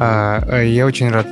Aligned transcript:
А, 0.00 0.40
э, 0.46 0.68
я 0.68 0.86
очень 0.86 1.10
рад, 1.10 1.26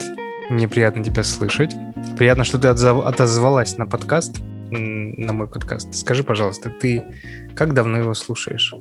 мне 0.51 0.67
приятно 0.67 1.05
тебя 1.05 1.23
слышать. 1.23 1.77
Приятно, 2.19 2.43
что 2.43 2.59
ты 2.59 2.67
отозвалась 2.67 3.79
на 3.79 3.87
подкаст, 3.87 4.39
на 4.71 5.33
мой 5.33 5.47
подкаст. 5.47 5.95
Скажи, 5.95 6.25
пожалуйста, 6.25 6.71
ты 6.71 7.05
как 7.55 7.75
давно 7.75 7.99
его 7.99 8.15
слушаешь? 8.15 8.75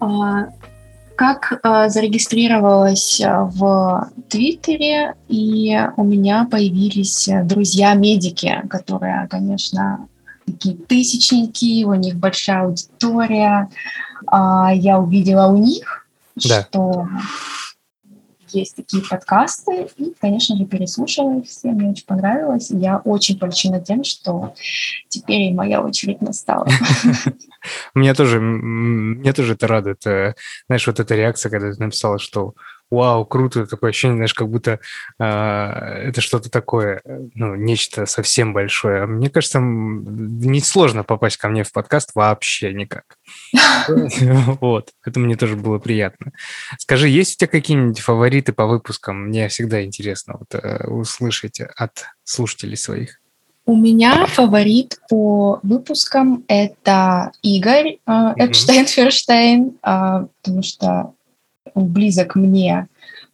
А, 0.00 0.46
как 1.14 1.60
а, 1.62 1.90
зарегистрировалась 1.90 3.20
а, 3.20 3.44
в 3.44 4.10
Твиттере, 4.30 5.14
и 5.28 5.78
у 5.98 6.04
меня 6.04 6.48
появились 6.50 7.28
друзья-медики, 7.44 8.62
которые, 8.70 9.28
конечно, 9.28 10.08
такие 10.46 10.74
тысячники, 10.74 11.84
у 11.84 11.92
них 11.92 12.16
большая 12.16 12.62
аудитория. 12.62 13.68
А, 14.26 14.72
я 14.72 14.98
увидела 14.98 15.48
у 15.48 15.58
них, 15.58 16.06
да. 16.36 16.62
что 16.62 17.06
есть 18.52 18.76
такие 18.76 19.02
подкасты, 19.02 19.88
и, 19.96 20.14
конечно 20.20 20.56
же, 20.56 20.64
переслушала 20.64 21.38
их 21.38 21.46
все, 21.46 21.68
мне 21.68 21.90
очень 21.90 22.06
понравилось. 22.06 22.70
Я 22.70 22.98
очень 22.98 23.38
польщена 23.38 23.80
тем, 23.80 24.04
что 24.04 24.54
теперь 25.08 25.52
моя 25.52 25.82
очередь 25.82 26.20
настала. 26.20 26.66
Мне 27.94 28.14
тоже, 28.14 28.40
мне 28.40 29.34
тоже 29.34 29.52
это 29.52 29.66
радует. 29.66 30.06
Э, 30.06 30.34
знаешь, 30.66 30.86
вот 30.86 30.98
эта 30.98 31.14
реакция, 31.14 31.50
когда 31.50 31.70
ты 31.70 31.78
написала, 31.78 32.18
что 32.18 32.54
вау, 32.90 33.24
круто, 33.24 33.66
такое 33.66 33.90
ощущение, 33.90 34.16
знаешь, 34.16 34.34
как 34.34 34.48
будто 34.48 34.80
э, 35.18 35.24
это 35.24 36.20
что-то 36.20 36.50
такое, 36.50 37.02
ну, 37.34 37.54
нечто 37.54 38.06
совсем 38.06 38.52
большое. 38.52 39.06
Мне 39.06 39.30
кажется, 39.30 39.60
не 39.60 40.60
сложно 40.60 41.04
попасть 41.04 41.36
ко 41.36 41.48
мне 41.48 41.64
в 41.64 41.72
подкаст 41.72 42.10
вообще 42.14 42.72
никак. 42.72 43.04
Вот, 44.60 44.90
это 45.04 45.20
мне 45.20 45.36
тоже 45.36 45.56
было 45.56 45.78
приятно. 45.78 46.32
Скажи, 46.78 47.08
есть 47.08 47.34
у 47.34 47.38
тебя 47.38 47.48
какие-нибудь 47.48 48.00
фавориты 48.00 48.52
по 48.52 48.66
выпускам? 48.66 49.28
Мне 49.28 49.48
всегда 49.48 49.84
интересно 49.84 50.36
вот, 50.38 50.54
э, 50.54 50.86
услышать 50.86 51.60
от 51.60 52.06
слушателей 52.24 52.76
своих. 52.76 53.20
У 53.66 53.76
меня 53.76 54.26
фаворит 54.26 54.98
по 55.08 55.60
выпускам 55.62 56.44
это 56.48 57.30
Игорь 57.42 57.98
э, 58.04 58.10
Эпштейн-Ферштейн, 58.36 59.78
э, 59.82 60.26
потому 60.42 60.62
что 60.62 61.14
близок 61.84 62.34
мне 62.34 62.88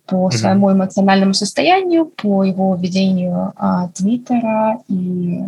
по 0.06 0.28
mm-hmm. 0.28 0.36
своему 0.36 0.72
эмоциональному 0.72 1.34
состоянию, 1.34 2.06
по 2.06 2.44
его 2.44 2.76
ведению 2.76 3.52
а, 3.56 3.88
Твиттера, 3.88 4.78
и, 4.88 5.40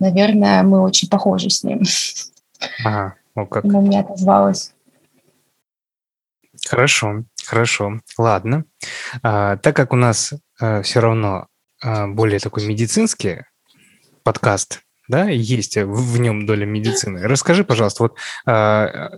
наверное, 0.00 0.62
мы 0.62 0.80
очень 0.80 1.08
похожи 1.08 1.50
с 1.50 1.62
ним. 1.62 1.82
Ага, 2.84 3.14
ну 3.34 3.46
как. 3.46 3.64
Ему 3.64 3.82
мне 3.82 4.00
отозвалось. 4.00 4.72
Хорошо, 6.66 7.24
хорошо, 7.44 8.00
ладно. 8.16 8.64
А, 9.22 9.56
так 9.56 9.76
как 9.76 9.92
у 9.92 9.96
нас 9.96 10.32
а, 10.60 10.82
все 10.82 11.00
равно 11.00 11.48
а, 11.82 12.06
более 12.06 12.38
такой 12.38 12.66
медицинский 12.66 13.42
подкаст, 14.22 14.82
да, 15.08 15.28
есть 15.28 15.76
в, 15.76 16.12
в 16.14 16.18
нем 16.18 16.46
доля 16.46 16.64
медицины. 16.64 17.22
Расскажи, 17.24 17.64
пожалуйста, 17.64 18.04
вот 18.04 18.16
а, 18.46 19.10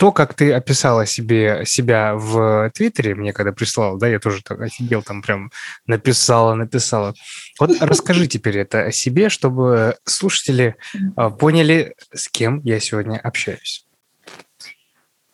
то, 0.00 0.12
как 0.12 0.32
ты 0.32 0.50
описала 0.54 1.04
себе 1.04 1.66
себя 1.66 2.14
в 2.14 2.70
Твиттере, 2.74 3.14
мне 3.14 3.34
когда 3.34 3.52
прислал, 3.52 3.98
да, 3.98 4.08
я 4.08 4.18
тоже 4.18 4.42
так 4.42 4.58
офигел, 4.58 5.02
там 5.02 5.20
прям 5.20 5.52
написала, 5.86 6.54
написала. 6.54 7.12
Вот 7.58 7.70
расскажи 7.82 8.26
теперь 8.26 8.56
это 8.56 8.84
о 8.84 8.92
себе, 8.92 9.28
чтобы 9.28 9.98
слушатели 10.06 10.76
а, 11.16 11.28
поняли, 11.28 11.96
с 12.14 12.30
кем 12.30 12.62
я 12.64 12.80
сегодня 12.80 13.18
общаюсь. 13.18 13.84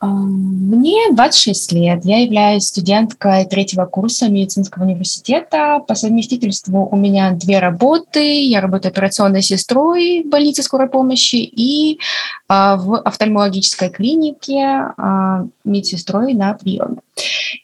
Мне 0.03 1.11
26 1.11 1.73
лет. 1.73 2.05
Я 2.05 2.19
являюсь 2.19 2.67
студенткой 2.67 3.47
третьего 3.47 3.87
курса 3.87 4.29
медицинского 4.29 4.85
университета. 4.85 5.79
По 5.89 5.95
совместительству 5.95 6.87
у 6.91 6.97
меня 6.97 7.31
две 7.31 7.61
работы. 7.61 8.45
Я 8.45 8.61
работаю 8.61 8.91
операционной 8.91 9.41
сестрой 9.41 10.23
в 10.23 10.29
больнице 10.29 10.63
скорой 10.63 10.91
помощи 10.91 11.37
и 11.37 11.99
а, 12.47 12.77
в 12.77 13.01
офтальмологической 13.01 13.89
клинике 13.89 14.61
а, 14.99 15.47
медсестрой 15.65 16.35
на 16.35 16.53
приеме. 16.53 16.99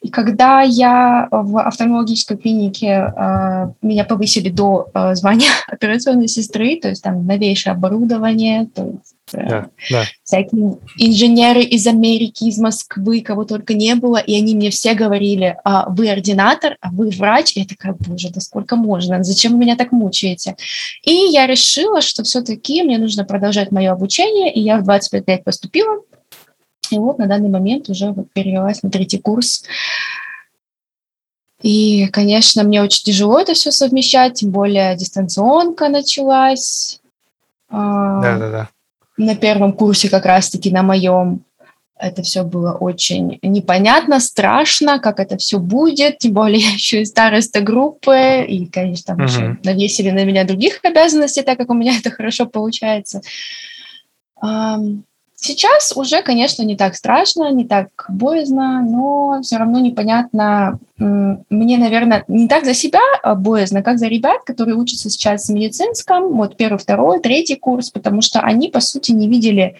И 0.01 0.09
когда 0.09 0.63
я 0.63 1.29
в 1.31 1.61
офтальмологической 1.61 2.39
клинике 2.39 2.95
а, 2.95 3.73
меня 3.83 4.05
повысили 4.05 4.49
до 4.49 4.89
звания 5.13 5.51
операционной 5.69 6.29
сестры, 6.29 6.77
то 6.81 6.89
есть 6.89 7.03
там 7.03 7.27
новейшее 7.27 7.75
оборудование, 7.75 8.67
то 8.75 8.87
есть 8.87 9.12
да, 9.31 9.69
да. 9.91 10.05
всякие 10.25 10.79
инженеры 10.99 11.63
из 11.63 11.87
Америки, 11.87 12.45
из 12.45 12.59
Москвы, 12.59 13.23
кого 13.23 13.45
только 13.45 13.75
не 13.75 13.95
было, 13.95 14.17
и 14.17 14.37
они 14.37 14.55
мне 14.55 14.71
все 14.71 14.95
говорили, 14.95 15.57
а, 15.65 15.89
вы 15.89 16.11
ординатор, 16.11 16.77
а 16.81 16.91
вы 16.91 17.11
врач, 17.11 17.53
я 17.57 17.65
такая, 17.65 17.95
боже, 17.99 18.31
да 18.31 18.41
сколько 18.41 18.77
можно, 18.77 19.23
зачем 19.23 19.53
вы 19.53 19.59
меня 19.59 19.77
так 19.77 19.93
мучаете? 19.93 20.57
И 21.05 21.13
я 21.13 21.47
решила, 21.47 22.01
что 22.01 22.25
все-таки 22.25 22.83
мне 22.83 22.99
нужно 22.99 23.25
продолжать 23.25 23.71
мое 23.71 23.93
обучение, 23.93 24.53
и 24.53 24.61
я 24.61 24.79
в 24.79 24.85
25 24.85 25.29
лет 25.29 25.45
поступила, 25.45 26.03
и 26.91 26.99
вот 26.99 27.19
на 27.19 27.27
данный 27.27 27.49
момент 27.49 27.89
уже 27.89 28.13
вот 28.13 28.31
перевелась 28.33 28.83
на 28.83 28.91
третий 28.91 29.19
курс. 29.19 29.65
И, 31.63 32.09
конечно, 32.09 32.65
мне 32.65 32.83
очень 32.83 33.05
тяжело 33.05 33.39
это 33.39 33.55
все 33.55 33.71
совмещать, 33.71 34.35
тем 34.35 34.51
более 34.51 34.97
дистанционка 34.97 35.89
началась. 35.89 37.01
А, 37.71 38.21
Да-да-да 38.21 38.69
на 39.17 39.35
первом 39.35 39.73
курсе 39.73 40.09
как 40.09 40.27
раз-таки 40.27 40.71
на 40.71 40.83
моем 40.83 41.45
это 42.03 42.23
все 42.23 42.43
было 42.43 42.73
очень 42.73 43.39
непонятно, 43.43 44.19
страшно, 44.19 44.99
как 44.99 45.21
это 45.21 45.37
все 45.37 45.61
будет, 45.61 46.19
тем 46.19 46.33
более 46.33 46.59
я 46.59 46.71
еще 46.73 47.03
и 47.03 47.05
староста 47.05 47.61
группы, 47.61 48.45
и, 48.47 48.67
конечно, 48.67 49.15
там 49.15 49.25
uh-huh. 49.25 49.29
еще 49.29 49.59
навесили 49.63 50.11
на 50.11 50.25
меня 50.25 50.45
других 50.45 50.81
обязанностей, 50.83 51.43
так 51.43 51.59
как 51.59 51.71
у 51.71 51.75
меня 51.75 51.97
это 51.97 52.11
хорошо 52.11 52.47
получается. 52.47 53.23
Сейчас 55.45 55.93
уже, 55.97 56.23
конечно, 56.23 56.63
не 56.63 56.77
так 56.77 56.95
страшно, 56.95 57.51
не 57.51 57.65
так 57.65 57.89
боязно, 58.09 58.81
но 58.81 59.41
все 59.43 59.57
равно 59.57 59.81
непонятно. 59.81 60.79
Мне, 60.99 61.79
наверное, 61.79 62.23
не 62.29 62.47
так 62.47 62.65
за 62.65 62.75
себя 62.75 63.01
а 63.25 63.35
боязно, 63.35 63.83
как 63.83 63.99
за 63.99 64.07
ребят, 64.07 64.45
которые 64.45 64.77
учатся 64.77 65.11
сейчас 65.11 65.49
в 65.49 65.53
медицинском, 65.53 66.33
вот 66.35 66.57
первый, 66.57 66.79
второй, 66.79 67.19
третий 67.19 67.57
курс, 67.57 67.91
потому 67.91 68.23
что 68.23 68.39
они, 68.39 68.69
по 68.69 68.79
сути, 68.79 69.11
не 69.11 69.27
видели 69.27 69.75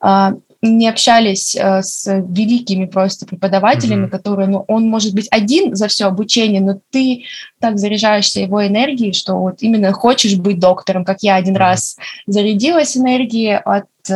а, 0.00 0.34
не 0.68 0.88
общались 0.88 1.54
э, 1.56 1.82
с 1.82 2.06
великими 2.06 2.86
просто 2.86 3.26
преподавателями, 3.26 4.06
mm-hmm. 4.06 4.10
которые, 4.10 4.48
ну, 4.48 4.64
он 4.68 4.88
может 4.88 5.14
быть 5.14 5.28
один 5.30 5.74
за 5.76 5.88
все 5.88 6.06
обучение, 6.06 6.60
но 6.60 6.80
ты 6.90 7.24
так 7.60 7.78
заряжаешься 7.78 8.40
его 8.40 8.66
энергией, 8.66 9.12
что 9.12 9.34
вот 9.36 9.62
именно 9.62 9.92
хочешь 9.92 10.36
быть 10.36 10.58
доктором, 10.58 11.04
как 11.04 11.22
я 11.22 11.36
один 11.36 11.54
mm-hmm. 11.54 11.58
раз 11.58 11.96
зарядилась 12.26 12.96
энергией 12.96 13.56
от 13.56 13.86
э, 14.08 14.14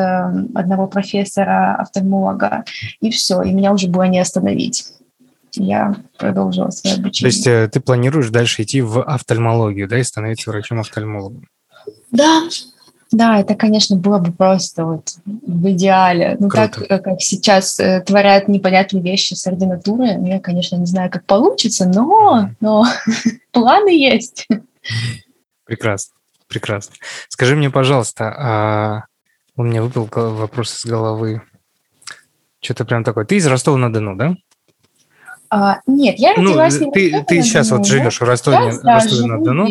одного 0.54 0.86
профессора 0.86 1.76
офтальмолога, 1.76 2.64
и 3.00 3.10
все, 3.10 3.42
и 3.42 3.52
меня 3.52 3.72
уже 3.72 3.88
было 3.88 4.04
не 4.04 4.18
остановить. 4.18 4.86
Я 5.54 5.96
продолжила 6.18 6.70
свое 6.70 6.96
обучение. 6.96 7.30
То 7.30 7.36
есть 7.36 7.46
э, 7.46 7.68
ты 7.72 7.80
планируешь 7.80 8.30
дальше 8.30 8.62
идти 8.62 8.80
в 8.80 9.02
офтальмологию, 9.02 9.88
да, 9.88 9.98
и 9.98 10.02
становиться 10.02 10.50
врачом-офтальмологом? 10.50 11.46
Да, 12.10 12.42
да, 13.10 13.40
это, 13.40 13.54
конечно, 13.54 13.96
было 13.96 14.18
бы 14.18 14.32
просто 14.32 14.84
вот 14.84 15.14
в 15.24 15.70
идеале. 15.70 16.36
Ну, 16.38 16.48
Круто. 16.48 16.80
так, 16.80 16.90
э, 16.90 16.98
как 16.98 17.20
сейчас 17.20 17.80
э, 17.80 18.00
творят 18.00 18.48
непонятные 18.48 19.02
вещи 19.02 19.34
с 19.34 19.46
ординатурой, 19.46 20.16
ну, 20.16 20.26
я, 20.26 20.40
конечно, 20.40 20.76
не 20.76 20.86
знаю, 20.86 21.10
как 21.10 21.24
получится, 21.24 21.88
но, 21.88 22.50
но 22.60 22.84
планы 23.52 23.90
есть. 23.90 24.46
Прекрасно, 25.64 26.14
прекрасно. 26.48 26.94
Скажи 27.28 27.56
мне, 27.56 27.70
пожалуйста, 27.70 28.34
а 28.36 29.04
у 29.56 29.62
меня 29.62 29.82
выпал 29.82 30.08
вопрос 30.12 30.78
из 30.78 30.90
головы. 30.90 31.42
Что-то 32.60 32.84
прям 32.84 33.04
такое. 33.04 33.24
Ты 33.24 33.36
из 33.36 33.46
Ростова-на-Дону, 33.46 34.16
да? 34.16 34.34
А, 35.50 35.80
нет, 35.86 36.18
я 36.18 36.34
ну, 36.36 36.50
родилась 36.50 36.78
ну, 36.80 36.90
ты, 36.90 37.24
ты 37.26 37.42
сейчас 37.42 37.70
вот 37.70 37.86
живешь 37.86 38.20
в 38.20 38.24
Ростове-на-Дону, 38.24 39.68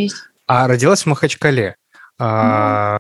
а 0.47 0.67
родилась 0.67 1.03
в 1.03 1.06
Махачкале. 1.06 1.75
А, 2.19 2.99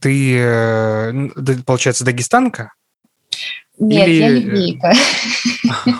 ты, 0.00 0.38
э, 0.38 1.12
получается, 1.64 2.04
дагестанка? 2.04 2.72
Нет, 3.78 4.08
Или... 4.08 4.20
я 4.20 4.28
еврейка. 4.28 4.92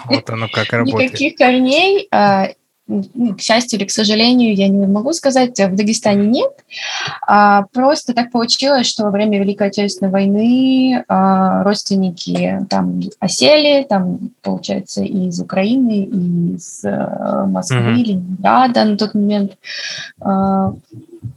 Вот 0.07 0.29
оно 0.31 0.49
как 0.49 0.73
работает. 0.73 1.13
Никаких 1.13 1.37
корней, 1.37 2.09
а, 2.11 2.49
к 2.89 3.41
счастью 3.41 3.79
или 3.79 3.87
к 3.87 3.91
сожалению, 3.91 4.55
я 4.55 4.69
не 4.69 4.87
могу 4.87 5.13
сказать, 5.13 5.59
в 5.59 5.75
Дагестане 5.75 6.27
нет. 6.27 6.53
А, 7.27 7.65
просто 7.73 8.15
так 8.15 8.33
получилось, 8.33 8.87
что 8.87 9.05
во 9.05 9.11
время 9.11 9.39
Великой 9.39 9.69
Отечественной 9.69 10.11
войны 10.11 11.05
а, 11.09 11.63
родственники 11.63 12.67
там 12.69 13.01
осели, 13.21 13.85
там, 13.85 14.31
получается, 14.43 15.03
из 15.03 15.41
Украины, 15.41 16.05
из 16.57 16.85
э, 16.85 17.45
Москвы, 17.47 17.79
mm-hmm. 17.79 17.95
Ленинграда 17.95 18.85
на 18.85 18.97
тот 18.97 19.15
момент. 19.15 19.53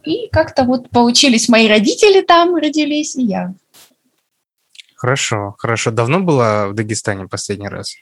И 0.04 0.28
как-то 0.32 0.64
вот 0.64 0.90
получились 0.90 1.50
мои 1.50 1.68
родители 1.68 2.22
там, 2.22 2.56
родились, 2.56 3.16
и 3.16 3.24
я. 3.24 3.54
Хорошо, 4.96 5.56
хорошо. 5.58 5.92
Давно 5.92 6.20
была 6.20 6.68
в 6.68 6.74
Дагестане 6.74 7.28
последний 7.28 7.68
раз? 7.68 7.96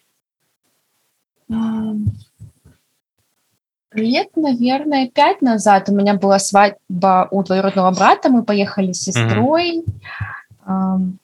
Лет, 3.94 4.30
наверное, 4.36 5.10
пять 5.10 5.42
назад 5.42 5.90
у 5.90 5.94
меня 5.94 6.14
была 6.14 6.40
свадьба 6.40 7.28
у 7.32 7.44
двоюродного 7.44 7.92
брата. 7.92 8.30
Мы 8.30 8.44
поехали 8.44 8.94
с 8.94 9.02
сестрой. 9.02 9.84
Mm-hmm 10.66 11.18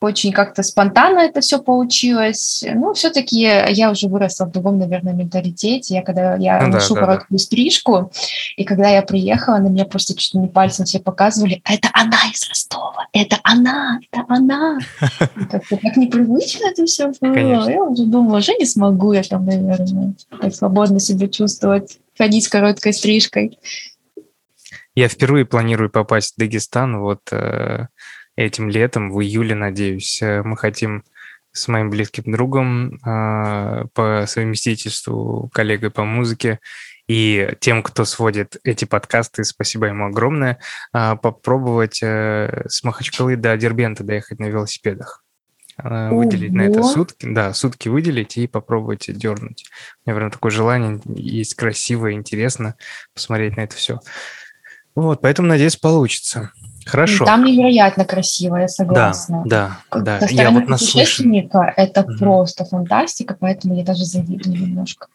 очень 0.00 0.32
как-то 0.32 0.62
спонтанно 0.62 1.20
это 1.20 1.40
все 1.40 1.58
получилось. 1.58 2.64
Ну, 2.74 2.94
все-таки 2.94 3.40
я 3.40 3.90
уже 3.90 4.08
выросла 4.08 4.46
в 4.46 4.52
другом, 4.52 4.78
наверное, 4.78 5.12
менталитете. 5.12 5.94
Я 5.94 6.02
когда 6.02 6.36
я 6.36 6.60
ну, 6.62 6.68
ношу 6.68 6.94
да, 6.94 7.00
короткую 7.00 7.38
да. 7.38 7.44
стрижку, 7.44 8.12
и 8.56 8.64
когда 8.64 8.88
я 8.88 9.02
приехала, 9.02 9.58
на 9.58 9.68
меня 9.68 9.84
просто 9.84 10.14
чуть 10.14 10.34
ли 10.34 10.40
не 10.40 10.48
пальцем 10.48 10.84
все 10.84 11.00
показывали, 11.00 11.62
это 11.64 11.88
она 11.92 12.18
из 12.32 12.48
Ростова, 12.48 13.08
это 13.12 13.38
она, 13.42 13.98
это 14.10 14.24
она. 14.28 14.78
Как-то 15.50 15.76
так 15.76 15.96
непривычно 15.96 16.68
это 16.68 16.84
все 16.86 17.12
было. 17.20 17.68
Я 17.68 17.82
уже 17.82 18.04
думала, 18.04 18.38
уже 18.38 18.54
не 18.54 18.66
смогу 18.66 19.12
я 19.12 19.22
там, 19.22 19.44
наверное, 19.44 20.14
так 20.40 20.54
свободно 20.54 21.00
себя 21.00 21.28
чувствовать, 21.28 21.98
ходить 22.16 22.44
с 22.44 22.48
короткой 22.48 22.92
стрижкой. 22.92 23.58
Я 24.98 25.06
впервые 25.06 25.44
планирую 25.44 25.90
попасть 25.90 26.34
в 26.34 26.40
Дагестан. 26.40 26.98
Вот 26.98 27.20
э, 27.30 27.86
этим 28.38 28.68
летом, 28.68 29.10
в 29.10 29.20
июле, 29.20 29.54
надеюсь. 29.54 30.22
Э, 30.22 30.42
мы 30.42 30.56
хотим 30.56 31.04
с 31.52 31.66
моим 31.66 31.90
близким 31.90 32.30
другом 32.30 33.00
а, 33.02 33.86
по 33.94 34.24
совместительству, 34.28 35.50
коллегой 35.52 35.90
по 35.90 36.04
музыке, 36.04 36.60
и 37.08 37.54
тем, 37.58 37.82
кто 37.82 38.04
сводит 38.04 38.58
эти 38.64 38.84
подкасты, 38.84 39.42
спасибо 39.42 39.86
ему 39.86 40.06
огромное, 40.06 40.58
а, 40.92 41.16
попробовать 41.16 42.00
э, 42.02 42.66
с 42.68 42.84
Махачкалы 42.84 43.36
до 43.36 43.56
Дербента 43.56 44.04
доехать 44.04 44.38
на 44.38 44.44
велосипедах. 44.44 45.24
А, 45.78 46.10
выделить 46.10 46.50
Ого. 46.50 46.58
на 46.58 46.62
это 46.62 46.82
сутки, 46.82 47.26
да, 47.26 47.54
сутки 47.54 47.88
выделить 47.88 48.36
и 48.36 48.46
попробовать 48.46 49.06
дернуть. 49.08 49.64
У 50.04 50.10
меня 50.10 50.16
прям 50.16 50.30
такое 50.30 50.52
желание 50.52 51.00
есть 51.06 51.54
красиво, 51.54 52.12
интересно 52.12 52.76
посмотреть 53.14 53.56
на 53.56 53.62
это 53.62 53.74
все. 53.74 54.00
Вот, 54.94 55.22
поэтому, 55.22 55.48
надеюсь, 55.48 55.76
получится. 55.76 56.52
Хорошо. 56.88 57.24
Там 57.26 57.44
невероятно 57.44 58.04
красиво, 58.06 58.56
я 58.56 58.68
согласна. 58.68 59.42
Да, 59.44 59.78
да, 59.90 60.18
да. 60.18 60.26
Со 60.26 60.34
я 60.34 60.50
вот 60.50 60.66
путешественника 60.66 61.72
это 61.76 62.00
угу. 62.00 62.16
просто 62.18 62.64
фантастика, 62.64 63.36
поэтому 63.38 63.76
я 63.76 63.84
даже 63.84 64.04
завидую 64.04 64.56
немножко. 64.56 65.08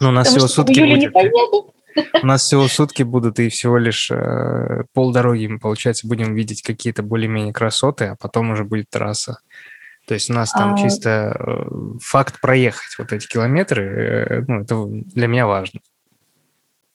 Ну, 0.00 0.08
у 0.10 0.12
нас 0.12 0.28
всего 0.28 0.46
сутки 0.46 0.80
будет. 0.80 1.14
У 2.22 2.26
нас 2.26 2.42
всего 2.42 2.68
сутки 2.68 3.02
будут, 3.02 3.40
и 3.40 3.48
всего 3.48 3.78
лишь 3.78 4.10
э, 4.10 4.84
полдороги 4.92 5.46
мы, 5.48 5.58
получается, 5.58 6.06
будем 6.06 6.34
видеть 6.34 6.62
какие-то 6.62 7.02
более-менее 7.02 7.52
красоты, 7.52 8.04
а 8.04 8.16
потом 8.16 8.50
уже 8.50 8.64
будет 8.64 8.88
трасса. 8.90 9.40
То 10.06 10.14
есть 10.14 10.30
у 10.30 10.34
нас 10.34 10.52
там 10.52 10.74
а... 10.74 10.78
чисто 10.78 11.36
э, 11.38 11.98
факт 12.00 12.40
проехать 12.40 12.96
вот 12.98 13.12
эти 13.12 13.26
километры, 13.26 13.84
э, 13.84 14.44
ну, 14.46 14.60
это 14.60 14.86
для 14.86 15.26
меня 15.26 15.46
важно. 15.46 15.80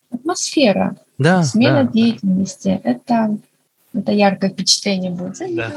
Атмосфера. 0.10 0.96
Да. 1.18 1.44
Смена 1.44 1.84
да. 1.84 1.92
деятельности. 1.92 2.80
Это 2.84 3.38
это 3.94 4.12
яркое 4.12 4.50
впечатление 4.50 5.12
будет. 5.12 5.38
Да. 5.56 5.72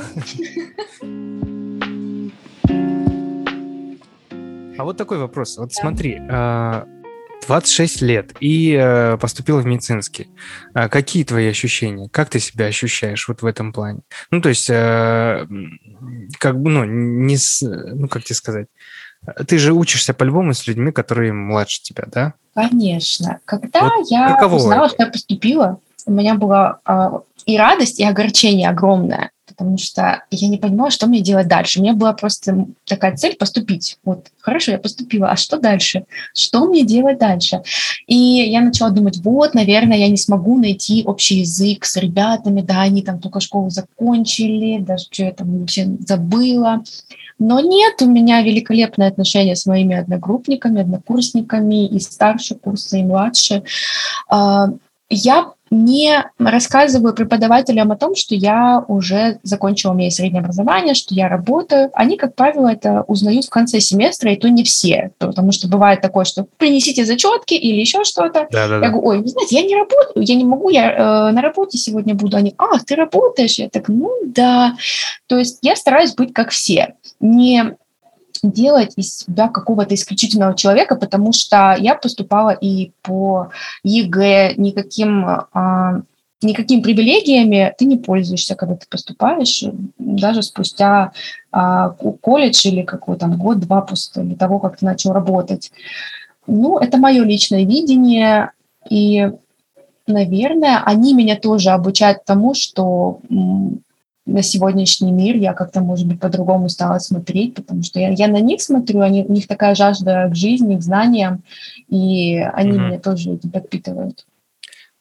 А 4.78 4.84
вот 4.84 4.96
такой 4.96 5.18
вопрос. 5.18 5.56
Вот 5.56 5.72
смотри, 5.72 6.18
26 6.18 8.02
а, 8.02 8.04
лет 8.04 8.34
и 8.40 8.72
э, 8.78 9.16
поступила 9.16 9.60
в 9.60 9.66
медицинский. 9.66 10.28
А 10.74 10.88
какие 10.88 11.24
твои 11.24 11.48
ощущения? 11.48 12.08
Как 12.10 12.28
ты 12.28 12.40
себя 12.40 12.66
ощущаешь 12.66 13.26
вот 13.28 13.40
в 13.40 13.46
этом 13.46 13.72
плане? 13.72 14.00
Ну, 14.30 14.42
то 14.42 14.50
есть, 14.50 14.68
э, 14.68 15.46
как 16.38 16.60
бы, 16.60 16.70
ну, 16.70 16.84
не 16.84 17.38
с, 17.38 17.62
ну, 17.62 18.08
как 18.08 18.24
тебе 18.24 18.34
сказать, 18.34 18.68
ты 19.46 19.58
же 19.58 19.72
учишься 19.72 20.12
по-любому 20.12 20.52
с 20.52 20.66
людьми, 20.66 20.92
которые 20.92 21.32
младше 21.32 21.82
тебя, 21.82 22.04
да? 22.06 22.34
Конечно. 22.54 23.40
Когда 23.44 23.84
вот 23.84 24.10
я 24.10 24.46
узнала, 24.46 24.88
что 24.88 25.04
я 25.04 25.10
поступила, 25.10 25.80
у 26.06 26.12
меня 26.12 26.34
была 26.34 26.78
а, 26.84 27.20
и 27.44 27.56
радость, 27.56 28.00
и 28.00 28.04
огорчение 28.04 28.68
огромное, 28.68 29.30
потому 29.46 29.78
что 29.78 30.24
я 30.30 30.48
не 30.48 30.58
понимала, 30.58 30.90
что 30.90 31.06
мне 31.06 31.20
делать 31.20 31.48
дальше. 31.48 31.78
У 31.78 31.82
меня 31.82 31.94
была 31.94 32.12
просто 32.12 32.66
такая 32.84 33.16
цель 33.16 33.36
поступить. 33.36 33.98
Вот, 34.04 34.26
хорошо, 34.40 34.72
я 34.72 34.78
поступила, 34.78 35.30
а 35.30 35.36
что 35.36 35.58
дальше? 35.58 36.04
Что 36.34 36.66
мне 36.66 36.84
делать 36.84 37.18
дальше? 37.18 37.62
И 38.06 38.16
я 38.16 38.60
начала 38.60 38.90
думать, 38.90 39.18
вот, 39.18 39.54
наверное, 39.54 39.98
я 39.98 40.08
не 40.08 40.16
смогу 40.16 40.58
найти 40.58 41.02
общий 41.04 41.40
язык 41.40 41.84
с 41.84 41.96
ребятами, 41.96 42.62
да, 42.62 42.82
они 42.82 43.02
там 43.02 43.20
только 43.20 43.40
школу 43.40 43.70
закончили, 43.70 44.78
даже 44.78 45.04
что 45.10 45.24
я 45.24 45.32
там 45.32 45.60
вообще 45.60 45.86
забыла. 46.00 46.82
Но 47.38 47.60
нет, 47.60 48.00
у 48.00 48.06
меня 48.06 48.42
великолепные 48.42 49.08
отношения 49.08 49.56
с 49.56 49.66
моими 49.66 49.96
одногруппниками, 49.96 50.80
однокурсниками, 50.80 51.86
и 51.86 52.00
старше 52.00 52.54
курса, 52.54 52.96
и 52.96 53.02
младше. 53.02 53.62
А, 54.28 54.68
я 55.08 55.52
не 55.70 56.24
рассказываю 56.38 57.14
преподавателям 57.14 57.90
о 57.92 57.96
том, 57.96 58.14
что 58.14 58.34
я 58.34 58.84
уже 58.86 59.38
закончила, 59.42 59.92
у 59.92 59.94
меня 59.94 60.06
есть 60.06 60.18
среднее 60.18 60.40
образование, 60.40 60.94
что 60.94 61.14
я 61.14 61.28
работаю. 61.28 61.90
Они, 61.94 62.16
как 62.16 62.34
правило, 62.34 62.68
это 62.68 63.04
узнают 63.08 63.46
в 63.46 63.50
конце 63.50 63.80
семестра, 63.80 64.32
и 64.32 64.36
то 64.36 64.48
не 64.48 64.64
все, 64.64 65.10
потому 65.18 65.52
что 65.52 65.68
бывает 65.68 66.00
такое, 66.00 66.24
что 66.24 66.46
принесите 66.56 67.04
зачетки 67.04 67.54
или 67.54 67.80
еще 67.80 68.04
что-то. 68.04 68.46
Да, 68.50 68.68
да, 68.68 68.74
я 68.76 68.90
говорю, 68.90 69.06
ой, 69.06 69.18
вы 69.22 69.28
знаете, 69.28 69.56
я 69.56 69.62
не 69.62 69.74
работаю, 69.74 70.24
я 70.24 70.34
не 70.34 70.44
могу, 70.44 70.70
я 70.70 70.92
э, 70.92 71.32
на 71.32 71.42
работе 71.42 71.78
сегодня 71.78 72.14
буду. 72.14 72.36
Они, 72.36 72.54
а, 72.58 72.78
ты 72.78 72.94
работаешь? 72.94 73.58
Я 73.58 73.68
так, 73.68 73.88
ну 73.88 74.10
да. 74.24 74.76
То 75.26 75.38
есть 75.38 75.58
я 75.62 75.76
стараюсь 75.76 76.14
быть 76.14 76.32
как 76.32 76.50
все. 76.50 76.94
Не 77.20 77.76
делать 78.52 78.92
из 78.96 79.18
себя 79.18 79.48
какого-то 79.48 79.94
исключительного 79.94 80.54
человека, 80.54 80.96
потому 80.96 81.32
что 81.32 81.76
я 81.78 81.94
поступала 81.94 82.50
и 82.50 82.92
по 83.02 83.50
ЕГЭ, 83.82 84.54
никаким, 84.56 85.26
а, 85.52 86.02
никаким 86.42 86.82
привилегиями 86.82 87.74
ты 87.78 87.84
не 87.84 87.96
пользуешься, 87.96 88.54
когда 88.54 88.76
ты 88.76 88.86
поступаешь, 88.88 89.64
даже 89.98 90.42
спустя 90.42 91.12
а, 91.50 91.90
колледж 91.90 92.66
или 92.66 92.82
какой 92.82 93.16
там 93.16 93.36
год-два 93.36 93.82
после 93.82 94.34
того, 94.36 94.58
как 94.58 94.78
ты 94.78 94.84
начал 94.84 95.12
работать. 95.12 95.70
Ну, 96.46 96.78
это 96.78 96.96
мое 96.98 97.24
личное 97.24 97.64
видение, 97.64 98.52
и, 98.88 99.30
наверное, 100.06 100.82
они 100.84 101.12
меня 101.12 101.36
тоже 101.36 101.70
обучают 101.70 102.24
тому, 102.24 102.54
что 102.54 103.20
на 104.26 104.42
сегодняшний 104.42 105.12
мир 105.12 105.36
я 105.36 105.54
как-то, 105.54 105.80
может 105.80 106.06
быть, 106.06 106.20
по-другому 106.20 106.68
стала 106.68 106.98
смотреть, 106.98 107.54
потому 107.54 107.82
что 107.82 108.00
я, 108.00 108.10
я 108.10 108.26
на 108.28 108.40
них 108.40 108.60
смотрю, 108.60 109.00
они, 109.00 109.24
у 109.24 109.32
них 109.32 109.46
такая 109.46 109.74
жажда 109.74 110.28
к 110.30 110.34
жизни, 110.34 110.76
к 110.76 110.82
знаниям, 110.82 111.42
и 111.88 112.38
они 112.38 112.72
mm-hmm. 112.72 112.86
меня 112.88 112.98
тоже 112.98 113.30
этим 113.30 113.50
подпитывают. 113.50 114.26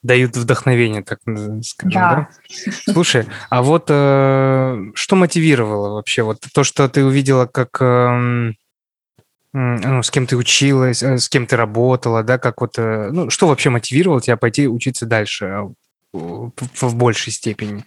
Дают 0.04 0.38
вдохновение, 0.38 1.02
так 1.02 1.20
скажем, 1.64 1.92
да? 1.92 2.16
да? 2.16 2.94
Слушай, 2.94 3.26
а 3.50 3.64
вот 3.64 3.86
э, 3.90 4.92
что 4.94 5.16
мотивировало 5.16 5.96
вообще? 5.96 6.22
Вот 6.22 6.46
то, 6.54 6.64
что 6.64 6.88
ты 6.88 7.04
увидела, 7.04 7.48
как... 7.48 7.82
Э, 7.82 8.52
ну, 9.58 10.04
с 10.04 10.12
кем 10.12 10.28
ты 10.28 10.36
училась, 10.36 11.02
э, 11.02 11.18
с 11.18 11.30
кем 11.30 11.48
ты 11.48 11.56
работала, 11.56 12.22
да, 12.22 12.38
как 12.38 12.62
вот, 12.62 12.78
э, 12.78 13.10
ну, 13.12 13.30
что 13.30 13.48
вообще 13.48 13.70
мотивировало 13.70 14.22
тебя 14.22 14.38
пойти 14.38 14.68
учиться 14.68 15.06
дальше 15.06 15.46
э, 15.46 15.62
в, 16.14 16.52
в 16.82 16.96
большей 16.96 17.32
степени? 17.32 17.84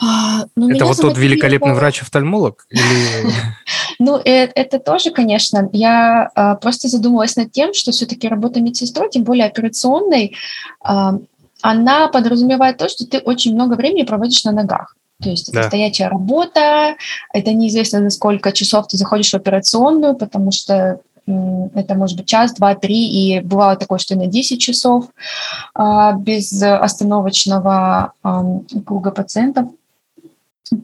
А, 0.00 0.46
ну, 0.56 0.70
это 0.70 0.84
вот 0.84 0.96
тот 0.96 1.18
великолепный 1.18 1.74
врач-офтальмолог? 1.74 2.66
Или... 2.70 2.82
Ну, 3.98 4.18
э, 4.18 4.50
это 4.54 4.80
тоже, 4.80 5.10
конечно. 5.10 5.68
Я 5.72 6.30
а, 6.34 6.56
просто 6.56 6.88
задумалась 6.88 7.36
над 7.36 7.52
тем, 7.52 7.74
что 7.74 7.92
все-таки 7.92 8.28
работа 8.28 8.60
медсестрой, 8.60 9.08
тем 9.08 9.22
более 9.22 9.46
операционной, 9.46 10.34
а, 10.80 11.18
она 11.62 12.08
подразумевает 12.08 12.76
то, 12.76 12.88
что 12.88 13.06
ты 13.06 13.18
очень 13.18 13.54
много 13.54 13.74
времени 13.74 14.04
проводишь 14.04 14.44
на 14.44 14.52
ногах. 14.52 14.96
То 15.22 15.30
есть 15.30 15.48
это 15.48 15.62
да. 15.62 15.68
стоячая 15.68 16.08
работа, 16.08 16.96
это 17.32 17.52
неизвестно, 17.52 18.00
на 18.00 18.10
сколько 18.10 18.52
часов 18.52 18.88
ты 18.88 18.96
заходишь 18.96 19.30
в 19.30 19.34
операционную, 19.34 20.16
потому 20.16 20.50
что 20.50 21.00
это 21.26 21.94
может 21.94 22.18
быть 22.18 22.26
час, 22.26 22.52
два, 22.52 22.74
три, 22.74 23.08
и 23.08 23.40
бывало 23.40 23.76
такое, 23.76 23.98
что 23.98 24.12
и 24.12 24.18
на 24.18 24.26
10 24.26 24.60
часов 24.60 25.06
без 26.18 26.62
остановочного 26.62 28.12
круга 28.84 29.10
пациентов. 29.10 29.68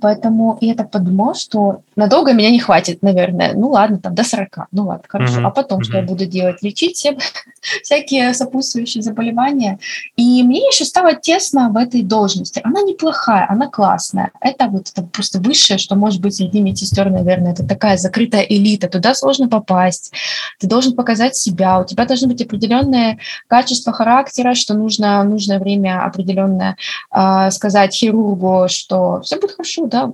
Поэтому 0.01 0.59
я 0.61 0.75
так 0.75 0.91
подумала, 0.91 1.35
что 1.35 1.83
надолго 2.01 2.33
меня 2.33 2.51
не 2.51 2.59
хватит, 2.59 3.03
наверное. 3.03 3.53
Ну 3.55 3.71
ладно, 3.71 3.99
там 3.99 4.15
до 4.15 4.25
40. 4.25 4.69
Ну 4.73 4.87
ладно, 4.87 5.05
хорошо. 5.07 5.41
Uh-huh. 5.41 5.47
А 5.47 5.51
потом 5.51 5.81
uh-huh. 5.81 5.85
что 5.85 5.97
я 5.99 6.03
буду 6.03 6.27
делать? 6.27 6.63
Лечить 6.63 6.97
все 6.97 7.17
всякие 7.83 8.35
сопутствующие 8.35 9.03
заболевания. 9.03 9.79
И 10.17 10.43
мне 10.43 10.61
еще 10.61 10.85
стало 10.85 11.15
тесно 11.15 11.71
в 11.71 11.77
этой 11.77 12.03
должности. 12.03 12.61
Она 12.65 12.83
неплохая, 12.83 13.47
она 13.49 13.69
классная. 13.69 14.31
Это 14.41 14.67
вот 14.67 14.89
это 14.91 15.03
просто 15.03 15.39
высшее, 15.39 15.79
что 15.79 15.95
может 15.95 16.21
быть 16.21 16.35
среди 16.35 16.61
медсестер, 16.61 17.11
наверное. 17.11 17.53
Это 17.53 17.67
такая 17.67 17.97
закрытая 17.97 18.43
элита. 18.43 18.89
Туда 18.89 19.15
сложно 19.15 19.49
попасть. 19.49 20.13
Ты 20.59 20.67
должен 20.67 20.95
показать 20.95 21.37
себя. 21.37 21.81
У 21.81 21.85
тебя 21.85 22.07
должны 22.07 22.29
быть 22.29 22.43
определенные 22.43 23.19
качества 23.47 23.93
характера, 23.93 24.55
что 24.55 24.75
нужно 24.75 25.23
в 25.23 25.29
нужное 25.29 25.59
время 25.59 26.05
определенное 26.05 26.77
э, 27.15 27.51
сказать 27.51 27.95
хирургу, 27.95 28.67
что 28.69 29.21
все 29.23 29.37
будет 29.39 29.53
хорошо, 29.53 29.87
да, 29.87 30.13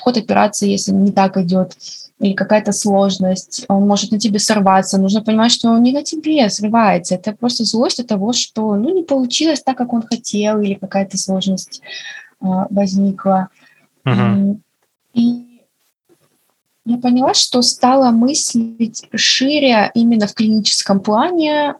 ход 0.00 0.16
операции, 0.16 0.70
если 0.70 0.92
не 0.92 1.12
так 1.12 1.36
идет, 1.36 1.76
или 2.20 2.32
какая-то 2.32 2.72
сложность, 2.72 3.64
он 3.68 3.86
может 3.86 4.12
на 4.12 4.18
тебе 4.18 4.38
сорваться. 4.38 4.98
Нужно 4.98 5.22
понимать, 5.22 5.52
что 5.52 5.70
он 5.70 5.82
не 5.82 5.92
на 5.92 6.02
тебе 6.02 6.48
срывается. 6.48 7.16
Это 7.16 7.32
просто 7.32 7.64
злость 7.64 8.00
от 8.00 8.06
того, 8.06 8.32
что 8.32 8.76
ну, 8.76 8.94
не 8.94 9.02
получилось 9.02 9.62
так, 9.62 9.76
как 9.76 9.92
он 9.92 10.02
хотел, 10.02 10.60
или 10.60 10.74
какая-то 10.74 11.18
сложность 11.18 11.82
э, 12.40 12.46
возникла. 12.70 13.48
Uh-huh. 14.06 14.58
И 15.14 15.60
я 16.86 16.98
поняла, 16.98 17.34
что 17.34 17.62
стала 17.62 18.10
мыслить 18.10 19.06
шире 19.14 19.90
именно 19.94 20.26
в 20.26 20.34
клиническом 20.34 21.00
плане, 21.00 21.74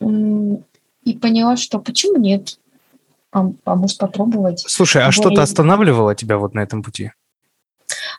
и 0.00 1.16
поняла, 1.16 1.56
что 1.56 1.78
почему 1.78 2.18
нет? 2.18 2.58
А, 3.30 3.46
а 3.64 3.74
может 3.74 3.98
попробовать. 3.98 4.64
Слушай, 4.66 5.04
а 5.04 5.12
что-то 5.12 5.42
останавливало 5.42 6.14
тебя 6.14 6.38
вот 6.38 6.54
на 6.54 6.60
этом 6.60 6.82
пути? 6.82 7.12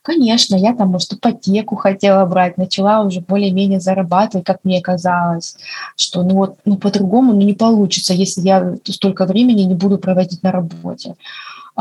Конечно, 0.02 0.56
я 0.56 0.74
там, 0.74 0.90
может, 0.90 1.14
ипотеку 1.14 1.76
хотела 1.76 2.26
брать, 2.26 2.58
начала 2.58 3.02
уже 3.02 3.22
более-менее 3.22 3.80
зарабатывать, 3.80 4.46
как 4.46 4.60
мне 4.64 4.82
казалось, 4.82 5.58
что 5.96 6.24
ну 6.24 6.36
вот, 6.36 6.58
ну 6.66 6.78
по-другому 6.78 7.34
ну, 7.34 7.42
не 7.42 7.54
получится, 7.54 8.14
если 8.14 8.42
я 8.42 8.76
столько 8.86 9.26
времени 9.26 9.62
не 9.62 9.76
буду 9.76 9.98
проводить 9.98 10.42
на 10.42 10.52
работе. 10.52 11.16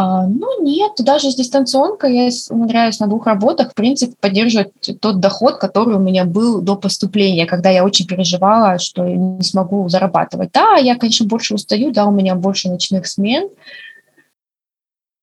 А, 0.01 0.29
ну 0.29 0.63
нет, 0.63 0.93
даже 0.99 1.33
с 1.33 1.35
дистанционкой 1.35 2.15
я 2.15 2.31
умудряюсь 2.51 3.01
на 3.01 3.09
двух 3.09 3.27
работах, 3.27 3.73
в 3.73 3.75
принципе, 3.75 4.15
поддерживать 4.21 4.71
тот 5.01 5.19
доход, 5.19 5.57
который 5.57 5.97
у 5.97 5.99
меня 5.99 6.25
был 6.25 6.61
до 6.61 6.77
поступления, 6.77 7.47
когда 7.47 7.71
я 7.71 7.85
очень 7.85 8.07
переживала, 8.07 8.79
что 8.79 9.05
не 9.05 9.43
смогу 9.43 9.89
зарабатывать. 9.89 10.51
Да, 10.53 10.77
я, 10.77 10.95
конечно, 10.95 11.27
больше 11.27 11.55
устаю, 11.55 11.91
да, 11.91 12.07
у 12.07 12.13
меня 12.13 12.37
больше 12.37 12.69
ночных 12.69 13.09
смен, 13.09 13.49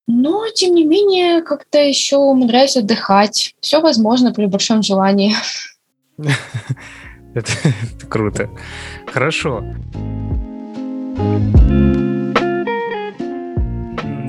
но, 0.07 0.43
тем 0.53 0.75
не 0.75 0.83
менее, 0.83 1.41
как-то 1.41 1.77
еще 1.77 2.17
умудряюсь 2.17 2.75
отдыхать. 2.75 3.55
Все 3.61 3.79
возможно 3.79 4.33
при 4.33 4.45
большом 4.45 4.83
желании. 4.83 5.31
Это 7.33 7.51
круто. 8.09 8.49
Хорошо. 9.07 9.63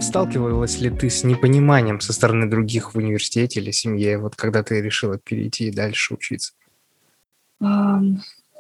Сталкивалась 0.06 0.78
ли 0.78 0.88
ты 0.88 1.10
с 1.10 1.24
непониманием 1.24 2.00
со 2.00 2.12
стороны 2.12 2.48
других 2.48 2.94
в 2.94 2.96
университете 2.96 3.58
или 3.58 3.72
семье, 3.72 4.18
вот 4.18 4.36
когда 4.36 4.62
ты 4.62 4.80
решила 4.80 5.18
перейти 5.18 5.66
и 5.66 5.72
дальше 5.72 6.14
учиться? 6.14 6.52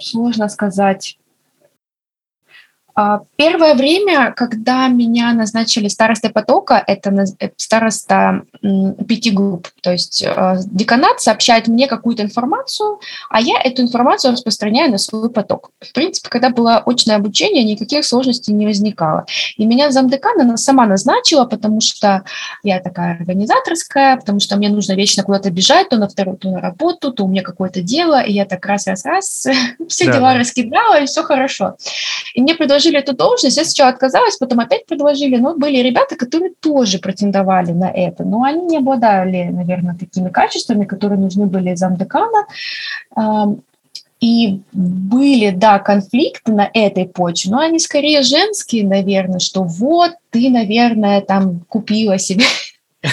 Сложно 0.00 0.48
сказать. 0.48 1.20
А, 2.98 3.20
первое 3.36 3.74
время, 3.74 4.32
когда 4.34 4.88
меня 4.88 5.34
назначили 5.34 5.88
старостой 5.88 6.30
потока, 6.30 6.82
это 6.86 7.10
э, 7.40 7.50
староста 7.58 8.44
пяти 9.06 9.30
групп, 9.30 9.68
то 9.82 9.92
есть 9.92 10.24
э, 10.26 10.54
деканат 10.64 11.20
сообщает 11.20 11.68
мне 11.68 11.88
какую-то 11.88 12.22
информацию, 12.22 12.98
а 13.28 13.42
я 13.42 13.60
эту 13.60 13.82
информацию 13.82 14.32
распространяю 14.32 14.90
на 14.90 14.96
свой 14.96 15.28
поток. 15.28 15.72
В 15.80 15.92
принципе, 15.92 16.30
когда 16.30 16.48
было 16.48 16.78
очное 16.78 17.16
обучение, 17.16 17.64
никаких 17.64 18.02
сложностей 18.02 18.54
не 18.54 18.64
возникало. 18.64 19.26
И 19.58 19.66
меня 19.66 19.90
замдекана 19.90 20.56
сама 20.56 20.86
назначила, 20.86 21.44
потому 21.44 21.82
что 21.82 22.24
я 22.62 22.80
такая 22.80 23.16
организаторская, 23.16 24.16
потому 24.16 24.40
что 24.40 24.56
мне 24.56 24.70
нужно 24.70 24.94
вечно 24.94 25.22
куда-то 25.22 25.50
бежать, 25.50 25.90
то 25.90 25.98
на 25.98 26.08
вторую, 26.08 26.38
то 26.38 26.50
на 26.50 26.62
работу, 26.62 27.12
то 27.12 27.24
у 27.24 27.28
меня 27.28 27.42
какое-то 27.42 27.82
дело, 27.82 28.22
и 28.22 28.32
я 28.32 28.46
так 28.46 28.64
раз-раз-раз 28.64 29.48
все 29.88 30.06
да, 30.06 30.12
дела 30.12 30.32
да. 30.32 30.38
раскидала, 30.38 31.02
и 31.02 31.06
все 31.06 31.22
хорошо. 31.22 31.76
И 32.32 32.40
мне 32.40 32.54
предложили 32.54 32.85
предложили 32.86 32.98
эту 32.98 33.16
должность, 33.16 33.56
я 33.56 33.64
сначала 33.64 33.90
отказалась, 33.90 34.36
потом 34.36 34.60
опять 34.60 34.86
предложили, 34.86 35.36
но 35.36 35.54
были 35.54 35.78
ребята, 35.78 36.16
которые 36.16 36.52
тоже 36.60 36.98
претендовали 36.98 37.72
на 37.72 37.90
это, 37.90 38.24
но 38.24 38.42
они 38.42 38.62
не 38.62 38.78
обладали, 38.78 39.50
наверное, 39.50 39.96
такими 39.98 40.28
качествами, 40.28 40.84
которые 40.84 41.18
нужны 41.18 41.46
были 41.46 41.74
замдекана. 41.74 42.46
И 44.18 44.60
были, 44.72 45.50
да, 45.50 45.78
конфликты 45.78 46.50
на 46.52 46.70
этой 46.72 47.04
почве, 47.04 47.50
но 47.50 47.58
они 47.58 47.78
скорее 47.78 48.22
женские, 48.22 48.86
наверное, 48.86 49.40
что 49.40 49.62
вот 49.62 50.12
ты, 50.30 50.48
наверное, 50.48 51.20
там 51.20 51.60
купила 51.68 52.18
себе 52.18 52.44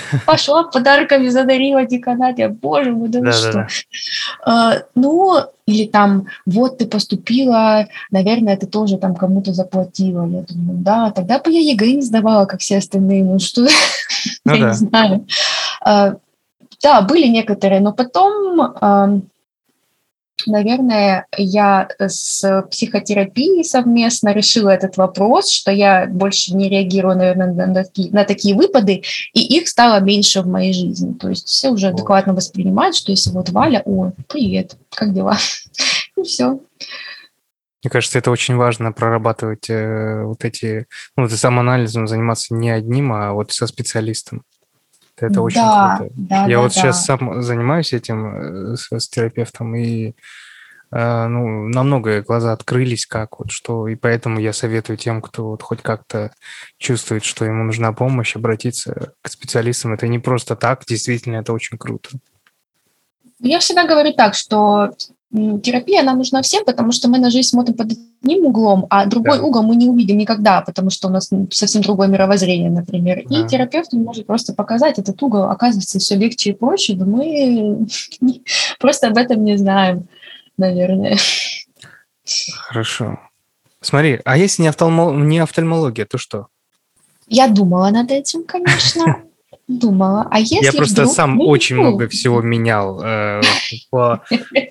Пошла 0.25 0.63
подарками 0.63 1.29
задарила 1.29 1.85
деканате. 1.85 2.47
Боже 2.47 2.91
мой, 2.91 3.09
да, 3.09 3.21
да 3.21 3.31
что? 3.31 3.67
Да, 4.45 4.83
ну, 4.95 5.37
или 5.65 5.85
там, 5.87 6.27
вот 6.45 6.77
ты 6.77 6.85
поступила, 6.85 7.87
наверное, 8.11 8.57
ты 8.57 8.65
тоже 8.67 8.97
там 8.97 9.15
кому-то 9.15 9.53
заплатила. 9.53 10.25
Я 10.25 10.41
думаю, 10.41 10.77
да, 10.79 11.11
тогда 11.11 11.39
бы 11.39 11.51
я 11.51 11.59
ЕГЭ 11.59 11.93
не 11.93 12.01
сдавала, 12.01 12.45
как 12.45 12.59
все 12.61 12.77
остальные. 12.77 13.23
Ну 13.23 13.39
что, 13.39 13.61
ну, 14.45 14.53
я 14.53 14.61
да. 14.61 14.67
не 14.69 14.73
знаю. 14.73 15.27
А, 15.81 16.15
да, 16.81 17.01
были 17.01 17.27
некоторые, 17.27 17.79
но 17.79 17.93
потом 17.93 19.23
наверное, 20.45 21.27
я 21.37 21.87
с 21.99 22.63
психотерапией 22.69 23.63
совместно 23.63 24.33
решила 24.33 24.69
этот 24.69 24.97
вопрос, 24.97 25.49
что 25.49 25.71
я 25.71 26.07
больше 26.07 26.53
не 26.55 26.69
реагирую, 26.69 27.17
наверное, 27.17 27.53
на, 27.53 27.67
на, 27.67 27.83
такие, 27.83 28.11
на 28.11 28.23
такие 28.23 28.55
выпады, 28.55 29.03
и 29.33 29.57
их 29.57 29.67
стало 29.67 29.99
меньше 29.99 30.41
в 30.41 30.47
моей 30.47 30.73
жизни. 30.73 31.13
То 31.13 31.29
есть 31.29 31.47
все 31.47 31.69
уже 31.69 31.87
адекватно 31.87 32.33
воспринимают, 32.33 32.95
что 32.95 33.11
если 33.11 33.31
вот 33.31 33.49
Валя, 33.49 33.81
о, 33.85 34.11
привет, 34.27 34.77
как 34.89 35.13
дела? 35.13 35.37
И 36.17 36.23
все. 36.23 36.59
Мне 37.83 37.89
кажется, 37.89 38.17
это 38.17 38.31
очень 38.31 38.55
важно 38.55 38.93
прорабатывать 38.93 39.69
э, 39.69 40.23
вот 40.23 40.45
эти, 40.45 40.87
ну, 41.17 41.27
ты 41.27 41.35
самоанализом 41.35 42.07
заниматься 42.07 42.53
не 42.53 42.69
одним, 42.69 43.11
а 43.11 43.33
вот 43.33 43.51
со 43.51 43.67
специалистом. 43.67 44.43
Это 45.27 45.41
очень 45.41 45.61
да, 45.61 45.97
круто. 45.97 46.13
Да, 46.15 46.45
Я 46.45 46.57
да, 46.57 46.61
вот 46.63 46.73
да. 46.73 46.81
сейчас 46.81 47.05
сам 47.05 47.41
занимаюсь 47.41 47.93
этим 47.93 48.73
э, 48.73 48.75
с, 48.75 48.91
с 48.91 49.09
терапевтом, 49.09 49.75
и 49.75 50.13
э, 50.91 51.27
ну, 51.27 51.67
намного 51.67 52.21
глаза 52.21 52.53
открылись, 52.53 53.05
как 53.05 53.39
вот 53.39 53.51
что, 53.51 53.87
и 53.87 53.95
поэтому 53.95 54.39
я 54.39 54.53
советую 54.53 54.97
тем, 54.97 55.21
кто 55.21 55.49
вот 55.49 55.61
хоть 55.63 55.81
как-то 55.81 56.31
чувствует, 56.77 57.23
что 57.23 57.45
ему 57.45 57.63
нужна 57.63 57.93
помощь, 57.93 58.35
обратиться 58.35 59.13
к 59.21 59.29
специалистам. 59.29 59.93
Это 59.93 60.07
не 60.07 60.19
просто 60.19 60.55
так, 60.55 60.83
действительно, 60.85 61.37
это 61.37 61.53
очень 61.53 61.77
круто. 61.77 62.09
Я 63.39 63.59
всегда 63.59 63.85
говорю 63.85 64.13
так, 64.13 64.35
что 64.35 64.91
терапия, 65.33 66.01
она 66.01 66.13
нужна 66.13 66.41
всем, 66.41 66.63
потому 66.63 66.91
что 66.91 67.09
мы 67.09 67.17
на 67.17 67.31
жизнь 67.31 67.49
смотрим 67.49 67.75
под 67.75 67.91
одним 67.91 68.45
углом, 68.45 68.85
а 68.89 69.05
другой 69.05 69.39
да. 69.39 69.43
угол 69.43 69.63
мы 69.63 69.75
не 69.75 69.89
увидим 69.89 70.17
никогда, 70.17 70.61
потому 70.61 70.91
что 70.91 71.07
у 71.07 71.11
нас 71.11 71.29
совсем 71.49 71.81
другое 71.81 72.07
мировоззрение, 72.07 72.69
например. 72.69 73.23
Да. 73.25 73.39
И 73.39 73.47
терапевт 73.47 73.93
может 73.93 74.27
просто 74.27 74.53
показать 74.53 74.99
этот 74.99 75.21
угол, 75.23 75.43
оказывается, 75.45 75.97
все 75.97 76.15
легче 76.15 76.51
и 76.51 76.53
проще, 76.53 76.95
но 76.95 77.05
мы 77.05 77.87
просто 78.79 79.07
об 79.07 79.17
этом 79.17 79.43
не 79.43 79.57
знаем, 79.57 80.07
наверное. 80.57 81.17
Хорошо. 82.67 83.19
Смотри, 83.81 84.19
а 84.23 84.37
если 84.37 84.61
не, 84.61 84.67
офтальмо... 84.67 85.11
не 85.11 85.39
офтальмология, 85.39 86.05
то 86.05 86.17
что? 86.17 86.47
Я 87.27 87.47
думала 87.47 87.89
над 87.89 88.11
этим, 88.11 88.43
конечно. 88.43 89.23
Думала. 89.67 90.27
А 90.29 90.39
если 90.39 90.65
Я 90.65 90.73
просто 90.73 91.03
вдруг... 91.03 91.15
сам 91.15 91.35
ну, 91.37 91.45
очень 91.45 91.77
много 91.77 92.07
всего 92.07 92.41
менял 92.41 93.01
э, 93.01 93.41
по, 93.89 94.23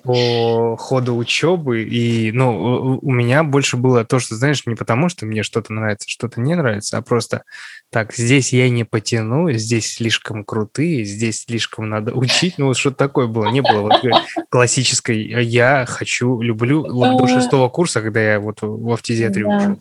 по 0.05 0.77
ходу 0.77 1.17
учебы, 1.17 1.83
и 1.83 2.31
ну, 2.33 2.99
у 3.01 3.11
меня 3.11 3.43
больше 3.43 3.77
было 3.77 4.05
то, 4.05 4.19
что, 4.19 4.37
знаешь, 4.37 4.67
не 4.67 4.75
потому, 4.75 5.09
что 5.09 5.25
мне 5.25 5.43
что-то 5.43 5.73
нравится, 5.73 6.09
что-то 6.09 6.41
не 6.41 6.55
нравится, 6.55 6.99
а 6.99 7.03
просто 7.03 7.45
так, 7.91 8.15
здесь 8.15 8.53
я 8.53 8.69
не 8.69 8.85
потяну, 8.85 9.51
здесь 9.53 9.95
слишком 9.95 10.45
крутые, 10.45 11.05
здесь 11.05 11.45
слишком 11.45 11.89
надо 11.89 12.13
учить, 12.13 12.59
ну 12.59 12.67
вот 12.67 12.77
что-то 12.77 12.97
такое 12.97 13.27
было, 13.27 13.51
не 13.51 13.63
было 13.63 13.83
вот 13.83 14.03
классической 14.51 15.23
«я 15.45 15.87
хочу, 15.89 16.41
люблю» 16.41 16.83
вот 16.83 17.19
до 17.19 17.27
шестого 17.27 17.69
курса, 17.69 18.03
когда 18.03 18.21
я 18.21 18.41
вот 18.41 18.59
в 18.61 18.93
автизиатре 18.93 19.45
да. 19.45 19.57
учил 19.57 19.79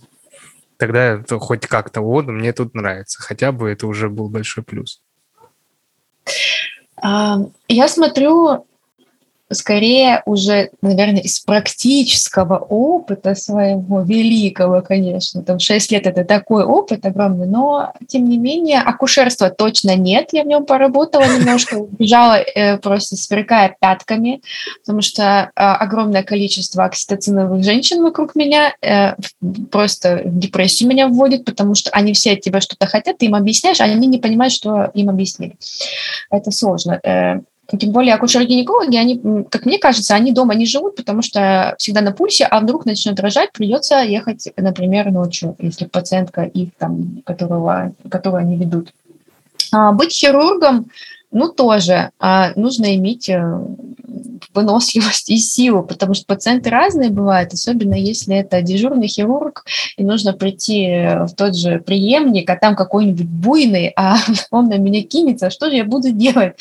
тогда 0.81 1.19
это 1.19 1.37
хоть 1.37 1.67
как-то, 1.67 2.01
вот, 2.01 2.25
мне 2.25 2.53
тут 2.53 2.73
нравится. 2.73 3.21
Хотя 3.21 3.51
бы 3.51 3.69
это 3.69 3.85
уже 3.85 4.09
был 4.09 4.29
большой 4.29 4.63
плюс. 4.63 5.00
Я 7.03 7.87
смотрю 7.87 8.65
скорее 9.53 10.21
уже, 10.25 10.69
наверное, 10.81 11.21
из 11.21 11.39
практического 11.39 12.57
опыта 12.57 13.35
своего, 13.35 14.01
великого, 14.01 14.81
конечно, 14.81 15.43
там 15.43 15.59
6 15.59 15.91
лет 15.91 16.07
это 16.07 16.23
такой 16.23 16.63
опыт 16.63 17.05
огромный, 17.05 17.47
но, 17.47 17.93
тем 18.07 18.25
не 18.25 18.37
менее, 18.37 18.79
акушерства 18.79 19.49
точно 19.49 19.95
нет, 19.95 20.29
я 20.31 20.43
в 20.43 20.47
нем 20.47 20.65
поработала 20.65 21.23
немножко, 21.23 21.75
убежала 21.75 22.37
э, 22.39 22.77
просто 22.77 23.15
сверкая 23.15 23.75
пятками, 23.79 24.41
потому 24.81 25.01
что 25.01 25.23
э, 25.23 25.49
огромное 25.55 26.23
количество 26.23 26.85
окситоциновых 26.85 27.63
женщин 27.63 28.01
вокруг 28.01 28.35
меня 28.35 28.73
э, 28.81 29.15
просто 29.71 30.21
в 30.25 30.39
депрессию 30.39 30.89
меня 30.89 31.07
вводит, 31.07 31.45
потому 31.45 31.75
что 31.75 31.89
они 31.91 32.13
все 32.13 32.33
от 32.33 32.41
тебя 32.41 32.61
что-то 32.61 32.87
хотят, 32.87 33.17
ты 33.17 33.25
им 33.25 33.35
объясняешь, 33.35 33.81
а 33.81 33.85
они 33.85 34.07
не 34.07 34.17
понимают, 34.17 34.53
что 34.53 34.91
им 34.93 35.09
объяснили. 35.09 35.55
Это 36.31 36.51
сложно. 36.51 36.99
Э, 37.03 37.41
тем 37.77 37.91
более 37.91 38.15
акушеры-гинекологи, 38.15 38.97
они, 38.97 39.45
как 39.49 39.65
мне 39.65 39.77
кажется, 39.77 40.15
они 40.15 40.31
дома 40.31 40.55
не 40.55 40.65
живут, 40.65 40.95
потому 40.95 41.21
что 41.21 41.75
всегда 41.77 42.01
на 42.01 42.11
пульсе, 42.11 42.45
а 42.45 42.59
вдруг 42.59 42.85
начнет 42.85 43.19
рожать, 43.19 43.51
придется 43.53 44.01
ехать, 44.01 44.49
например, 44.57 45.11
ночью, 45.11 45.55
если 45.59 45.85
пациентка 45.85 46.43
их 46.43 46.69
там, 46.77 47.21
которого, 47.25 47.93
которую 48.09 48.41
они 48.41 48.57
ведут. 48.57 48.93
А, 49.71 49.91
быть 49.91 50.11
хирургом, 50.11 50.87
ну, 51.31 51.49
тоже 51.49 52.11
а, 52.19 52.51
нужно 52.55 52.95
иметь 52.95 53.29
э, 53.29 53.65
выносливость 54.53 55.29
и 55.29 55.37
силу, 55.37 55.83
потому 55.83 56.13
что 56.13 56.25
пациенты 56.25 56.69
разные 56.69 57.09
бывают, 57.09 57.53
особенно 57.53 57.95
если 57.95 58.35
это 58.35 58.61
дежурный 58.61 59.07
хирург, 59.07 59.65
и 59.97 60.03
нужно 60.03 60.33
прийти 60.33 60.87
в 61.27 61.33
тот 61.35 61.55
же 61.55 61.79
преемник, 61.79 62.49
а 62.49 62.55
там 62.55 62.75
какой-нибудь 62.75 63.27
буйный, 63.27 63.93
а 63.95 64.17
он 64.51 64.67
на 64.69 64.77
меня 64.77 65.03
кинется, 65.03 65.49
что 65.49 65.69
же 65.69 65.77
я 65.77 65.85
буду 65.85 66.11
делать? 66.11 66.55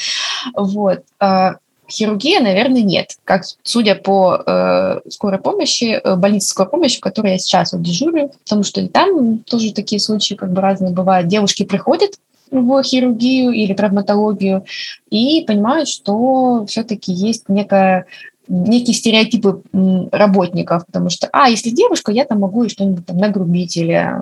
Вот. 0.55 1.01
А, 1.19 1.57
хирургия, 1.91 2.41
наверное, 2.41 2.83
нет. 2.83 3.17
Как 3.25 3.43
судя 3.63 3.95
по 3.95 4.43
э, 4.47 5.01
скорой 5.11 5.39
помощи, 5.39 6.01
э, 6.03 6.17
больнице 6.17 6.49
скорой 6.49 6.71
помощи, 6.71 6.99
в 6.99 7.01
которой 7.01 7.33
я 7.33 7.39
сейчас 7.39 7.73
вот 7.73 7.83
дежурю, 7.83 8.33
потому 8.45 8.63
что 8.63 8.87
там 8.89 9.39
тоже 9.39 9.73
такие 9.73 10.01
случаи 10.01 10.35
как 10.35 10.53
бы 10.53 10.61
разные 10.61 10.93
бывают. 10.93 11.29
Девушки 11.29 11.65
приходят 11.65 12.13
в 12.51 12.83
хирургию 12.83 13.53
или 13.53 13.75
травматологию 13.75 14.65
и 15.11 15.45
понимают, 15.47 15.89
что 15.89 16.67
все-таки 16.67 17.13
есть 17.13 17.49
некая 17.49 18.07
некие 18.49 18.95
стереотипы 18.95 19.63
работников, 20.11 20.85
потому 20.87 21.09
что, 21.09 21.29
а, 21.33 21.49
если 21.49 21.71
девушка, 21.71 22.11
я 22.11 22.25
там 22.25 22.41
могу 22.41 22.65
и 22.65 22.69
что-нибудь 22.69 23.07
там 23.07 23.17
нагрубить 23.17 23.77
или 23.77 24.13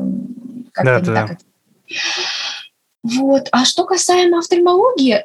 как-то 0.73 1.01
да, 1.01 1.01
не 1.01 1.07
да. 1.07 1.27
так. 1.27 1.39
Вот. 3.03 3.49
А 3.53 3.65
что 3.65 3.85
касаемо 3.85 4.39
офтальмологии, 4.39 5.23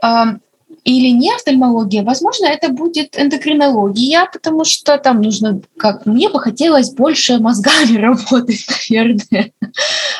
или 0.83 1.09
не 1.09 1.33
офтальмология, 1.33 2.03
возможно, 2.03 2.45
это 2.45 2.69
будет 2.69 3.17
эндокринология, 3.17 4.27
потому 4.31 4.65
что 4.65 4.97
там 4.97 5.21
нужно, 5.21 5.61
как 5.77 6.05
мне 6.05 6.29
бы 6.29 6.39
хотелось 6.39 6.91
больше 6.91 7.39
мозгами 7.39 7.97
работать, 7.99 8.65
наверное. 8.89 9.51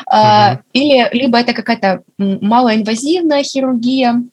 Mm-hmm. 0.10 0.60
Или 0.74 1.10
либо 1.14 1.38
это 1.38 1.54
какая-то 1.54 2.04
малоинвазивная 2.18 3.44
хирургия. 3.44 4.24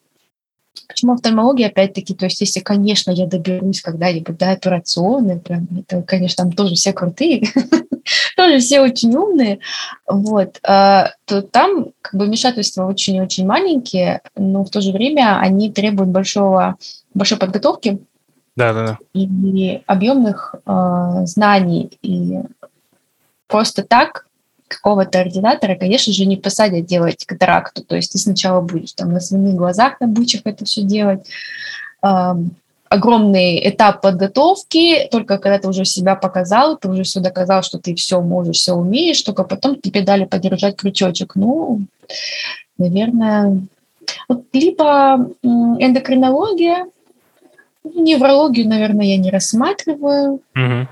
Почему 0.89 1.15
офтальмология, 1.15 1.69
опять-таки, 1.69 2.15
то 2.15 2.27
есть 2.27 2.41
если, 2.41 2.61
конечно, 2.61 3.11
я 3.11 3.27
доберусь 3.27 3.81
когда-нибудь 3.81 4.37
до 4.37 4.51
операционной, 4.51 5.39
прям, 5.39 5.69
это, 5.79 6.03
конечно, 6.03 6.45
там 6.45 6.53
тоже 6.53 6.75
все 6.75 6.93
крутые, 6.93 7.49
тоже 8.37 8.59
все 8.59 8.81
очень 8.81 9.15
умные, 9.15 9.61
вот, 10.07 10.59
а, 10.63 11.13
то 11.25 11.43
там 11.43 11.93
как 12.01 12.15
бы 12.15 12.27
вмешательства 12.27 12.87
очень-очень 12.87 13.47
маленькие, 13.47 14.21
но 14.37 14.65
в 14.65 14.71
то 14.71 14.81
же 14.81 14.93
время 14.93 15.39
они 15.41 15.71
требуют 15.71 16.11
большого, 16.11 16.77
большой 17.15 17.39
подготовки 17.39 18.01
да, 18.57 18.73
да, 18.73 18.87
да. 18.87 18.99
и 19.15 19.83
объемных 19.87 20.55
э, 20.67 21.23
знаний. 21.25 21.99
И 22.03 22.41
просто 23.47 23.83
так 23.85 24.27
какого-то 24.71 25.21
ординатора, 25.21 25.75
конечно 25.75 26.12
же, 26.12 26.25
не 26.25 26.37
посадят 26.37 26.87
делать 26.87 27.27
катаракту. 27.27 27.83
То 27.83 27.97
есть 27.97 28.12
ты 28.12 28.19
сначала 28.19 28.61
будешь 28.61 28.93
там 28.93 29.12
на 29.12 29.21
своих 29.21 29.55
глазах 29.55 30.00
на 30.00 30.07
бычах 30.07 30.43
это 30.45 30.65
все 30.65 30.83
делать. 30.83 31.27
Эм, 32.03 32.53
огромный 32.89 33.69
этап 33.69 34.00
подготовки, 34.00 35.09
только 35.11 35.39
когда 35.39 35.59
ты 35.59 35.69
уже 35.69 35.85
себя 35.85 36.15
показал, 36.15 36.77
ты 36.77 36.89
уже 36.89 37.03
все 37.03 37.21
доказал, 37.21 37.62
что 37.62 37.79
ты 37.79 37.95
все 37.95 38.21
можешь, 38.21 38.57
все 38.57 38.73
умеешь, 38.73 39.23
только 39.23 39.45
потом 39.45 39.81
тебе 39.81 40.03
дали 40.03 40.25
подержать 40.25 40.77
крючочек. 40.77 41.37
Ну, 41.37 41.83
наверное, 42.79 43.61
вот 44.29 44.45
либо 44.53 45.31
эндокринология, 45.43 46.87
неврологию, 47.85 48.69
наверное, 48.69 49.07
я 49.07 49.17
не 49.17 49.31
рассматриваю. 49.31 50.41
Угу. 50.55 50.89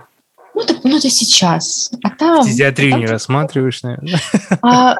Ну, 0.59 0.65
так, 0.65 0.79
ну, 0.83 0.97
это 0.99 1.09
сейчас. 1.09 1.93
А 2.03 2.11
там... 2.11 2.45
Физиатрию 2.45 2.91
там... 2.91 3.01
не 3.01 3.07
рассматриваешь, 3.07 3.83
наверное. 3.83 4.19
А, 4.61 4.97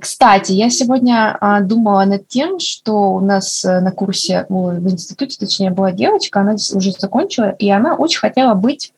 кстати, 0.00 0.52
я 0.52 0.68
сегодня 0.70 1.36
а, 1.40 1.60
думала 1.60 2.04
над 2.04 2.28
тем, 2.28 2.60
что 2.60 3.14
у 3.14 3.20
нас 3.20 3.64
э, 3.64 3.80
на 3.80 3.90
курсе, 3.90 4.44
в 4.50 4.86
институте, 4.90 5.38
точнее, 5.38 5.70
была 5.70 5.92
девочка, 5.92 6.40
она 6.40 6.52
уже 6.74 6.92
закончила, 6.92 7.50
и 7.52 7.70
она 7.70 7.94
очень 7.94 8.20
хотела 8.20 8.52
быть 8.52 8.92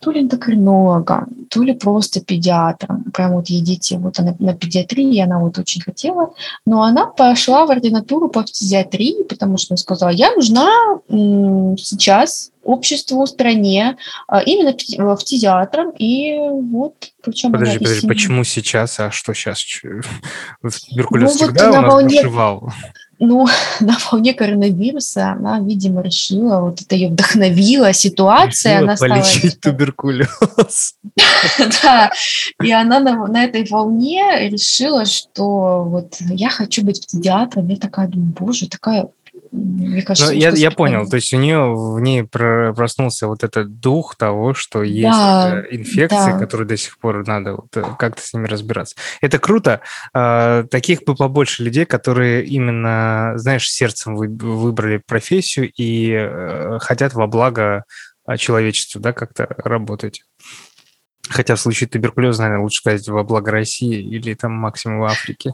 то 0.00 0.10
ли 0.10 0.20
эндокринологом, 0.20 1.46
то 1.50 1.62
ли 1.62 1.72
просто 1.72 2.20
педиатром. 2.20 3.04
Прям 3.12 3.32
вот 3.32 3.48
ей 3.48 3.60
дети, 3.60 3.94
вот 3.94 4.18
она 4.18 4.34
на 4.38 4.54
педиатрии, 4.54 5.18
она 5.20 5.38
вот 5.38 5.58
очень 5.58 5.82
хотела. 5.82 6.34
Но 6.64 6.82
она 6.82 7.06
пошла 7.06 7.66
в 7.66 7.70
ординатуру 7.70 8.28
по 8.28 8.42
фтизиатрии, 8.42 9.24
потому 9.24 9.58
что 9.58 9.72
она 9.72 9.78
сказала, 9.78 10.10
я 10.10 10.32
нужна 10.34 10.68
сейчас 11.08 12.50
обществу, 12.66 13.26
стране, 13.26 13.96
а, 14.26 14.40
именно 14.40 14.76
фтизиатром. 15.16 15.90
И 15.90 16.36
вот 16.38 16.94
причем 17.22 17.52
Подожди, 17.52 17.78
подожди, 17.78 18.06
почему 18.06 18.44
сейчас, 18.44 19.00
а 19.00 19.10
что 19.10 19.34
сейчас? 19.34 19.64
Туберкулез 20.90 21.30
ну, 21.40 21.46
всегда 21.46 21.68
вот 21.68 21.78
у 21.78 21.80
нас 21.80 21.92
волне... 21.92 22.22
ну, 23.18 23.46
на 23.80 23.96
волне 24.10 24.34
коронавируса 24.34 25.32
она, 25.32 25.60
видимо, 25.60 26.02
решила, 26.02 26.60
вот 26.60 26.80
это 26.82 26.94
ее 26.94 27.08
вдохновила 27.08 27.92
ситуация. 27.92 28.80
Решила 28.80 28.92
она 28.92 28.96
полечить 28.96 29.52
стала... 29.52 29.74
туберкулез. 29.74 30.94
Да, 31.82 32.10
и 32.62 32.70
она 32.72 33.00
на, 33.00 33.26
на 33.26 33.44
этой 33.44 33.66
волне 33.68 34.48
решила, 34.48 35.04
что 35.04 35.84
вот 35.84 36.16
я 36.20 36.50
хочу 36.50 36.84
быть 36.84 37.06
педиатром. 37.10 37.68
Я 37.68 37.76
такая 37.76 38.08
думаю, 38.08 38.34
боже, 38.38 38.68
такая 38.68 39.08
мне 39.52 40.02
кажется, 40.02 40.32
ну, 40.32 40.38
я, 40.38 40.50
я 40.50 40.70
понял, 40.70 41.08
то 41.08 41.16
есть 41.16 41.32
у 41.32 41.38
нее 41.38 41.74
в 41.74 42.00
ней 42.00 42.24
проснулся 42.24 43.26
вот 43.26 43.44
этот 43.44 43.80
дух 43.80 44.16
того, 44.16 44.54
что 44.54 44.82
есть 44.82 45.08
да, 45.08 45.60
э, 45.60 45.76
инфекции, 45.76 46.32
да. 46.32 46.38
которые 46.38 46.66
до 46.66 46.76
сих 46.76 46.98
пор 46.98 47.26
надо 47.26 47.56
вот 47.56 47.76
э, 47.76 47.84
как-то 47.98 48.22
с 48.22 48.32
ними 48.34 48.46
разбираться. 48.46 48.96
Это 49.20 49.38
круто. 49.38 49.80
А, 50.12 50.64
таких 50.64 51.04
бы 51.04 51.14
побольше 51.14 51.62
людей, 51.62 51.86
которые 51.86 52.44
именно, 52.44 53.32
знаешь, 53.36 53.70
сердцем 53.70 54.16
выбрали 54.16 55.02
профессию 55.06 55.70
и 55.76 56.12
э, 56.12 56.78
хотят 56.80 57.14
во 57.14 57.26
благо 57.26 57.84
человечеству, 58.38 59.00
да, 59.00 59.12
как-то 59.12 59.46
работать. 59.58 60.22
Хотя 61.28 61.54
в 61.54 61.60
случае 61.60 61.88
туберкулеза, 61.88 62.42
наверное, 62.42 62.62
лучше 62.62 62.78
сказать 62.78 63.08
во 63.08 63.24
благо 63.24 63.50
России 63.50 64.00
или 64.00 64.34
там 64.34 64.52
максимум 64.52 65.00
в 65.00 65.04
Африке. 65.04 65.52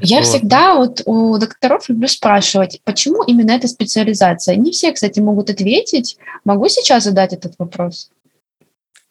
Я 0.00 0.18
вот. 0.18 0.26
всегда 0.26 0.74
вот 0.74 1.02
у 1.04 1.38
докторов 1.38 1.88
люблю 1.88 2.08
спрашивать, 2.08 2.80
почему 2.84 3.22
именно 3.24 3.52
эта 3.52 3.68
специализация. 3.68 4.56
Не 4.56 4.72
все, 4.72 4.92
кстати, 4.92 5.20
могут 5.20 5.50
ответить. 5.50 6.18
Могу 6.44 6.68
сейчас 6.68 7.04
задать 7.04 7.32
этот 7.32 7.54
вопрос? 7.58 8.10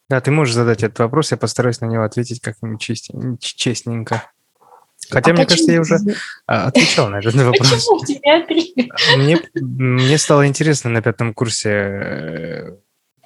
Да, 0.10 0.20
ты 0.20 0.32
можешь 0.32 0.56
задать 0.56 0.84
этот 0.84 1.00
вопрос, 1.00 1.32
я 1.32 1.38
постараюсь 1.38 1.80
на 1.80 1.86
него 1.86 2.04
ответить 2.04 2.42
как-нибудь 2.42 2.82
честненько. 3.40 4.24
Хотя, 5.10 5.32
а 5.32 5.34
мне 5.34 5.46
кажется, 5.46 5.72
я 5.72 5.82
уже 5.82 5.98
а, 6.48 6.68
отвечал 6.68 7.10
на 7.10 7.20
этот 7.20 7.34
вопрос. 7.36 7.70
Почему 7.70 8.06
тебя 8.06 8.46
мне, 9.18 9.40
мне 9.56 10.18
стало 10.18 10.48
интересно 10.48 10.90
на 10.90 11.02
пятом 11.02 11.34
курсе 11.34 11.70
э, 11.70 12.76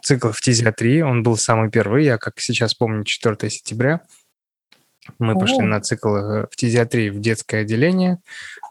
цикл 0.02 0.30
фтизиатрии. 0.30 1.02
Он 1.02 1.24
был 1.24 1.38
самый 1.38 1.70
первый, 1.70 2.06
я, 2.06 2.18
как 2.18 2.40
сейчас 2.40 2.74
помню, 2.76 3.04
4 3.04 3.50
сентября. 3.50 4.02
Мы 5.20 5.34
О. 5.34 5.40
пошли 5.40 5.62
на 5.62 5.80
цикл 5.82 6.16
э, 6.16 6.48
фтизиатрии 6.52 7.10
в 7.10 7.20
детское 7.20 7.62
отделение, 7.62 8.20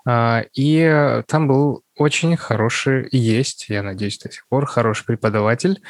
а, 0.07 0.45
и 0.55 1.23
там 1.27 1.49
был 1.49 1.83
очень 1.97 2.37
хороший, 2.37 3.09
есть, 3.11 3.67
я 3.69 3.83
надеюсь, 3.83 4.19
до 4.19 4.31
сих 4.31 4.47
пор, 4.49 4.67
хороший 4.67 5.07
преподаватель, 5.07 5.83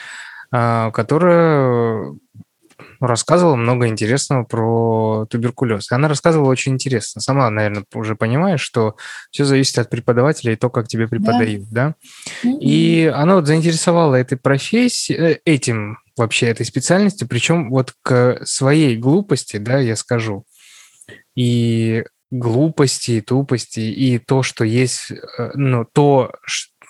а, 0.50 0.90
который 0.92 2.18
рассказывала 3.06 3.56
много 3.56 3.88
интересного 3.88 4.44
про 4.44 5.26
туберкулез. 5.30 5.90
И 5.90 5.94
она 5.94 6.08
рассказывала 6.08 6.48
очень 6.48 6.72
интересно. 6.72 7.20
Сама, 7.20 7.50
наверное, 7.50 7.84
уже 7.94 8.16
понимаешь, 8.16 8.60
что 8.60 8.96
все 9.30 9.44
зависит 9.44 9.78
от 9.78 9.90
преподавателя 9.90 10.52
и 10.52 10.56
то, 10.56 10.70
как 10.70 10.88
тебе 10.88 11.08
преподают, 11.08 11.68
да? 11.70 11.94
да? 12.42 12.50
И 12.60 13.10
она 13.14 13.36
вот 13.36 13.46
заинтересовала 13.46 14.14
этой 14.14 14.38
профессией, 14.38 15.18
э, 15.18 15.38
этим 15.44 15.98
вообще 16.16 16.46
этой 16.46 16.64
специальности, 16.64 17.24
причем 17.24 17.70
вот 17.70 17.92
к 18.02 18.40
своей 18.44 18.96
глупости, 18.96 19.56
да, 19.56 19.78
я 19.78 19.96
скажу, 19.96 20.44
и 21.34 22.04
глупости, 22.30 23.12
и 23.12 23.20
тупости, 23.20 23.80
и 23.80 24.18
то, 24.18 24.42
что 24.42 24.64
есть, 24.64 25.10
э, 25.10 25.50
ну, 25.54 25.86
то, 25.92 26.32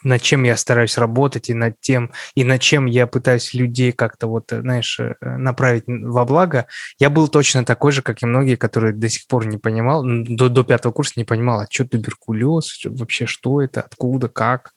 над 0.04 0.22
чем 0.22 0.44
я 0.44 0.56
стараюсь 0.56 0.98
работать, 0.98 1.50
и 1.50 1.54
над 1.54 1.80
тем, 1.80 2.12
и 2.34 2.44
над 2.44 2.60
чем 2.60 2.86
я 2.86 3.06
пытаюсь 3.06 3.54
людей 3.54 3.92
как-то 3.92 4.26
вот, 4.26 4.52
э, 4.52 4.60
знаешь, 4.60 5.00
э, 5.00 5.14
направить 5.20 5.84
во 5.86 6.24
благо, 6.24 6.66
я 6.98 7.10
был 7.10 7.28
точно 7.28 7.64
такой 7.64 7.92
же, 7.92 8.02
как 8.02 8.22
и 8.22 8.26
многие, 8.26 8.56
которые 8.56 8.92
до 8.92 9.08
сих 9.08 9.26
пор 9.26 9.46
не 9.46 9.58
понимал, 9.58 10.02
до, 10.04 10.48
до 10.48 10.64
пятого 10.64 10.92
курса 10.92 11.14
не 11.16 11.24
понимал, 11.24 11.60
а 11.60 11.66
что 11.70 11.86
туберкулез, 11.86 12.80
вообще 12.84 13.26
что 13.26 13.62
это, 13.62 13.80
откуда, 13.80 14.28
как, 14.28 14.72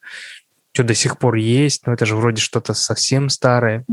что 0.77 0.83
до 0.83 0.93
сих 0.93 1.17
пор 1.17 1.35
есть, 1.35 1.87
но 1.87 1.93
это 1.93 2.05
же 2.05 2.15
вроде 2.15 2.39
что-то 2.39 2.75
совсем 2.75 3.29
старое. 3.29 3.83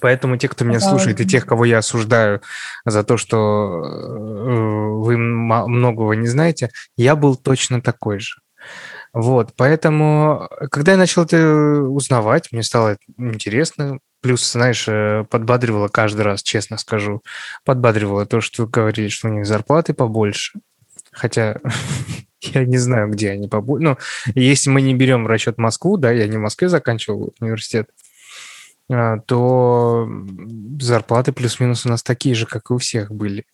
Поэтому 0.00 0.38
те, 0.38 0.48
кто 0.48 0.64
меня 0.64 0.80
слушает, 0.80 1.20
и 1.20 1.26
тех, 1.26 1.44
кого 1.44 1.66
я 1.66 1.78
осуждаю 1.78 2.40
за 2.86 3.04
то, 3.04 3.18
что 3.18 3.36
э, 3.36 4.18
вы 5.02 5.18
многого 5.18 6.14
не 6.14 6.26
знаете, 6.26 6.70
я 6.96 7.14
был 7.14 7.36
точно 7.36 7.82
такой 7.82 8.20
же. 8.20 8.40
Вот, 9.12 9.54
поэтому, 9.56 10.48
когда 10.70 10.92
я 10.92 10.98
начал 10.98 11.24
это 11.24 11.82
узнавать, 11.82 12.52
мне 12.52 12.62
стало 12.62 12.98
интересно. 13.16 13.98
Плюс, 14.20 14.50
знаешь, 14.50 14.86
э, 14.88 15.24
подбадривало 15.30 15.88
каждый 15.88 16.22
раз, 16.22 16.42
честно 16.42 16.76
скажу, 16.76 17.22
подбадривало 17.64 18.26
то, 18.26 18.40
что 18.40 18.66
говорили, 18.66 19.08
что 19.08 19.28
у 19.28 19.32
них 19.32 19.46
зарплаты 19.46 19.94
побольше. 19.94 20.58
Хотя 21.12 21.60
я 22.40 22.64
не 22.64 22.78
знаю, 22.78 23.08
где 23.10 23.30
они 23.30 23.48
побольше. 23.48 23.84
Ну, 23.84 23.98
если 24.34 24.70
мы 24.70 24.82
не 24.82 24.94
берем 24.94 25.24
в 25.24 25.28
расчет 25.28 25.58
Москву, 25.58 25.96
да, 25.96 26.10
я 26.10 26.26
не 26.26 26.36
в 26.36 26.40
Москве 26.40 26.68
заканчивал 26.68 27.32
университет, 27.40 27.90
то 28.88 30.08
зарплаты 30.80 31.32
плюс-минус 31.32 31.84
у 31.84 31.90
нас 31.90 32.02
такие 32.02 32.34
же, 32.34 32.46
как 32.46 32.70
и 32.70 32.72
у 32.72 32.78
всех 32.78 33.12
были. 33.12 33.44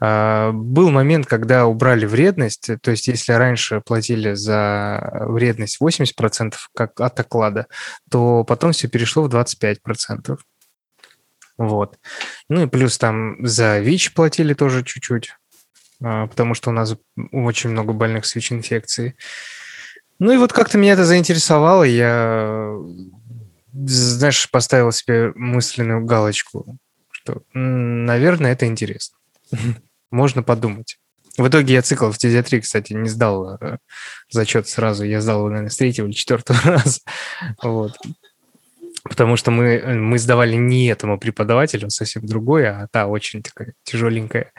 А, 0.00 0.50
был 0.52 0.90
момент, 0.90 1.26
когда 1.26 1.66
убрали 1.66 2.06
вредность, 2.06 2.70
то 2.82 2.90
есть 2.90 3.06
если 3.06 3.32
раньше 3.32 3.80
платили 3.80 4.34
за 4.34 5.26
вредность 5.28 5.80
80% 5.80 6.54
как 6.74 7.00
от 7.00 7.20
оклада, 7.20 7.66
то 8.10 8.42
потом 8.44 8.72
все 8.72 8.88
перешло 8.88 9.22
в 9.22 9.28
25%. 9.28 10.38
Вот. 11.56 11.98
Ну 12.48 12.62
и 12.62 12.66
плюс 12.66 12.98
там 12.98 13.46
за 13.46 13.78
ВИЧ 13.78 14.14
платили 14.14 14.54
тоже 14.54 14.82
чуть-чуть, 14.82 15.34
а, 16.02 16.26
потому 16.26 16.54
что 16.54 16.70
у 16.70 16.72
нас 16.72 16.96
очень 17.30 17.70
много 17.70 17.92
больных 17.92 18.26
с 18.26 18.34
ВИЧ-инфекцией. 18.34 19.14
Ну 20.18 20.32
и 20.32 20.36
вот 20.36 20.52
как-то 20.52 20.78
меня 20.78 20.94
это 20.94 21.04
заинтересовало, 21.04 21.84
я 21.84 22.74
знаешь, 23.72 24.50
поставил 24.50 24.92
себе 24.92 25.32
мысленную 25.34 26.04
галочку, 26.04 26.78
что, 27.10 27.42
наверное, 27.52 28.52
это 28.52 28.66
интересно. 28.66 29.18
Можно 30.10 30.42
подумать. 30.42 30.98
В 31.36 31.46
итоге 31.48 31.74
я 31.74 31.82
цикл 31.82 32.10
в 32.10 32.12
фтизиатрии, 32.12 32.60
кстати, 32.60 32.92
не 32.92 33.08
сдал 33.08 33.56
э, 33.60 33.78
зачет 34.30 34.68
сразу. 34.68 35.04
Я 35.04 35.20
сдал 35.20 35.38
его, 35.38 35.48
наверное, 35.48 35.70
с 35.70 35.76
третьего 35.76 36.06
или 36.06 36.12
четвертого 36.12 36.60
раза. 36.64 37.00
Вот. 37.62 37.96
Потому 39.04 39.36
что 39.36 39.50
мы, 39.50 39.80
мы 39.80 40.18
сдавали 40.18 40.56
не 40.56 40.88
этому 40.88 41.18
преподавателю, 41.18 41.88
совсем 41.90 42.26
другое, 42.26 42.82
а 42.82 42.88
та 42.88 43.06
очень 43.06 43.42
такая 43.42 43.74
тяжеленькая. 43.84 44.52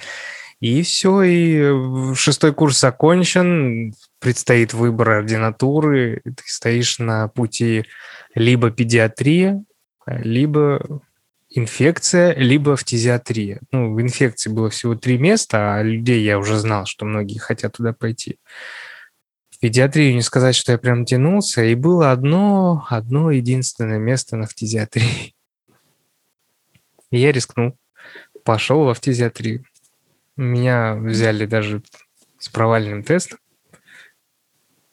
И 0.62 0.84
все, 0.84 1.24
и 1.24 2.13
шестой 2.13 2.54
курс 2.54 2.80
закончен, 2.80 3.95
предстоит 4.19 4.76
выбор 4.76 5.10
ординатуры, 5.10 6.21
ты 6.24 6.43
стоишь 6.45 7.00
на 7.00 7.28
пути 7.30 7.86
либо 8.36 8.69
педиатрия, 8.69 9.63
либо 10.06 11.02
инфекция, 11.50 12.36
либо 12.36 12.76
фтизиатрия. 12.76 13.60
Ну, 13.71 13.95
в 13.95 14.02
инфекции 14.02 14.52
было 14.52 14.69
всего 14.69 14.93
три 14.93 15.17
места, 15.17 15.78
а 15.78 15.82
людей 15.82 16.24
я 16.24 16.38
уже 16.38 16.60
знал, 16.60 16.86
что 16.86 17.06
многие 17.06 17.39
хотят 17.39 17.74
туда 17.78 17.91
пойти. 17.91 18.38
В 19.50 19.60
педиатрию 19.60 20.13
не 20.13 20.21
сказать, 20.21 20.56
что 20.56 20.74
я 20.74 20.78
прям 20.78 21.06
тянулся, 21.06 21.63
и 21.63 21.74
было 21.74 22.12
одно, 22.12 22.86
одно 22.88 23.32
единственное 23.32 23.97
место 24.00 24.36
на 24.36 24.45
фтизиатрии. 24.45 25.34
И 27.10 27.17
я 27.17 27.32
рискнул, 27.32 27.76
пошел 28.43 28.86
во 28.86 28.93
фтизиатрию. 28.93 29.65
Меня 30.38 30.96
взяли 30.96 31.46
даже 31.46 31.84
с 32.39 32.50
провальным 32.50 33.04
тестом. 33.04 33.39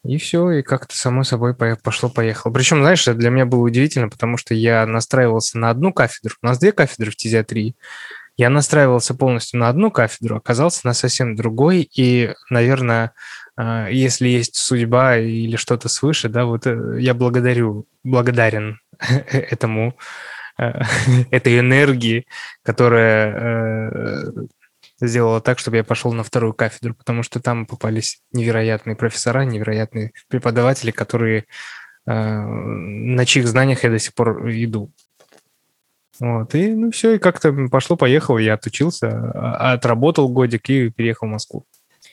И 0.05 0.17
все, 0.17 0.51
и 0.53 0.63
как-то 0.63 0.97
само 0.97 1.25
собой 1.25 1.55
пошло-поехало. 1.55 2.53
Причем, 2.53 2.79
знаешь, 2.81 3.05
для 3.05 3.31
меня 3.31 3.47
было 3.47 3.61
удивительно, 3.61 4.09
потому 4.09 4.37
что 4.37 4.55
я 4.55 4.87
настраивался 4.87 5.59
на 5.59 5.71
одну 5.71 5.93
кафедру. 5.93 6.37
У 6.41 6.47
нас 6.47 6.59
две 6.59 6.73
кафедры 6.73 7.11
в 7.11 7.15
фтизиатрии. 7.15 7.77
Я 8.37 8.51
настраивался 8.51 9.15
полностью 9.15 9.59
на 9.59 9.69
одну 9.69 9.91
кафедру, 9.91 10.37
оказался 10.37 10.87
на 10.87 10.95
совсем 10.95 11.35
другой. 11.35 11.89
И, 11.95 12.33
наверное, 12.51 13.13
а, 13.57 13.89
если 13.89 14.29
есть 14.29 14.57
судьба 14.57 15.19
или 15.19 15.57
что-то 15.57 15.89
свыше, 15.89 16.29
да, 16.29 16.45
вот 16.45 16.67
э, 16.69 16.99
я 17.01 17.15
благодарю, 17.15 17.89
благодарен 18.05 18.79
этому, 19.33 19.99
э, 20.57 20.73
этой 21.33 21.59
энергии, 21.59 22.27
которая 22.63 23.35
э, 23.35 24.33
сделала 25.01 25.41
так, 25.41 25.59
чтобы 25.59 25.77
я 25.77 25.85
пошел 25.85 26.13
на 26.13 26.23
вторую 26.23 26.55
кафедру, 26.55 26.95
потому 26.95 27.23
что 27.23 27.41
там 27.41 27.67
попались 27.67 28.21
невероятные 28.33 28.97
профессора, 28.97 29.45
невероятные 29.45 30.13
преподаватели, 30.29 30.91
которые 30.91 31.45
э, 32.07 32.13
на 32.13 33.25
чьих 33.27 33.47
знаниях 33.47 33.85
я 33.85 33.91
до 33.91 33.99
сих 33.99 34.15
пор 34.15 34.51
иду. 34.51 34.91
Вот, 36.21 36.55
и 36.55 36.75
ну 36.75 36.91
все, 36.91 37.15
и 37.15 37.19
как-то 37.19 37.53
пошло-поехало, 37.71 38.39
я 38.39 38.55
отучился, 38.55 39.09
а, 39.09 39.75
отработал 39.75 40.29
годик 40.29 40.69
и 40.69 40.91
переехал 40.91 41.29
в 41.29 41.31
Москву. 41.31 41.65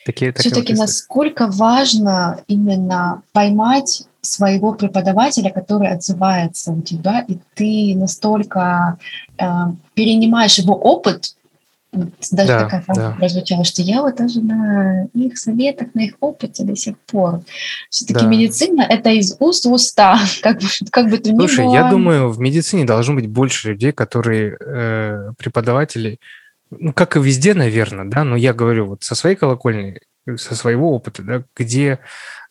Такие, 0.04 0.32
Все-таки 0.32 0.74
вот 0.74 0.82
насколько 0.82 1.48
важно 1.48 2.40
именно 2.46 3.22
поймать 3.32 4.04
своего 4.20 4.72
преподавателя, 4.72 5.50
который 5.50 5.88
отзывается 5.88 6.70
у 6.70 6.82
тебя, 6.82 7.24
и 7.26 7.38
ты 7.54 7.98
настолько 7.98 8.98
э, 9.38 9.44
перенимаешь 9.94 10.58
его 10.58 10.74
опыт, 10.74 11.34
даже 12.30 12.48
да, 12.48 12.60
такая 12.60 12.80
фраза 12.82 13.00
да. 13.00 13.10
прозвучала, 13.12 13.64
что 13.64 13.82
я 13.82 14.02
вот 14.02 14.16
даже 14.16 14.40
на 14.40 15.06
их 15.14 15.38
советах, 15.38 15.88
на 15.94 16.00
их 16.00 16.14
опыте 16.20 16.64
до 16.64 16.76
сих 16.76 16.98
пор. 16.98 17.42
Все-таки 17.90 18.24
да. 18.24 18.26
медицина– 18.26 18.82
это 18.88 19.10
из 19.10 19.36
уст 19.38 19.64
в 19.64 19.72
уста, 19.72 20.18
как 20.42 20.60
бы, 20.60 20.66
как 20.90 21.10
бы 21.10 21.18
то 21.18 21.32
ни 21.32 21.38
Слушай, 21.38 21.64
было. 21.64 21.74
я 21.74 21.90
думаю, 21.90 22.30
в 22.30 22.38
медицине 22.40 22.84
должно 22.84 23.14
быть 23.14 23.28
больше 23.28 23.70
людей, 23.70 23.92
которые 23.92 24.56
э, 24.58 25.32
преподаватели, 25.38 26.18
ну, 26.70 26.92
как 26.92 27.16
и 27.16 27.20
везде, 27.20 27.54
наверное, 27.54 28.04
да, 28.04 28.24
но 28.24 28.36
я 28.36 28.52
говорю 28.52 28.86
вот 28.86 29.02
со 29.02 29.14
своей 29.14 29.36
колокольни, 29.36 30.00
со 30.36 30.54
своего 30.54 30.92
опыта, 30.92 31.22
да, 31.22 31.44
где 31.56 32.00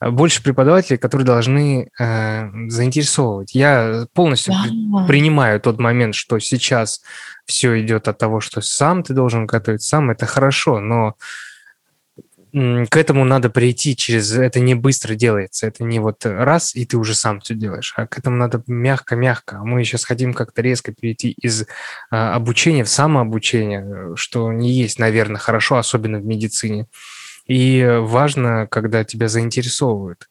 больше 0.02 0.42
преподавателей, 0.42 0.98
которые 0.98 1.26
должны 1.26 1.90
э, 2.00 2.70
заинтересовывать. 2.70 3.54
Я 3.54 4.08
полностью 4.14 4.54
да. 4.54 5.06
принимаю 5.06 5.60
тот 5.60 5.80
момент, 5.80 6.16
что 6.16 6.40
сейчас 6.40 7.02
все 7.46 7.82
идет 7.82 8.08
от 8.08 8.18
того, 8.18 8.40
что 8.40 8.62
сам 8.62 9.04
ты 9.04 9.14
должен 9.14 9.46
готовить, 9.46 9.82
сам 9.82 10.12
это 10.12 10.26
хорошо, 10.26 10.80
но 10.80 11.16
к 12.56 12.96
этому 12.96 13.26
надо 13.26 13.50
прийти 13.50 13.98
через... 13.98 14.32
Это 14.32 14.62
не 14.62 14.76
быстро 14.76 15.16
делается, 15.16 15.68
это 15.68 15.84
не 15.84 16.00
вот 16.00 16.26
раз, 16.26 16.74
и 16.74 16.86
ты 16.86 16.96
уже 16.96 17.14
сам 17.14 17.42
все 17.42 17.54
делаешь, 17.54 17.94
а 17.98 18.08
к 18.08 18.18
этому 18.18 18.38
надо 18.38 18.64
мягко-мягко. 18.66 19.58
Мы 19.58 19.84
сейчас 19.84 20.06
хотим 20.06 20.34
как-то 20.34 20.62
резко 20.62 20.94
перейти 20.94 21.32
из 21.32 21.66
а, 22.12 22.34
обучения 22.34 22.86
в 22.86 22.90
самообучение, 22.90 24.16
что 24.16 24.54
не 24.54 24.72
есть, 24.72 25.00
наверное, 25.00 25.38
хорошо, 25.38 25.76
особенно 25.76 26.20
в 26.20 26.26
медицине. 26.26 26.88
И 27.46 27.86
важно, 28.00 28.68
когда 28.70 29.04
тебя 29.04 29.28
заинтересовывают. 29.28 30.28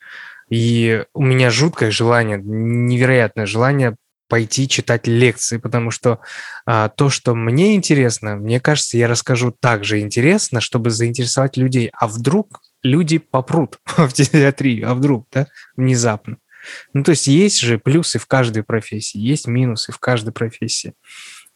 И 0.50 1.05
у 1.14 1.22
меня 1.22 1.50
жуткое 1.50 1.90
желание, 1.90 2.40
невероятное 2.42 3.46
желание 3.46 3.96
пойти 4.29 4.68
читать 4.68 5.07
лекции, 5.07 5.59
потому 5.59 5.90
что 5.90 6.20
а, 6.66 6.88
то, 6.88 7.09
что 7.11 7.35
мне 7.35 7.74
интересно, 7.74 8.37
мне 8.37 8.59
кажется, 8.59 8.96
я 8.96 9.07
расскажу 9.07 9.55
так 9.59 9.85
же 9.85 10.00
интересно, 10.00 10.61
чтобы 10.61 10.90
заинтересовать 10.90 11.57
людей. 11.57 11.90
А 11.92 12.09
вдруг 12.09 12.61
люди 12.83 13.18
попрут 13.18 13.79
в 13.96 14.12
театрию, 14.12 14.90
а 14.90 14.94
вдруг, 14.94 15.27
да, 15.33 15.46
внезапно. 15.77 16.38
Ну, 16.94 17.05
то 17.05 17.11
есть 17.11 17.27
есть 17.27 17.61
же 17.61 17.79
плюсы 17.79 18.18
в 18.18 18.27
каждой 18.27 18.62
профессии, 18.62 19.18
есть 19.18 19.46
минусы 19.46 19.92
в 19.92 19.98
каждой 19.98 20.33
профессии. 20.33 20.94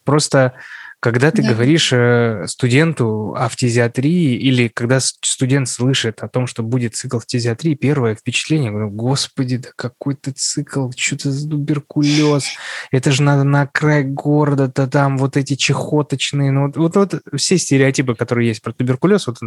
Просто 0.03 0.53
когда 0.99 1.31
ты 1.31 1.41
да. 1.41 1.53
говоришь 1.53 1.91
э, 1.93 2.45
студенту 2.47 3.33
о 3.37 3.47
фтизиатрии 3.47 4.35
или 4.35 4.67
когда 4.67 4.99
студент 4.99 5.69
слышит 5.69 6.21
о 6.21 6.27
том, 6.27 6.45
что 6.45 6.61
будет 6.61 6.95
цикл 6.95 7.19
фтизиатрии, 7.19 7.75
первое 7.75 8.15
впечатление, 8.15 8.71
говорю, 8.71 8.89
господи, 8.89 9.57
да 9.57 9.69
какой 9.75 10.15
то 10.15 10.33
цикл, 10.33 10.89
что-то 10.95 11.31
за 11.31 11.49
туберкулез, 11.49 12.45
это 12.91 13.11
же 13.11 13.23
надо 13.23 13.43
на 13.43 13.65
край 13.65 14.03
города-то 14.03 14.87
там 14.87 15.17
вот 15.17 15.37
эти 15.37 15.55
чехоточные, 15.55 16.51
ну 16.51 16.67
вот, 16.67 16.75
вот, 16.75 16.95
вот 16.95 17.21
все 17.37 17.57
стереотипы, 17.57 18.15
которые 18.15 18.49
есть 18.49 18.61
про 18.61 18.73
туберкулез, 18.73 19.27
вот 19.27 19.37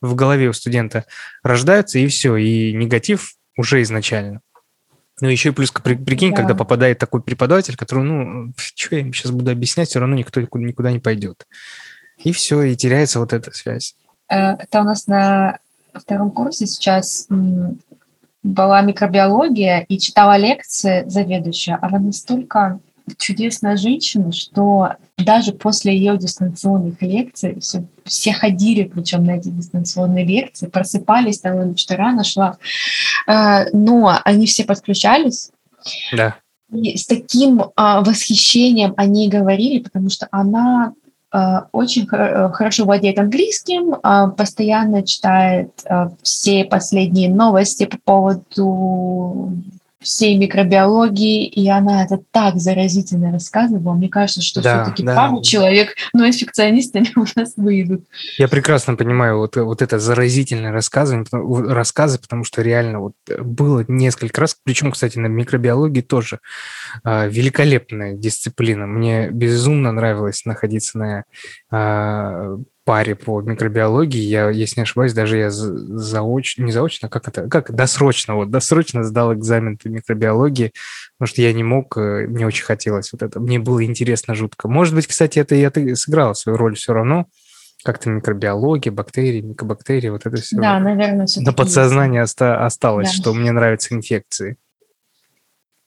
в 0.00 0.14
голове 0.14 0.48
у 0.48 0.52
студента 0.52 1.06
рождаются, 1.42 1.98
и 1.98 2.06
все, 2.06 2.36
и 2.36 2.72
негатив 2.72 3.34
уже 3.56 3.82
изначально. 3.82 4.42
Ну, 5.20 5.28
еще 5.28 5.50
и 5.50 5.52
плюс, 5.52 5.70
при, 5.70 5.94
прикинь, 5.94 6.30
да. 6.30 6.36
когда 6.36 6.54
попадает 6.54 6.98
такой 6.98 7.22
преподаватель, 7.22 7.76
который, 7.76 8.04
ну, 8.04 8.52
что 8.56 8.94
я 8.94 9.02
им 9.02 9.12
сейчас 9.12 9.32
буду 9.32 9.50
объяснять, 9.50 9.88
все 9.88 10.00
равно 10.00 10.16
никто 10.16 10.40
никуда, 10.40 10.64
никуда 10.64 10.92
не 10.92 10.98
пойдет. 10.98 11.46
И 12.18 12.32
все, 12.32 12.62
и 12.62 12.76
теряется 12.76 13.20
вот 13.20 13.32
эта 13.32 13.50
связь. 13.52 13.94
Э, 14.28 14.54
это 14.54 14.80
у 14.80 14.84
нас 14.84 15.06
на 15.06 15.58
втором 15.94 16.30
курсе 16.30 16.66
сейчас 16.66 17.28
была 18.42 18.80
микробиология 18.80 19.80
и 19.80 19.98
читала 19.98 20.36
лекции 20.36 21.04
заведующая. 21.06 21.78
Она 21.82 21.98
настолько 21.98 22.80
чудесная 23.18 23.76
женщина, 23.76 24.32
что 24.32 24.94
даже 25.18 25.52
после 25.52 25.96
ее 25.96 26.16
дистанционных 26.16 27.00
лекций 27.02 27.58
все, 27.60 27.84
все 28.04 28.32
ходили, 28.32 28.84
причем 28.84 29.24
на 29.24 29.32
эти 29.32 29.48
дистанционные 29.48 30.24
лекции, 30.24 30.66
просыпались, 30.66 31.40
там 31.40 31.76
что 31.76 31.96
рано 31.96 32.24
шла, 32.24 32.56
э, 33.26 33.70
но 33.72 34.18
они 34.24 34.46
все 34.46 34.64
подключались. 34.64 35.50
Да. 36.12 36.36
И 36.72 36.96
с 36.96 37.06
таким 37.06 37.64
а, 37.74 38.00
восхищением 38.00 38.94
они 38.96 39.28
говорили, 39.28 39.80
потому 39.80 40.08
что 40.08 40.28
она 40.30 40.92
очень 41.70 42.08
хорошо 42.08 42.84
владеет 42.84 43.16
английским, 43.20 43.94
постоянно 44.36 45.04
читает 45.04 45.70
все 46.22 46.64
последние 46.64 47.28
новости 47.28 47.86
по 47.86 47.98
поводу 47.98 49.52
всей 50.00 50.36
микробиологии, 50.38 51.46
и 51.46 51.68
она 51.68 52.04
это 52.04 52.20
так 52.30 52.56
заразительно 52.56 53.32
рассказывала. 53.32 53.94
Мне 53.94 54.08
кажется, 54.08 54.40
что 54.40 54.62
да, 54.62 54.82
все-таки 54.82 55.02
да. 55.02 55.14
пару 55.14 55.42
человек, 55.42 55.94
но 56.14 56.26
инфекционистами 56.26 57.08
у 57.16 57.24
нас 57.36 57.54
выйдут. 57.56 58.06
Я 58.38 58.48
прекрасно 58.48 58.96
понимаю 58.96 59.38
вот, 59.38 59.56
вот 59.56 59.82
это 59.82 59.98
заразительное 59.98 60.72
рассказы, 60.72 61.24
рассказы, 61.30 62.18
потому 62.18 62.44
что 62.44 62.62
реально 62.62 63.00
вот 63.00 63.14
было 63.38 63.84
несколько 63.88 64.40
раз, 64.40 64.56
причем, 64.64 64.92
кстати, 64.92 65.18
на 65.18 65.26
микробиологии 65.26 66.00
тоже 66.00 66.40
э, 67.04 67.28
великолепная 67.28 68.14
дисциплина. 68.14 68.86
Мне 68.86 69.28
безумно 69.30 69.92
нравилось 69.92 70.44
находиться 70.46 70.98
на 70.98 71.24
э, 71.70 72.56
паре 72.84 73.14
по 73.14 73.40
микробиологии. 73.40 74.20
Я, 74.20 74.50
если 74.50 74.80
не 74.80 74.82
ошибаюсь, 74.84 75.12
даже 75.12 75.36
я 75.38 75.50
заочно, 75.50 76.64
не 76.64 76.72
заочно, 76.72 77.08
как 77.08 77.28
это, 77.28 77.48
как 77.48 77.74
досрочно, 77.74 78.34
вот 78.34 78.50
досрочно 78.50 79.04
сдал 79.04 79.34
экзамен 79.34 79.76
по 79.76 79.88
микробиологии, 79.88 80.72
потому 81.18 81.28
что 81.32 81.42
я 81.42 81.52
не 81.52 81.62
мог, 81.62 81.96
э, 81.96 82.26
мне 82.26 82.46
очень 82.46 82.64
хотелось 82.64 83.12
вот 83.12 83.22
это. 83.22 83.38
Мне 83.40 83.58
было 83.58 83.84
интересно 83.84 84.34
жутко. 84.34 84.68
Может 84.68 84.94
быть, 84.94 85.06
кстати, 85.06 85.38
это 85.38 85.54
я 85.54 85.70
сыграла 85.94 86.32
свою 86.34 86.56
роль 86.58 86.74
все 86.76 86.92
равно, 86.92 87.26
как-то 87.84 88.10
микробиология, 88.10 88.92
бактерии, 88.92 89.40
микобактерии, 89.40 90.08
вот 90.08 90.26
это 90.26 90.36
все. 90.38 90.56
Да, 90.56 90.78
наверное, 90.80 91.26
все 91.26 91.40
На 91.40 91.52
подсознание 91.52 92.22
оста- 92.22 92.64
осталось, 92.64 93.08
да. 93.08 93.14
что 93.14 93.34
мне 93.34 93.52
нравятся 93.52 93.94
инфекции. 93.94 94.56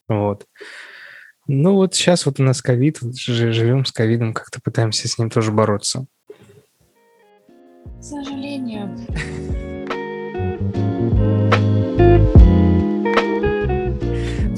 Вот. 0.08 0.45
Ну 1.47 1.73
вот 1.73 1.93
сейчас 1.93 2.25
вот 2.25 2.39
у 2.39 2.43
нас 2.43 2.62
ковид, 2.62 2.99
живем 3.01 3.86
с 3.86 3.91
ковидом, 3.91 4.34
как-то 4.34 4.62
пытаемся 4.62 5.08
с 5.08 5.17
ним 5.17 5.29
тоже 5.29 5.51
бороться. 5.51 6.06
К 8.04 8.06
сожалению. 8.06 8.98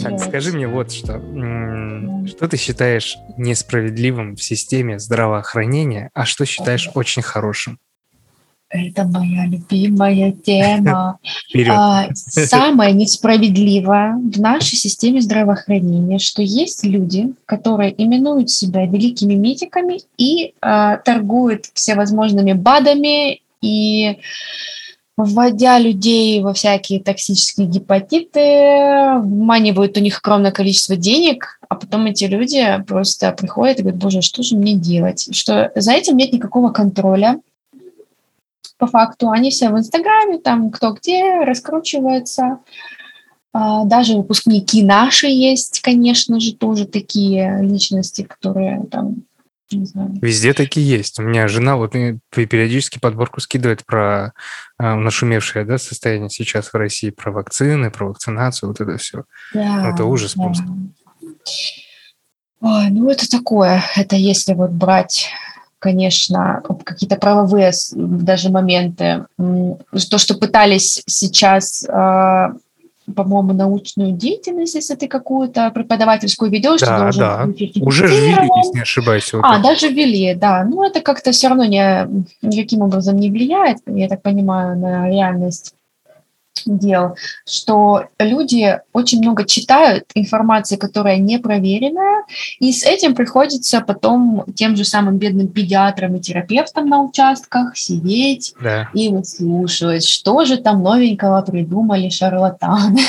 Так, 0.01 0.19
скажи 0.19 0.51
мне 0.51 0.67
вот 0.67 0.91
что. 0.91 1.21
Что 2.25 2.47
ты 2.47 2.57
считаешь 2.57 3.17
несправедливым 3.37 4.35
в 4.35 4.41
системе 4.41 4.97
здравоохранения, 4.97 6.09
а 6.15 6.25
что 6.25 6.43
считаешь 6.45 6.89
очень 6.95 7.21
хорошим? 7.21 7.77
Это 8.75 9.05
моя 9.05 9.45
любимая 9.45 10.31
тема. 10.31 11.19
А, 11.67 12.07
самое 12.13 12.93
несправедливое 12.93 14.15
в 14.15 14.39
нашей 14.39 14.75
системе 14.75 15.21
здравоохранения, 15.21 16.19
что 16.19 16.41
есть 16.41 16.83
люди, 16.83 17.33
которые 17.45 17.93
именуют 18.01 18.49
себя 18.49 18.85
великими 18.85 19.35
медиками 19.35 19.99
и 20.17 20.53
а, 20.61 20.97
торгуют 20.97 21.65
всевозможными 21.73 22.53
БАДами 22.53 23.41
и 23.61 24.17
вводя 25.17 25.79
людей 25.79 26.41
во 26.41 26.53
всякие 26.53 26.99
токсические 26.99 27.67
гепатиты, 27.67 29.19
вманивают 29.21 29.97
у 29.97 30.01
них 30.01 30.19
огромное 30.21 30.51
количество 30.51 30.95
денег, 30.95 31.59
а 31.69 31.75
потом 31.75 32.05
эти 32.05 32.25
люди 32.25 32.83
просто 32.85 33.31
приходят 33.31 33.79
и 33.79 33.81
говорят, 33.81 34.01
боже, 34.01 34.21
что 34.21 34.43
же 34.43 34.57
мне 34.57 34.75
делать? 34.75 35.29
Что 35.33 35.71
за 35.75 35.93
этим 35.93 36.17
нет 36.17 36.33
никакого 36.33 36.71
контроля, 36.71 37.39
по 38.77 38.87
факту. 38.87 39.29
Они 39.29 39.49
все 39.49 39.69
в 39.69 39.77
Инстаграме, 39.77 40.39
там 40.39 40.71
кто 40.71 40.91
где, 40.91 41.43
раскручивается. 41.43 42.59
А, 43.53 43.85
даже 43.85 44.15
выпускники 44.15 44.83
наши 44.83 45.27
есть, 45.27 45.81
конечно 45.81 46.39
же, 46.39 46.53
тоже 46.53 46.85
такие 46.85 47.61
личности, 47.61 48.23
которые 48.23 48.85
там 48.91 49.23
не 49.71 49.85
знаю. 49.85 50.11
Везде 50.21 50.53
такие 50.53 50.87
есть. 50.87 51.19
У 51.19 51.23
меня 51.23 51.47
жена 51.47 51.75
вот 51.75 51.93
периодически 52.29 52.99
подборку 52.99 53.41
скидывает 53.41 53.85
про 53.85 54.33
э, 54.79 54.93
нашумевшее 54.93 55.65
да, 55.65 55.77
состояние 55.77 56.29
сейчас 56.29 56.67
в 56.67 56.75
России, 56.75 57.09
про 57.09 57.31
вакцины, 57.31 57.89
про 57.89 58.07
вакцинацию, 58.07 58.69
вот 58.69 58.81
это 58.81 58.97
все. 58.97 59.23
Да, 59.53 59.89
это 59.89 60.05
ужас 60.05 60.35
да. 60.35 60.43
просто. 60.43 60.65
Ой, 62.61 62.89
ну 62.89 63.09
это 63.09 63.29
такое. 63.29 63.83
Это 63.95 64.15
если 64.15 64.53
вот 64.53 64.71
брать 64.71 65.29
конечно, 65.79 66.63
какие-то 66.83 67.15
правовые 67.17 67.71
даже 67.93 68.49
моменты. 68.49 69.25
То, 69.37 70.17
что 70.17 70.35
пытались 70.35 71.03
сейчас 71.05 71.85
а, 71.89 72.53
по-моему, 73.13 73.53
научную 73.53 74.11
деятельность, 74.11 74.75
если 74.75 74.95
ты 74.95 75.07
какую-то 75.07 75.69
преподавательскую 75.71 76.49
ведешь, 76.49 76.81
да, 76.81 76.99
должен 76.99 77.19
да. 77.19 77.47
Уже 77.81 78.07
ввели, 78.07 78.49
если 78.57 78.75
не 78.75 78.81
ошибаюсь. 78.81 79.31
Вот 79.31 79.43
а, 79.43 79.55
это. 79.55 79.63
даже 79.63 79.89
ввели, 79.89 80.33
да. 80.33 80.63
Ну, 80.63 80.83
это 80.83 81.01
как-то 81.01 81.31
все 81.31 81.49
равно 81.49 81.65
не, 81.65 82.25
никаким 82.41 82.81
образом 82.81 83.17
не 83.17 83.29
влияет, 83.29 83.77
я 83.85 84.07
так 84.07 84.21
понимаю, 84.21 84.77
на 84.77 85.07
реальность 85.07 85.73
дел, 86.65 87.15
что 87.47 88.05
люди 88.19 88.79
очень 88.93 89.19
много 89.19 89.45
читают 89.45 90.05
информации, 90.15 90.75
которая 90.75 91.17
не 91.17 91.39
проверенная, 91.39 92.23
и 92.59 92.71
с 92.71 92.83
этим 92.83 93.15
приходится 93.15 93.81
потом 93.81 94.45
тем 94.55 94.75
же 94.75 94.85
самым 94.85 95.17
бедным 95.17 95.47
педиатрам 95.47 96.15
и 96.15 96.19
терапевтам 96.19 96.87
на 96.89 97.01
участках 97.01 97.77
сидеть 97.77 98.53
да. 98.61 98.89
и 98.93 99.09
выслушивать, 99.09 100.05
что 100.05 100.45
же 100.45 100.57
там 100.57 100.83
новенького 100.83 101.41
придумали 101.41 102.09
шарлатаны. 102.09 103.01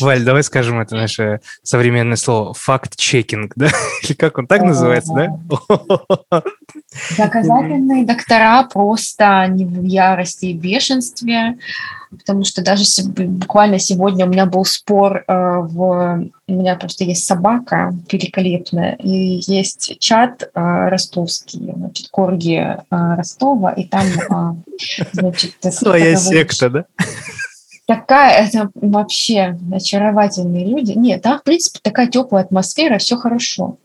Валь, 0.00 0.24
давай 0.24 0.42
скажем 0.42 0.80
это 0.80 0.96
наше 0.96 1.40
современное 1.62 2.16
слово 2.16 2.52
факт-чекинг, 2.54 3.52
да? 3.56 3.68
Или 4.02 4.12
как 4.14 4.38
он 4.38 4.46
так 4.46 4.62
называется, 4.62 5.12
да? 5.14 6.42
Доказательные 7.16 8.04
доктора 8.04 8.64
просто 8.64 9.46
не 9.48 9.64
в 9.64 9.84
ярости 9.84 10.46
и 10.46 10.52
бешенстве, 10.52 11.58
потому 12.10 12.44
что 12.44 12.62
даже 12.62 12.84
буквально 13.04 13.78
сегодня 13.78 14.26
у 14.26 14.28
меня 14.28 14.46
был 14.46 14.64
спор 14.64 15.24
э, 15.26 15.32
в... 15.32 16.28
У 16.46 16.52
меня 16.52 16.76
просто 16.76 17.04
есть 17.04 17.24
собака 17.24 17.94
великолепная, 18.10 18.94
и 18.94 19.40
есть 19.46 19.98
чат 19.98 20.42
э, 20.42 20.88
ростовский, 20.88 21.72
значит, 21.74 22.08
Корги 22.10 22.56
э, 22.56 22.76
Ростова, 22.90 23.72
и 23.72 23.84
там, 23.84 24.06
значит... 25.12 25.56
Своя 25.60 26.16
секта, 26.16 26.70
да? 26.70 26.84
такая, 27.88 28.46
это 28.46 28.70
вообще 28.74 29.58
очаровательные 29.72 30.66
люди. 30.66 30.92
Нет, 30.92 31.22
там, 31.22 31.38
в 31.38 31.42
принципе, 31.42 31.80
такая 31.82 32.06
теплая 32.06 32.44
атмосфера, 32.44 32.98
все 32.98 33.16
хорошо. 33.16 33.78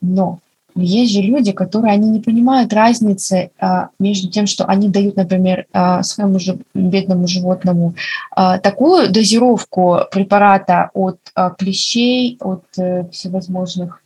Но 0.00 0.40
есть 0.74 1.12
же 1.12 1.20
люди, 1.20 1.52
которые 1.52 1.92
они 1.92 2.10
не 2.10 2.20
понимают 2.20 2.72
разницы 2.72 3.50
а, 3.58 3.88
между 3.98 4.28
тем, 4.28 4.46
что 4.46 4.64
они 4.64 4.88
дают, 4.88 5.16
например, 5.16 5.66
а, 5.72 6.02
своему 6.02 6.38
же 6.38 6.58
бедному 6.74 7.26
животному 7.26 7.94
а, 8.30 8.58
такую 8.58 9.10
дозировку 9.10 10.00
препарата 10.10 10.90
от 10.94 11.18
клещей, 11.58 12.38
от 12.40 12.64
а, 12.78 13.06
всевозможных 13.10 14.03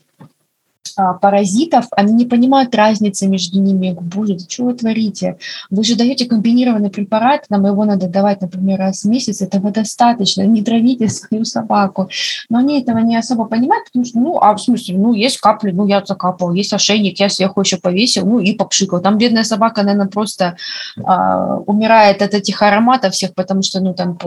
а, 0.99 1.15
паразитов, 1.15 1.87
они 1.93 2.13
не 2.13 2.27
понимают 2.27 2.75
разницы 2.75 3.29
между 3.29 3.61
ними. 3.61 3.97
Боже, 4.01 4.37
что 4.39 4.65
вы 4.65 4.75
творите? 4.75 5.37
Вы 5.71 5.85
же 5.85 5.95
даете 5.97 6.27
комбинированный 6.27 6.91
препарат, 6.91 7.45
нам 7.51 7.67
его 7.67 7.85
надо 7.85 8.09
давать, 8.09 8.41
например, 8.41 8.81
раз 8.81 9.05
в 9.05 9.09
месяц, 9.09 9.41
этого 9.41 9.71
достаточно, 9.71 10.43
не 10.43 10.63
травите 10.63 11.09
свою 11.09 11.45
собаку. 11.45 12.09
Но 12.49 12.59
они 12.59 12.81
этого 12.81 12.99
не 12.99 13.17
особо 13.17 13.45
понимают, 13.45 13.85
потому 13.87 14.05
что, 14.05 14.19
ну, 14.19 14.39
а 14.39 14.57
в 14.57 14.61
смысле, 14.61 14.99
ну, 14.99 15.13
есть 15.13 15.39
капли, 15.39 15.71
ну, 15.71 15.87
я 15.87 16.05
закапал, 16.05 16.53
есть 16.53 16.73
ошейник, 16.73 17.21
я 17.21 17.29
сверху 17.29 17.61
еще 17.61 17.77
повесил, 17.77 18.27
ну, 18.27 18.41
и 18.41 18.53
попшикал. 18.55 19.01
Там 19.01 19.19
бедная 19.19 19.45
собака, 19.45 19.85
наверное, 19.85 20.09
просто 20.09 20.57
а, 21.05 21.59
умирает 21.67 22.23
от 22.23 22.35
этих 22.35 22.61
ароматов 22.61 23.15
всех, 23.15 23.35
потому 23.35 23.63
что, 23.63 23.79
ну, 23.81 23.95
там 23.95 24.19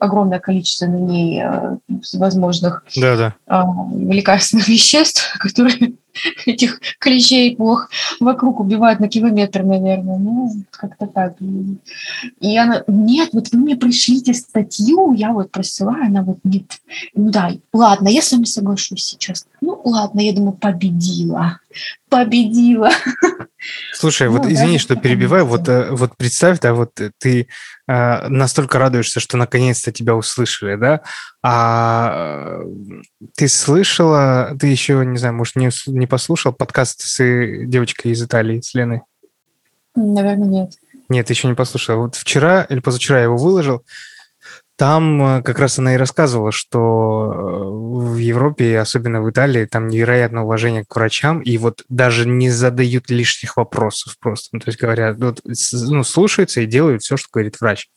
огромное 0.00 0.38
количество 0.38 0.86
на 0.86 0.96
ней 0.96 1.42
а, 1.42 1.78
возможных 2.12 2.84
да 2.94 3.14
-да. 3.14 3.32
А, 3.48 3.64
лекарственных 3.92 4.68
веществ, 4.68 5.36
которые 5.40 5.94
этих 6.46 6.80
клещей 6.98 7.56
плох 7.56 7.90
вокруг 8.20 8.60
убивают 8.60 9.00
на 9.00 9.08
километр, 9.08 9.62
наверное. 9.62 10.18
Ну, 10.18 10.52
как-то 10.70 11.06
так. 11.06 11.36
И 12.40 12.56
она, 12.56 12.82
нет, 12.86 13.30
вот 13.32 13.50
вы 13.52 13.58
мне 13.58 13.76
пришлите 13.76 14.34
статью, 14.34 15.12
я 15.12 15.32
вот 15.32 15.50
присылаю, 15.50 16.06
она 16.06 16.22
вот 16.22 16.38
нет. 16.44 16.64
Ну 17.14 17.30
да, 17.30 17.50
ладно, 17.72 18.08
я 18.08 18.22
с 18.22 18.32
вами 18.32 18.44
соглашусь 18.44 19.04
сейчас. 19.04 19.46
Ну 19.60 19.80
ладно, 19.84 20.20
я 20.20 20.32
думаю, 20.32 20.52
победила. 20.52 21.60
Победила. 22.08 22.90
Слушай, 23.92 24.28
ну, 24.28 24.38
вот 24.38 24.46
извини, 24.46 24.78
что 24.78 24.96
перебиваю, 24.96 25.46
вот, 25.46 25.68
э, 25.68 25.90
вот 25.90 26.16
представь, 26.16 26.60
да, 26.60 26.74
вот 26.74 26.92
ты 27.18 27.48
э, 27.86 28.28
настолько 28.28 28.78
радуешься, 28.78 29.20
что 29.20 29.36
наконец-то 29.36 29.92
тебя 29.92 30.14
услышали, 30.14 30.76
да, 30.76 31.00
а 31.42 32.60
ты 33.36 33.48
слышала, 33.48 34.56
ты 34.58 34.68
еще, 34.68 35.04
не 35.04 35.18
знаю, 35.18 35.34
может, 35.34 35.56
не, 35.56 35.70
не 35.86 36.06
послушал 36.06 36.52
подкаст 36.52 37.02
с 37.02 37.20
э, 37.20 37.64
девочкой 37.66 38.12
из 38.12 38.22
Италии, 38.22 38.60
с 38.60 38.74
Леной? 38.74 39.02
Наверное, 39.94 40.48
нет. 40.48 40.72
Нет, 41.08 41.30
еще 41.30 41.48
не 41.48 41.54
послушал. 41.54 41.98
Вот 41.98 42.16
вчера 42.16 42.62
или 42.62 42.80
позавчера 42.80 43.18
я 43.18 43.24
его 43.24 43.36
выложил. 43.36 43.84
Там 44.76 45.22
э, 45.22 45.42
как 45.42 45.60
раз 45.60 45.78
она 45.78 45.94
и 45.94 45.98
рассказывала, 45.98 46.50
что 46.50 47.32
э, 47.32 48.08
в 48.12 48.16
Европе, 48.16 48.78
особенно 48.78 49.22
в 49.22 49.30
Италии, 49.30 49.66
там 49.66 49.86
невероятное 49.86 50.42
уважение 50.42 50.84
к 50.84 50.96
врачам, 50.96 51.40
и 51.40 51.56
вот 51.58 51.84
даже 51.88 52.28
не 52.28 52.50
задают 52.50 53.08
лишних 53.08 53.56
вопросов 53.56 54.16
просто. 54.18 54.48
Ну, 54.52 54.60
то 54.60 54.68
есть 54.68 54.80
говорят, 54.80 55.18
вот, 55.18 55.40
ну, 55.72 56.02
слушаются 56.02 56.60
и 56.60 56.66
делают 56.66 57.02
все, 57.02 57.16
что 57.16 57.28
говорит 57.32 57.60
врач. 57.60 57.88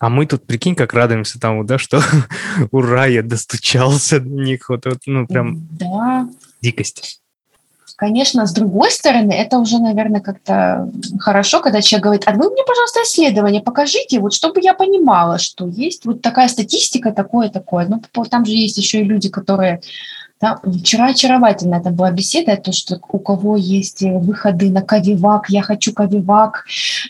А 0.00 0.08
мы 0.08 0.26
тут, 0.26 0.46
прикинь, 0.46 0.74
как 0.74 0.92
радуемся 0.92 1.38
тому, 1.38 1.62
да, 1.62 1.78
что 1.78 2.02
ура, 2.72 3.06
я 3.06 3.22
достучался 3.22 4.18
до 4.18 4.28
них. 4.28 4.68
Вот, 4.68 4.86
вот 4.86 4.98
ну, 5.06 5.26
прям 5.26 5.68
да. 5.70 6.28
дикость. 6.60 7.20
Конечно, 7.96 8.44
с 8.44 8.52
другой 8.52 8.90
стороны, 8.90 9.32
это 9.32 9.58
уже, 9.58 9.78
наверное, 9.78 10.20
как-то 10.20 10.90
хорошо, 11.20 11.60
когда 11.60 11.80
человек 11.80 12.04
говорит, 12.04 12.22
а 12.26 12.32
вы 12.32 12.50
мне, 12.50 12.64
пожалуйста, 12.66 13.00
исследование 13.04 13.62
покажите, 13.62 14.18
вот 14.18 14.34
чтобы 14.34 14.60
я 14.60 14.74
понимала, 14.74 15.38
что 15.38 15.68
есть 15.68 16.04
вот 16.04 16.20
такая 16.20 16.48
статистика, 16.48 17.12
такое, 17.12 17.50
такое. 17.50 17.86
Ну, 17.86 18.02
там 18.28 18.44
же 18.44 18.52
есть 18.52 18.78
еще 18.78 19.00
и 19.00 19.04
люди, 19.04 19.28
которые 19.28 19.80
да, 20.40 20.60
вчера 20.80 21.06
очаровательно 21.06 21.76
это 21.76 21.90
была 21.90 22.10
беседа, 22.10 22.56
то, 22.56 22.72
что 22.72 22.98
у 23.08 23.18
кого 23.18 23.56
есть 23.56 24.02
выходы 24.02 24.70
на 24.70 24.82
Кавивак, 24.82 25.48
я 25.48 25.62
хочу 25.62 25.94
Кавивак, 25.94 26.66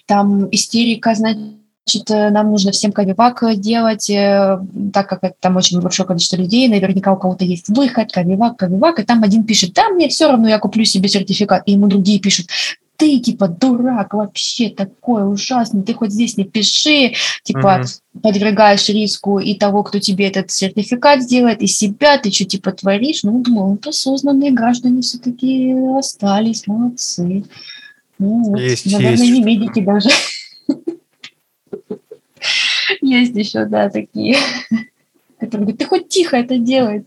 там 0.06 0.48
истерика, 0.50 1.14
значит, 1.14 1.63
Значит, 1.86 2.10
э, 2.10 2.30
нам 2.30 2.50
нужно 2.50 2.72
всем 2.72 2.92
кавивак 2.92 3.42
делать, 3.60 4.08
э, 4.08 4.58
так 4.92 5.08
как 5.08 5.18
это 5.22 5.34
там 5.38 5.56
очень 5.56 5.80
большое 5.80 6.06
количество 6.06 6.36
людей, 6.36 6.66
наверняка 6.68 7.12
у 7.12 7.16
кого-то 7.18 7.44
есть 7.44 7.68
выход, 7.68 8.10
кавивак, 8.10 8.56
кавивак, 8.56 9.00
и 9.00 9.02
там 9.02 9.22
один 9.22 9.44
пишет, 9.44 9.74
да, 9.74 9.90
мне 9.90 10.08
все 10.08 10.30
равно, 10.30 10.48
я 10.48 10.58
куплю 10.58 10.84
себе 10.84 11.08
сертификат, 11.08 11.62
и 11.66 11.72
ему 11.72 11.88
другие 11.88 12.20
пишут, 12.20 12.46
ты, 12.96 13.18
типа, 13.18 13.48
дурак 13.48 14.14
вообще 14.14 14.70
такой 14.70 15.30
ужасный, 15.30 15.82
ты 15.82 15.94
хоть 15.94 16.12
здесь 16.12 16.36
не 16.36 16.44
пиши, 16.44 17.12
типа, 17.42 17.82
mm-hmm. 17.82 18.20
подвергаешь 18.22 18.88
риску 18.88 19.38
и 19.38 19.54
того, 19.54 19.82
кто 19.82 19.98
тебе 19.98 20.28
этот 20.28 20.50
сертификат 20.50 21.22
сделает, 21.22 21.60
и 21.60 21.66
себя, 21.66 22.18
ты 22.18 22.30
что, 22.30 22.44
типа, 22.44 22.72
творишь? 22.72 23.22
Ну, 23.24 23.42
думаю, 23.42 23.70
вот 23.70 23.86
осознанные 23.86 24.52
граждане 24.52 25.02
все-таки 25.02 25.74
остались, 25.98 26.66
молодцы. 26.66 27.44
Ну, 28.18 28.44
вот, 28.44 28.60
есть, 28.60 28.86
наверное, 28.86 29.26
есть. 29.26 29.32
не 29.32 29.42
медики 29.42 29.80
даже. 29.80 30.08
Есть 33.00 33.34
еще, 33.36 33.64
да, 33.66 33.88
такие, 33.90 34.36
которые 35.38 35.66
говорят, 35.66 35.78
ты 35.78 35.86
хоть 35.86 36.08
тихо 36.08 36.36
это 36.36 36.58
делай, 36.58 37.04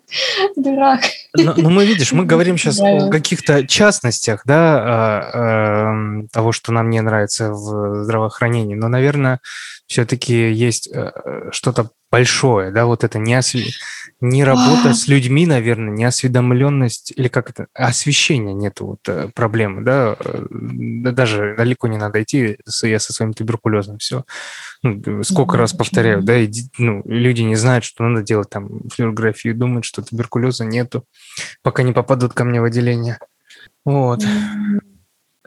дурак. 0.56 1.02
Но, 1.36 1.54
но 1.58 1.70
мы, 1.70 1.86
видишь, 1.86 2.12
мы 2.12 2.26
говорим 2.26 2.58
сейчас 2.58 2.80
о 2.80 3.10
каких-то 3.10 3.68
частностях, 3.68 4.42
да, 4.46 4.80
а, 4.80 5.92
эм, 5.92 6.28
того, 6.30 6.52
что 6.52 6.72
нам 6.72 6.90
не 6.90 7.02
нравится 7.02 7.52
в 7.52 8.04
здравоохранении, 8.04 8.76
но, 8.76 8.88
наверное, 8.88 9.40
все-таки 9.88 10.52
есть 10.52 10.90
э, 10.94 11.12
что-то 11.52 11.92
большое, 12.12 12.72
да, 12.72 12.86
вот 12.86 13.04
это 13.04 13.20
не, 13.20 13.36
осве... 13.36 13.66
не 14.20 14.44
работа 14.44 14.94
с 14.94 15.08
людьми, 15.08 15.46
наверное, 15.46 15.94
не 15.94 16.04
осведомленность, 16.04 17.14
или 17.16 17.28
как 17.28 17.50
это, 17.50 17.68
освещения 17.74 18.54
нету 18.54 18.88
вот 18.88 19.00
э, 19.08 19.30
проблемы, 19.34 19.84
да, 19.84 20.16
э, 20.20 20.46
да, 20.50 21.12
даже 21.12 21.56
далеко 21.56 21.88
не 21.88 21.98
надо 21.98 22.24
идти, 22.24 22.58
я 22.84 23.00
со 23.00 23.14
своим 23.14 23.34
туберкулезом, 23.34 24.00
все. 24.00 24.26
Ну, 24.84 25.24
сколько 25.24 25.58
раз 25.58 25.74
повторяю, 25.74 26.24
да, 26.24 26.38
и, 26.38 26.50
ну, 26.78 27.02
люди 27.06 27.42
не 27.42 27.56
знают, 27.56 27.84
что 27.84 28.04
надо 28.04 28.24
делать 28.24 28.50
там 28.50 28.90
флюорографию, 28.90 29.56
думают, 29.56 29.86
что 29.86 30.02
туберкулеза 30.02 30.66
нету, 30.66 31.06
пока 31.62 31.84
не 31.84 31.94
попадут 31.94 32.34
ко 32.34 32.44
мне 32.44 32.60
в 32.62 32.64
отделение. 32.64 33.20
Вот. 33.86 34.24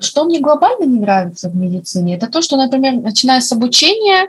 Что 0.01 0.25
мне 0.25 0.41
глобально 0.41 0.85
не 0.85 0.99
нравится 0.99 1.51
в 1.51 1.57
медицине, 1.57 2.17
это 2.17 2.27
то, 2.27 2.41
что, 2.41 2.57
например, 2.57 2.95
начиная 2.95 3.41
с 3.41 3.53
обучения, 3.53 4.29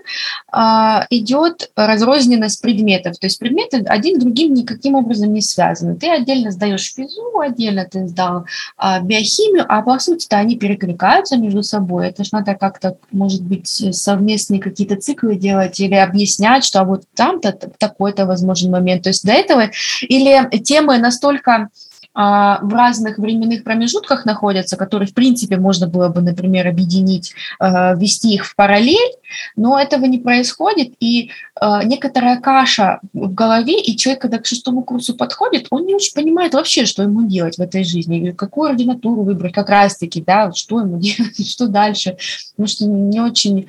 а, 0.51 1.05
идет 1.09 1.71
разрозненность 1.75 2.61
предметов. 2.61 3.17
То 3.17 3.27
есть 3.27 3.39
предметы 3.39 3.77
один 3.85 4.19
другим 4.19 4.53
никаким 4.53 4.95
образом 4.95 5.33
не 5.33 5.41
связаны. 5.41 5.95
Ты 5.95 6.09
отдельно 6.09 6.51
сдаешь 6.51 6.93
физу, 6.93 7.39
отдельно 7.39 7.85
ты 7.89 8.07
сдал 8.07 8.45
а, 8.77 8.99
биохимию, 8.99 9.65
а 9.67 9.81
по 9.81 9.97
сути-то 9.97 10.37
они 10.37 10.57
перекликаются 10.57 11.37
между 11.37 11.63
собой. 11.63 12.09
Это 12.09 12.23
же 12.23 12.31
надо 12.33 12.55
как-то, 12.55 12.97
может 13.11 13.41
быть, 13.41 13.67
совместные 13.67 14.59
какие-то 14.59 14.97
циклы 14.97 15.35
делать 15.35 15.79
или 15.79 15.95
объяснять, 15.95 16.65
что 16.65 16.81
а 16.81 16.83
вот 16.83 17.03
там-то 17.13 17.51
такой-то 17.77 18.25
возможен 18.25 18.71
момент. 18.71 19.03
То 19.03 19.09
есть 19.09 19.23
до 19.23 19.33
этого 19.33 19.69
или 20.01 20.57
темы 20.57 20.97
настолько 20.97 21.69
в 22.13 22.73
разных 22.73 23.17
временных 23.17 23.63
промежутках 23.63 24.25
находятся, 24.25 24.75
которые, 24.75 25.07
в 25.07 25.13
принципе, 25.13 25.57
можно 25.57 25.87
было 25.87 26.09
бы, 26.09 26.21
например, 26.21 26.67
объединить, 26.67 27.33
а, 27.57 27.93
ввести 27.95 28.33
их 28.33 28.45
в 28.45 28.55
параллель, 28.55 29.15
но 29.55 29.79
этого 29.79 30.05
не 30.05 30.17
происходит, 30.17 30.93
и 30.99 31.31
а, 31.55 31.83
некоторая 31.83 32.41
каша 32.41 32.99
в 33.13 33.33
голове, 33.33 33.79
и 33.81 33.95
человек, 33.95 34.21
когда 34.21 34.39
к 34.39 34.45
шестому 34.45 34.83
курсу 34.83 35.15
подходит, 35.15 35.67
он 35.69 35.85
не 35.85 35.95
очень 35.95 36.13
понимает 36.13 36.53
вообще, 36.53 36.85
что 36.85 37.03
ему 37.03 37.27
делать 37.27 37.57
в 37.57 37.61
этой 37.61 37.85
жизни, 37.85 38.31
какую 38.31 38.71
ординатуру 38.71 39.23
выбрать, 39.23 39.53
как 39.53 39.69
раз-таки, 39.69 40.21
да, 40.21 40.51
что 40.51 40.81
ему 40.81 40.97
делать, 40.99 41.49
что 41.49 41.67
дальше, 41.67 42.17
потому 42.51 42.67
что 42.67 42.85
не 42.85 43.21
очень... 43.21 43.67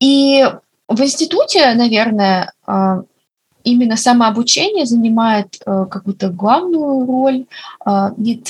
И 0.00 0.48
в 0.86 1.00
институте, 1.00 1.74
наверное, 1.74 2.52
именно 3.70 3.96
самообучение 3.96 4.86
занимает 4.86 5.58
э, 5.64 5.86
какую-то 5.90 6.30
главную 6.30 7.06
роль. 7.06 7.46
Э, 7.86 8.10
нет, 8.16 8.48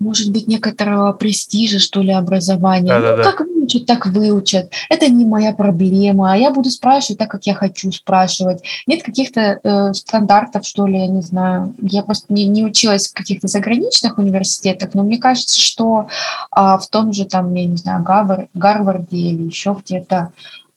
может 0.00 0.32
быть, 0.32 0.48
некоторого 0.48 1.12
престижа, 1.12 1.78
что 1.78 2.00
ли, 2.00 2.10
образования. 2.10 2.88
Да, 2.88 2.98
ну, 2.98 3.04
да, 3.04 3.16
да. 3.16 3.22
как 3.32 3.46
выучат, 3.46 3.86
так 3.86 4.06
выучат. 4.06 4.72
Это 4.88 5.08
не 5.08 5.26
моя 5.26 5.52
проблема. 5.52 6.32
А 6.32 6.36
я 6.36 6.50
буду 6.50 6.70
спрашивать 6.70 7.18
так, 7.18 7.30
как 7.30 7.44
я 7.44 7.54
хочу 7.54 7.92
спрашивать. 7.92 8.62
Нет 8.86 9.02
каких-то 9.02 9.60
э, 9.62 9.92
стандартов, 9.92 10.66
что 10.66 10.86
ли, 10.86 10.98
я 10.98 11.06
не 11.06 11.20
знаю. 11.20 11.74
Я 11.82 12.02
просто 12.02 12.32
не, 12.32 12.46
не 12.46 12.64
училась 12.64 13.08
в 13.08 13.14
каких-то 13.14 13.46
заграничных 13.46 14.16
университетах, 14.16 14.94
но 14.94 15.02
мне 15.02 15.18
кажется, 15.18 15.60
что 15.60 16.08
э, 16.56 16.60
в 16.60 16.86
том 16.90 17.12
же, 17.12 17.26
там, 17.26 17.52
я 17.54 17.66
не 17.66 17.76
знаю, 17.76 18.02
Гарвар, 18.02 18.48
Гарварде 18.54 19.18
или 19.18 19.42
еще 19.42 19.76
где-то 19.84 20.32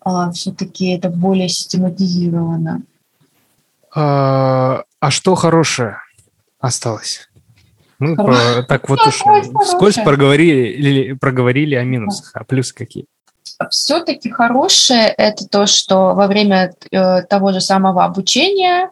э, 0.06 0.10
все-таки 0.34 0.88
это 0.90 1.10
более 1.10 1.48
систематизировано. 1.48 2.82
А, 3.96 4.84
а 5.00 5.12
что 5.12 5.36
хорошее 5.36 5.98
осталось? 6.60 7.30
Мы 8.00 8.16
про, 8.16 8.64
так 8.64 8.90
вот 8.90 9.00
уж 9.06 9.22
скользь 9.66 9.96
проговорили, 9.96 11.14
проговорили 11.14 11.76
о 11.76 11.84
минусах, 11.84 12.32
а 12.34 12.44
плюсы 12.44 12.74
какие? 12.74 13.06
Все-таки 13.70 14.30
хорошее– 14.30 15.08
это 15.18 15.48
то, 15.48 15.68
что 15.68 16.14
во 16.16 16.28
время 16.28 16.74
э, 16.92 17.22
того 17.24 17.52
же 17.52 17.62
самого 17.62 18.04
обучения 18.04 18.90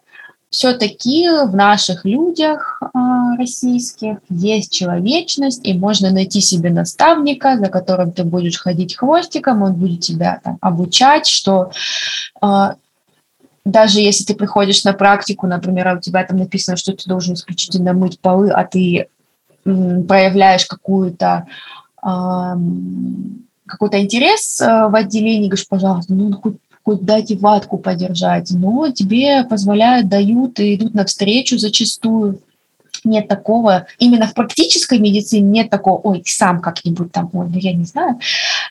все-таки 0.52 1.30
в 1.30 1.56
наших 1.56 2.04
людях 2.04 2.82
э, 2.82 2.88
российских 3.38 4.18
есть 4.30 4.72
человечность, 4.74 5.66
и 5.66 5.74
можно 5.74 6.12
найти 6.12 6.42
себе 6.42 6.70
наставника, 6.70 7.58
за 7.58 7.68
которым 7.68 8.12
ты 8.12 8.26
будешь 8.26 8.60
ходить 8.60 8.98
хвостиком, 8.98 9.64
он 9.64 9.74
будет 9.74 10.02
тебя 10.02 10.42
там, 10.44 10.58
обучать, 10.62 11.26
что 11.26 11.72
э, 12.42 12.74
даже 13.66 14.00
если 14.00 14.24
ты 14.24 14.34
приходишь 14.34 14.84
на 14.84 14.94
практику, 14.94 15.48
например, 15.48 15.88
а 15.88 15.94
у 15.96 16.00
тебя 16.00 16.24
там 16.24 16.38
написано, 16.38 16.78
что 16.78 16.94
ты 16.94 17.04
должен 17.08 17.36
исключительно 17.36 17.94
мыть 17.94 18.20
полы, 18.20 18.50
а 18.50 18.66
ты 18.66 19.08
проявляешь 19.64 20.66
какую-то 20.66 21.46
какой-то 23.72 24.02
интерес 24.02 24.60
э, 24.60 24.66
в 24.66 24.96
отделении, 24.96 25.48
говоришь, 25.48 25.68
пожалуйста, 25.68 26.14
ну 26.14 26.34
хоть, 26.34 26.58
хоть 26.84 27.02
дайте 27.04 27.38
ватку 27.38 27.78
подержать, 27.78 28.52
но 28.52 28.92
тебе 28.92 29.46
позволяют, 29.46 30.10
дают 30.10 30.60
и 30.60 30.76
идут 30.76 30.94
навстречу 30.94 31.58
зачастую 31.58 32.40
нет 33.04 33.28
такого, 33.28 33.88
именно 34.00 34.28
в 34.28 34.34
практической 34.34 35.00
медицине 35.00 35.50
нет 35.50 35.70
такого, 35.70 36.00
ой, 36.02 36.24
сам 36.26 36.62
как-нибудь 36.62 37.12
там, 37.12 37.30
ой, 37.34 37.48
ну 37.50 37.58
я 37.58 37.74
не 37.74 37.86
знаю. 37.86 38.20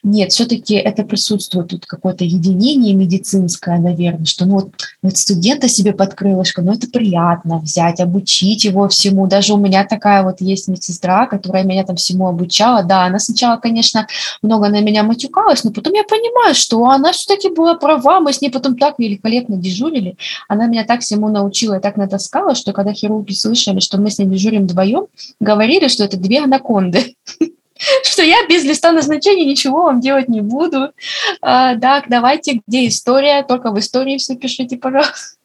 Нет, 0.02 0.32
все-таки 0.32 0.74
это 0.74 1.04
присутствует 1.04 1.68
тут 1.68 1.86
какое-то 1.86 2.24
единение 2.24 2.94
медицинское, 2.94 3.78
наверное, 3.78 4.24
что 4.24 4.46
ну 4.46 4.54
вот, 4.54 4.74
вот 5.02 5.16
студента 5.16 5.68
себе 5.68 5.92
под 5.92 6.14
крылышко, 6.14 6.62
ну 6.62 6.72
это 6.72 6.86
приятно 6.88 7.58
взять, 7.58 8.00
обучить 8.00 8.64
его 8.64 8.88
всему. 8.88 9.26
Даже 9.26 9.54
у 9.54 9.56
меня 9.56 9.84
такая 9.84 10.22
вот 10.22 10.40
есть 10.40 10.68
медсестра, 10.68 11.26
которая 11.26 11.64
меня 11.64 11.84
там 11.84 11.96
всему 11.96 12.28
обучала. 12.28 12.82
Да, 12.82 13.04
она 13.04 13.18
сначала, 13.18 13.56
конечно, 13.56 14.06
много 14.42 14.68
на 14.68 14.81
меня 14.81 15.02
матюкалась, 15.02 15.64
но 15.64 15.70
потом 15.70 15.94
я 15.94 16.04
понимаю, 16.04 16.54
что 16.54 16.85
она 16.85 17.12
все-таки 17.12 17.48
была 17.50 17.75
права, 17.75 18.20
мы 18.20 18.33
с 18.33 18.40
ней 18.40 18.50
потом 18.50 18.77
так 18.77 18.98
великолепно 18.98 19.56
дежурили. 19.56 20.16
Она 20.48 20.66
меня 20.66 20.85
так 20.85 21.00
всему 21.00 21.29
научила 21.29 21.79
и 21.79 21.81
так 21.81 21.96
натаскала, 21.96 22.54
что 22.54 22.72
когда 22.72 22.92
хирурги 22.92 23.33
слышали, 23.33 23.81
что 23.81 23.98
мы 23.98 24.10
с 24.10 24.18
ней 24.18 24.27
дежурим 24.27 24.64
вдвоем, 24.64 25.06
говорили, 25.40 25.88
что 25.88 26.04
это 26.04 26.16
две 26.16 26.40
анаконды 26.40 27.14
что 28.04 28.22
я 28.22 28.46
без 28.46 28.64
листа 28.64 28.92
назначения 28.92 29.44
ничего 29.44 29.85
вам 29.85 30.00
делать 30.00 30.28
не 30.28 30.40
буду. 30.40 30.92
А, 31.40 31.76
так, 31.76 32.04
давайте, 32.08 32.60
где 32.66 32.88
история, 32.88 33.42
только 33.42 33.70
в 33.70 33.78
истории 33.78 34.18
все 34.18 34.37
пишите, 34.37 34.76
пожалуйста. 34.76 35.37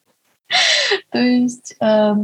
То 1.10 1.18
есть 1.18 1.74
э, 1.80 2.14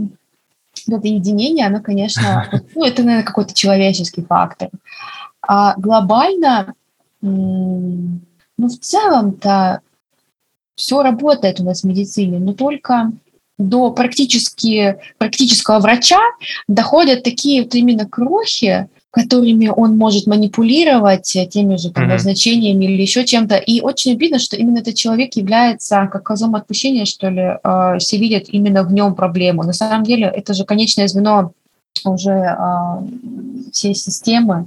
это 0.88 1.08
единение, 1.08 1.66
оно, 1.66 1.80
конечно, 1.80 2.48
ну, 2.74 2.84
это, 2.84 3.02
наверное, 3.02 3.24
какой-то 3.24 3.54
человеческий 3.54 4.22
фактор. 4.22 4.68
А 5.40 5.74
глобально, 5.76 6.74
ну, 7.20 8.20
в 8.58 8.78
целом-то 8.78 9.80
все 10.76 11.02
работает 11.02 11.60
у 11.60 11.64
нас 11.64 11.82
в 11.82 11.84
медицине, 11.84 12.38
но 12.38 12.54
только 12.54 13.12
до 13.58 13.90
практически, 13.90 14.98
практического 15.18 15.78
врача 15.78 16.20
доходят 16.68 17.22
такие 17.22 17.62
вот 17.62 17.74
именно 17.74 18.06
крохи, 18.06 18.88
которыми 19.12 19.68
он 19.68 19.98
может 19.98 20.26
манипулировать 20.26 21.36
теми 21.50 21.76
же 21.76 21.90
там, 21.90 22.04
mm-hmm. 22.04 22.08
назначениями 22.08 22.86
или 22.86 23.02
еще 23.02 23.26
чем-то. 23.26 23.56
И 23.56 23.82
очень 23.82 24.12
обидно, 24.12 24.38
что 24.38 24.56
именно 24.56 24.78
этот 24.78 24.94
человек 24.94 25.34
является 25.34 26.08
как 26.10 26.22
козлом 26.22 26.54
отпущения, 26.54 27.04
что 27.04 27.28
ли, 27.28 27.58
э, 27.62 27.98
все 27.98 28.16
видят 28.16 28.44
именно 28.48 28.82
в 28.82 28.92
нем 28.92 29.14
проблему. 29.14 29.64
На 29.64 29.74
самом 29.74 30.04
деле 30.04 30.32
это 30.34 30.54
же 30.54 30.64
конечное 30.64 31.08
звено 31.08 31.52
уже 32.06 32.30
э, 32.30 33.70
всей 33.70 33.94
системы. 33.94 34.66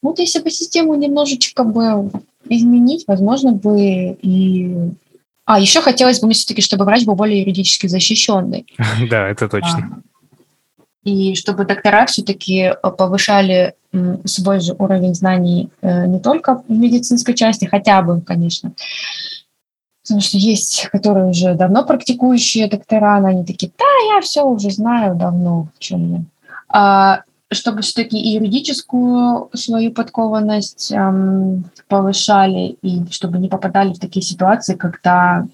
Вот 0.00 0.20
если 0.20 0.40
бы 0.40 0.50
систему 0.50 0.94
немножечко 0.94 1.64
бы 1.64 2.08
изменить, 2.48 3.04
возможно 3.08 3.50
бы 3.50 4.16
и 4.22 4.92
а, 5.44 5.58
еще 5.58 5.80
хотелось 5.80 6.20
бы 6.20 6.26
мне 6.26 6.34
все-таки, 6.34 6.62
чтобы 6.62 6.84
врач 6.84 7.04
был 7.04 7.16
более 7.16 7.40
юридически 7.40 7.88
защищенный. 7.88 8.64
Да, 9.10 9.28
это 9.28 9.48
точно. 9.48 10.02
И 11.04 11.34
чтобы 11.34 11.64
доктора 11.64 12.06
все-таки 12.06 12.72
повышали 12.98 13.74
свой 14.24 14.60
же 14.60 14.74
уровень 14.78 15.14
знаний 15.14 15.70
э, 15.82 16.06
не 16.06 16.20
только 16.20 16.62
в 16.68 16.70
медицинской 16.70 17.34
части, 17.34 17.64
хотя 17.64 18.02
бы, 18.02 18.20
конечно. 18.20 18.72
Потому 20.02 20.20
что 20.20 20.36
есть, 20.38 20.88
которые 20.92 21.26
уже 21.26 21.54
давно 21.54 21.84
практикующие 21.84 22.68
доктора, 22.68 23.16
они 23.16 23.44
такие, 23.44 23.72
да, 23.78 24.14
я 24.14 24.20
все 24.20 24.44
уже 24.44 24.70
знаю 24.70 25.16
давно, 25.16 25.68
в 25.74 25.78
чем 25.78 26.12
я. 26.12 26.22
А, 26.68 27.22
чтобы 27.52 27.82
все-таки 27.82 28.18
и 28.18 28.34
юридическую 28.34 29.50
свою 29.54 29.92
подкованность 29.92 30.92
эм, 30.92 31.64
повышали, 31.88 32.76
и 32.82 33.02
чтобы 33.10 33.38
не 33.38 33.48
попадали 33.48 33.92
в 33.92 33.98
такие 33.98 34.22
ситуации, 34.22 34.74
когда 34.74 35.46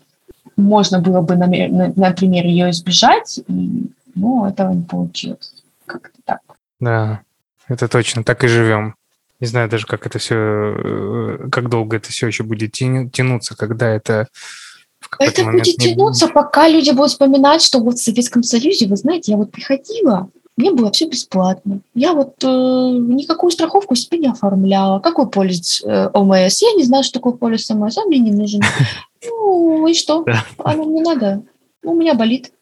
можно 0.56 1.00
было 1.00 1.22
бы, 1.22 1.36
например, 1.36 2.46
ее 2.46 2.70
избежать, 2.70 3.40
и, 3.48 3.90
ну, 4.16 4.46
этого 4.46 4.72
не 4.72 4.82
получилось. 4.82 5.54
Как-то 5.86 6.18
так. 6.24 6.40
Да, 6.80 7.20
это 7.68 7.88
точно, 7.88 8.24
так 8.24 8.42
и 8.42 8.48
живем. 8.48 8.96
Не 9.38 9.46
знаю 9.46 9.68
даже, 9.68 9.86
как 9.86 10.06
это 10.06 10.18
все, 10.18 10.34
э, 10.34 11.48
как 11.52 11.68
долго 11.68 11.96
это 11.96 12.10
все 12.10 12.26
еще 12.26 12.42
будет 12.42 12.72
тянуться, 12.72 13.56
когда 13.56 13.88
это 13.88 14.28
это 15.18 15.44
будет 15.44 15.76
тянуться, 15.76 16.28
пока 16.28 16.68
люди 16.68 16.90
будут 16.90 17.10
вспоминать, 17.10 17.62
что 17.62 17.78
вот 17.78 17.94
в 17.94 18.02
Советском 18.02 18.42
Союзе, 18.42 18.88
вы 18.88 18.96
знаете, 18.96 19.32
я 19.32 19.38
вот 19.38 19.52
приходила, 19.52 20.28
мне 20.56 20.72
было 20.72 20.90
все 20.90 21.06
бесплатно. 21.06 21.80
Я 21.94 22.14
вот 22.14 22.42
э, 22.42 22.46
никакую 22.46 23.50
страховку 23.50 23.94
себе 23.94 24.18
не 24.18 24.28
оформляла. 24.28 25.00
Какой 25.00 25.28
полис 25.28 25.82
э, 25.84 26.08
ОМС? 26.14 26.62
Я 26.62 26.72
не 26.72 26.82
знаю, 26.82 27.04
что 27.04 27.14
такое 27.14 27.34
полис 27.34 27.70
ОМС, 27.70 27.98
а 27.98 28.06
мне 28.06 28.18
не 28.18 28.32
нужен. 28.32 28.62
Ну, 29.28 29.88
и 29.88 29.94
что? 29.94 30.24
Оно 30.58 30.84
мне 30.84 31.02
надо. 31.02 31.42
Ну, 31.82 31.92
у 31.92 31.94
меня 31.96 32.14
болит. 32.14 32.52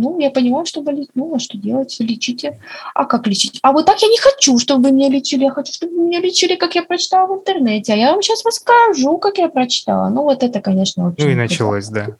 Ну, 0.00 0.18
я 0.18 0.30
понимаю, 0.30 0.66
что 0.66 0.82
болит. 0.82 1.10
Ну, 1.14 1.34
а 1.34 1.38
что 1.38 1.56
делать? 1.56 1.96
Лечите. 1.98 2.60
А 2.94 3.04
как 3.04 3.26
лечить? 3.26 3.58
А 3.62 3.72
вот 3.72 3.86
так 3.86 4.00
я 4.02 4.08
не 4.08 4.18
хочу, 4.18 4.58
чтобы 4.58 4.88
вы 4.88 4.92
меня 4.92 5.08
лечили. 5.08 5.44
Я 5.44 5.50
хочу, 5.50 5.72
чтобы 5.72 5.94
вы 5.94 6.02
меня 6.02 6.20
лечили, 6.20 6.56
как 6.56 6.74
я 6.74 6.82
прочитала 6.82 7.26
в 7.26 7.38
интернете. 7.38 7.92
А 7.92 7.96
я 7.96 8.12
вам 8.12 8.22
сейчас 8.22 8.44
расскажу, 8.44 9.18
как 9.18 9.38
я 9.38 9.48
прочитала. 9.48 10.08
Ну, 10.08 10.22
вот 10.22 10.42
это, 10.42 10.60
конечно, 10.60 11.08
очень... 11.08 11.24
Ну, 11.24 11.30
и 11.30 11.34
началось, 11.34 11.88
да. 11.88 12.16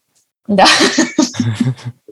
Да. 0.46 0.66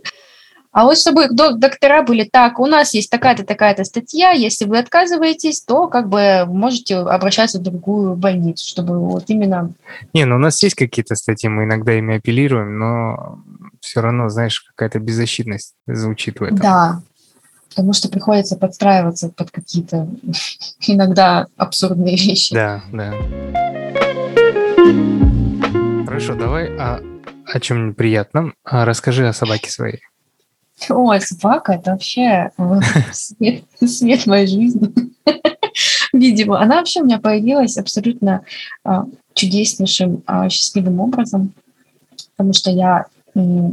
А 0.76 0.84
вот 0.84 0.98
чтобы 0.98 1.28
доктора 1.30 2.02
были 2.02 2.28
так, 2.30 2.58
у 2.58 2.66
нас 2.66 2.92
есть 2.92 3.10
такая-то, 3.10 3.46
такая-то 3.46 3.82
статья, 3.84 4.32
если 4.32 4.66
вы 4.66 4.76
отказываетесь, 4.76 5.62
то 5.62 5.88
как 5.88 6.10
бы 6.10 6.44
можете 6.46 6.98
обращаться 6.98 7.58
в 7.58 7.62
другую 7.62 8.14
больницу, 8.14 8.68
чтобы 8.68 9.00
вот 9.00 9.24
именно... 9.28 9.72
Не, 10.12 10.26
ну 10.26 10.36
у 10.36 10.38
нас 10.38 10.62
есть 10.62 10.74
какие-то 10.74 11.14
статьи, 11.14 11.48
мы 11.48 11.64
иногда 11.64 11.94
ими 11.94 12.16
апеллируем, 12.16 12.78
но 12.78 13.38
все 13.80 14.02
равно, 14.02 14.28
знаешь, 14.28 14.60
какая-то 14.60 14.98
беззащитность 14.98 15.72
звучит 15.86 16.40
в 16.40 16.42
этом. 16.42 16.58
Да, 16.58 17.00
потому 17.70 17.94
что 17.94 18.10
приходится 18.10 18.58
подстраиваться 18.58 19.30
под 19.30 19.50
какие-то 19.50 20.06
иногда 20.80 21.46
абсурдные 21.56 22.16
вещи. 22.16 22.52
Да, 22.52 22.82
да. 22.92 23.14
Хорошо, 26.04 26.34
давай 26.34 26.68
о, 26.76 27.00
о 27.46 27.60
чем-нибудь 27.60 27.96
приятном. 27.96 28.52
А 28.62 28.84
расскажи 28.84 29.26
о 29.26 29.32
собаке 29.32 29.70
своей. 29.70 30.02
Ой, 30.88 31.20
собака, 31.20 31.72
это 31.72 31.92
вообще 31.92 32.50
свет, 33.12 33.64
свет 33.80 34.26
моей 34.26 34.46
жизни. 34.46 34.92
Видимо, 36.12 36.60
она 36.60 36.76
вообще 36.76 37.00
у 37.00 37.04
меня 37.04 37.18
появилась 37.18 37.76
абсолютно 37.76 38.42
а, 38.84 39.04
чудеснейшим, 39.34 40.22
а, 40.26 40.48
счастливым 40.48 41.00
образом, 41.00 41.52
потому 42.36 42.52
что 42.52 42.70
я 42.70 43.06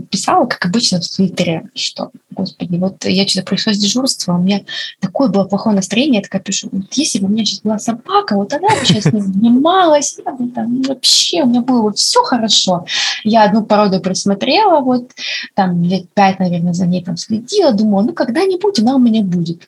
писала, 0.10 0.46
как 0.46 0.66
обычно, 0.66 1.00
в 1.00 1.08
Твиттере, 1.08 1.70
что, 1.74 2.12
господи, 2.32 2.76
вот 2.78 3.06
я 3.06 3.28
что-то 3.28 3.48
пришлось 3.48 3.78
дежурство, 3.78 4.34
у 4.34 4.42
меня 4.42 4.62
такое 5.00 5.30
было 5.30 5.46
плохое 5.46 5.76
настроение, 5.76 6.18
я 6.18 6.22
такая 6.22 6.42
пишу, 6.42 6.70
вот 6.72 6.94
если 6.94 7.20
бы 7.20 7.28
у 7.28 7.30
меня 7.30 7.46
сейчас 7.46 7.62
была 7.62 7.80
собака, 7.80 8.36
вот 8.36 8.54
она 8.54 8.68
бы 8.68 8.86
сейчас 8.86 9.12
не 9.12 9.22
занималась, 9.22 10.20
я 10.26 10.32
бы 10.32 10.50
там 10.50 10.82
вообще, 10.84 11.44
у 11.44 11.48
меня 11.48 11.62
было 11.62 11.84
вот 11.84 11.98
все 11.98 12.24
хорошо. 12.24 12.86
Я 13.24 13.44
одну 13.44 13.64
породу 13.64 14.00
присмотрела, 14.00 14.82
вот 14.82 15.12
там 15.54 15.84
лет 15.84 16.06
пять, 16.14 16.40
наверное, 16.40 16.74
за 16.74 16.86
ней 16.86 17.04
там 17.04 17.18
следила, 17.18 17.72
думала, 17.72 18.02
ну 18.02 18.14
когда-нибудь 18.14 18.80
она 18.80 18.96
у 18.96 19.00
меня 19.00 19.24
будет. 19.24 19.62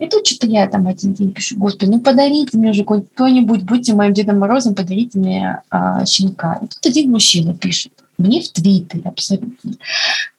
И 0.00 0.08
тут 0.08 0.26
что-то 0.26 0.46
я 0.48 0.66
там 0.66 0.86
один 0.86 1.14
день 1.14 1.32
пишу, 1.32 1.56
господи, 1.56 1.90
ну 1.90 2.00
подарите 2.00 2.58
мне 2.58 2.72
же 2.72 2.84
кто-нибудь, 2.84 3.62
будьте 3.62 3.94
моим 3.94 4.12
Дедом 4.12 4.38
Морозом, 4.38 4.74
подарите 4.74 5.18
мне 5.18 5.62
а, 5.70 6.04
щенка. 6.04 6.58
И 6.62 6.66
тут 6.66 6.84
один 6.84 7.10
мужчина 7.10 7.54
пишет, 7.54 7.92
мне 8.18 8.40
в 8.42 8.50
Твиттере 8.50 9.02
абсолютно. 9.04 9.72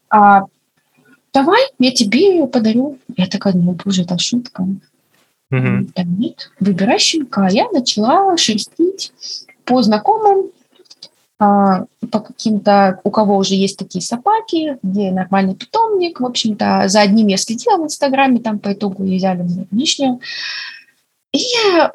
А, 0.09 0.43
давай, 1.33 1.61
я 1.79 1.91
тебе 1.91 2.35
ее 2.35 2.47
подарю. 2.47 2.97
Я 3.17 3.27
такая 3.27 3.53
думаю, 3.53 3.77
боже, 3.83 4.03
это 4.03 4.17
шутка. 4.17 4.65
Mm-hmm. 5.51 5.91
Да 5.95 6.03
нет, 6.03 6.51
выбирай 6.59 6.99
щенка. 6.99 7.47
Я 7.49 7.69
начала 7.71 8.35
шерстить 8.37 9.11
по 9.63 9.81
знакомым, 9.81 10.51
а, 11.37 11.85
по 12.11 12.19
каким-то, 12.19 13.01
у 13.03 13.11
кого 13.11 13.37
уже 13.37 13.55
есть 13.55 13.77
такие 13.77 14.01
собаки, 14.01 14.77
где 14.81 15.11
нормальный 15.11 15.55
питомник. 15.55 16.19
В 16.21 16.25
общем-то, 16.25 16.85
за 16.87 17.01
одним 17.01 17.27
я 17.27 17.37
следила 17.37 17.77
в 17.77 17.83
Инстаграме, 17.83 18.39
там 18.39 18.59
по 18.59 18.71
итогу 18.71 19.03
взяли 19.03 19.41
мне 19.41 19.67
лишнюю. 19.71 20.21
И 21.35 21.43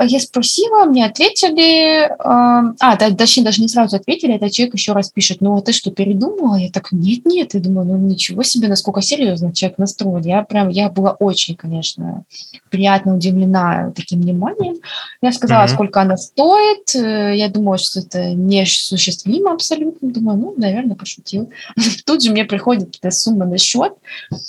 я 0.06 0.20
спросила, 0.20 0.84
мне 0.84 1.06
ответили, 1.06 2.04
э, 2.04 2.10
а, 2.18 2.96
да, 2.96 3.10
точнее, 3.10 3.44
даже 3.44 3.62
не 3.62 3.68
сразу 3.68 3.96
ответили, 3.96 4.34
этот 4.34 4.52
человек 4.52 4.74
еще 4.74 4.92
раз 4.92 5.10
пишет, 5.10 5.40
ну, 5.40 5.56
а 5.56 5.62
ты 5.62 5.72
что, 5.72 5.90
передумала? 5.90 6.56
Я 6.56 6.70
так, 6.70 6.92
нет-нет, 6.92 7.54
я 7.54 7.60
думаю, 7.60 7.86
ну, 7.86 7.96
ничего 7.96 8.42
себе, 8.42 8.68
насколько 8.68 9.00
серьезно 9.00 9.54
человек 9.54 9.78
настроен. 9.78 10.24
Я 10.24 10.42
прям, 10.42 10.68
я 10.68 10.90
была 10.90 11.12
очень, 11.12 11.56
конечно, 11.56 12.24
приятно 12.68 13.14
удивлена 13.14 13.92
таким 13.96 14.20
вниманием. 14.20 14.76
Я 15.22 15.32
сказала, 15.32 15.64
mm-hmm. 15.64 15.74
сколько 15.74 16.02
она 16.02 16.18
стоит, 16.18 16.94
э, 16.94 17.34
я 17.34 17.48
думала, 17.48 17.78
что 17.78 18.00
это 18.00 18.34
неосуществимо 18.34 19.52
абсолютно, 19.52 20.10
думаю, 20.10 20.38
ну, 20.38 20.54
наверное, 20.58 20.96
пошутил. 20.96 21.50
Тут 22.04 22.22
же 22.22 22.30
мне 22.30 22.44
приходит 22.44 22.96
эта 23.00 23.10
сумма 23.10 23.46
на 23.46 23.56
счет. 23.56 23.94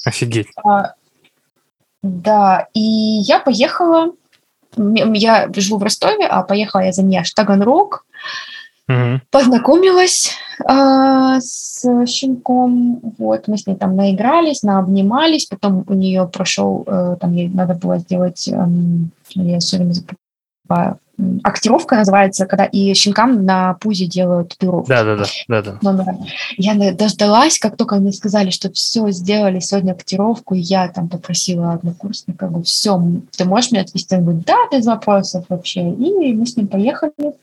Офигеть. 0.03 0.47
А, 0.61 0.95
да, 2.03 2.67
и 2.73 2.81
я 2.81 3.39
поехала 3.39 4.11
я 4.77 5.49
живу 5.55 5.77
в 5.77 5.83
Ростове, 5.83 6.25
а 6.27 6.43
поехала 6.43 6.81
я 6.81 6.91
за 6.91 7.03
ней 7.03 7.19
аж 7.19 7.31
Таганрог, 7.31 8.05
mm 8.89 9.19
познакомилась 9.29 10.31
э, 10.67 11.39
с 11.39 12.05
щенком, 12.07 12.99
вот, 13.17 13.47
мы 13.47 13.57
с 13.57 13.67
ней 13.67 13.75
там 13.75 13.95
наигрались, 13.95 14.63
наобнимались, 14.63 15.45
потом 15.45 15.85
у 15.87 15.93
нее 15.93 16.27
прошел, 16.27 16.83
э, 16.85 17.15
там 17.19 17.33
ей 17.33 17.49
надо 17.49 17.73
было 17.73 17.99
сделать, 17.99 18.47
э, 18.47 18.67
я 19.35 19.59
все 19.59 19.77
время 19.77 19.93
забываю, 19.93 20.97
актировка 21.43 21.95
называется, 21.95 22.45
когда 22.45 22.65
и 22.65 22.93
щенкам 22.93 23.45
на 23.45 23.75
пузе 23.75 24.05
делают 24.05 24.49
татуировку. 24.49 24.87
Да, 24.87 25.03
да, 25.03 25.17
да, 25.17 25.25
да, 25.47 25.61
да. 25.61 25.77
Номера. 25.81 26.17
Я 26.57 26.93
дождалась, 26.93 27.59
как 27.59 27.77
только 27.77 27.95
мне 27.95 28.11
сказали, 28.11 28.49
что 28.49 28.71
все 28.71 29.09
сделали 29.11 29.59
сегодня 29.59 29.91
актировку, 29.91 30.55
и 30.55 30.59
я 30.59 30.87
там 30.89 31.09
попросила 31.09 31.73
однокурсника, 31.73 32.47
говорю, 32.47 32.63
все, 32.63 33.01
ты 33.35 33.45
можешь 33.45 33.71
меня 33.71 33.83
отвезти? 33.83 34.15
Он 34.15 34.23
говорит, 34.23 34.45
да, 34.45 34.57
без 34.71 34.85
вопросов 34.85 35.45
вообще. 35.49 35.81
И 35.89 36.33
мы 36.33 36.45
с 36.45 36.57
ним 36.57 36.67
поехали, 36.67 37.33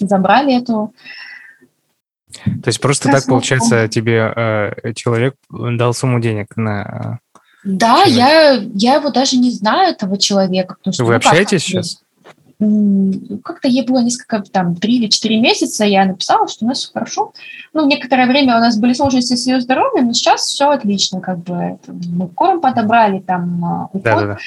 забрали 0.00 0.56
эту 0.56 0.92
то 2.44 2.68
есть 2.68 2.80
просто 2.80 3.04
Красотку. 3.04 3.22
так, 3.22 3.30
получается, 3.30 3.88
тебе 3.88 4.32
э, 4.34 4.92
человек 4.94 5.36
дал 5.50 5.94
сумму 5.94 6.20
денег 6.20 6.56
на... 6.56 7.18
Да, 7.64 8.02
я, 8.04 8.52
я 8.74 8.94
его 8.96 9.10
даже 9.10 9.36
не 9.36 9.50
знаю, 9.50 9.92
этого 9.92 10.18
человека. 10.18 10.74
Потому 10.74 10.92
что, 10.92 11.04
Вы 11.04 11.12
ну, 11.12 11.16
общаетесь 11.16 11.62
как, 11.62 11.84
сейчас? 11.84 12.02
Как-то 12.58 13.68
ей 13.68 13.84
было 13.84 13.98
несколько, 13.98 14.42
там, 14.50 14.76
три 14.76 14.96
или 14.96 15.08
четыре 15.08 15.38
месяца, 15.40 15.84
я 15.84 16.06
написала, 16.06 16.48
что 16.48 16.64
у 16.64 16.68
нас 16.68 16.78
все 16.78 16.92
хорошо. 16.92 17.32
Ну, 17.74 17.86
некоторое 17.86 18.26
время 18.26 18.56
у 18.56 18.60
нас 18.60 18.78
были 18.78 18.94
сложности 18.94 19.34
с 19.34 19.46
ее 19.46 19.60
здоровьем, 19.60 20.06
но 20.06 20.12
сейчас 20.14 20.46
все 20.46 20.70
отлично, 20.70 21.20
как 21.20 21.38
бы. 21.40 21.78
Мы 21.86 22.28
корм 22.28 22.60
подобрали, 22.60 23.20
там, 23.20 23.64
а, 23.64 23.84
уход. 23.92 24.02
Да-да-да. 24.02 24.38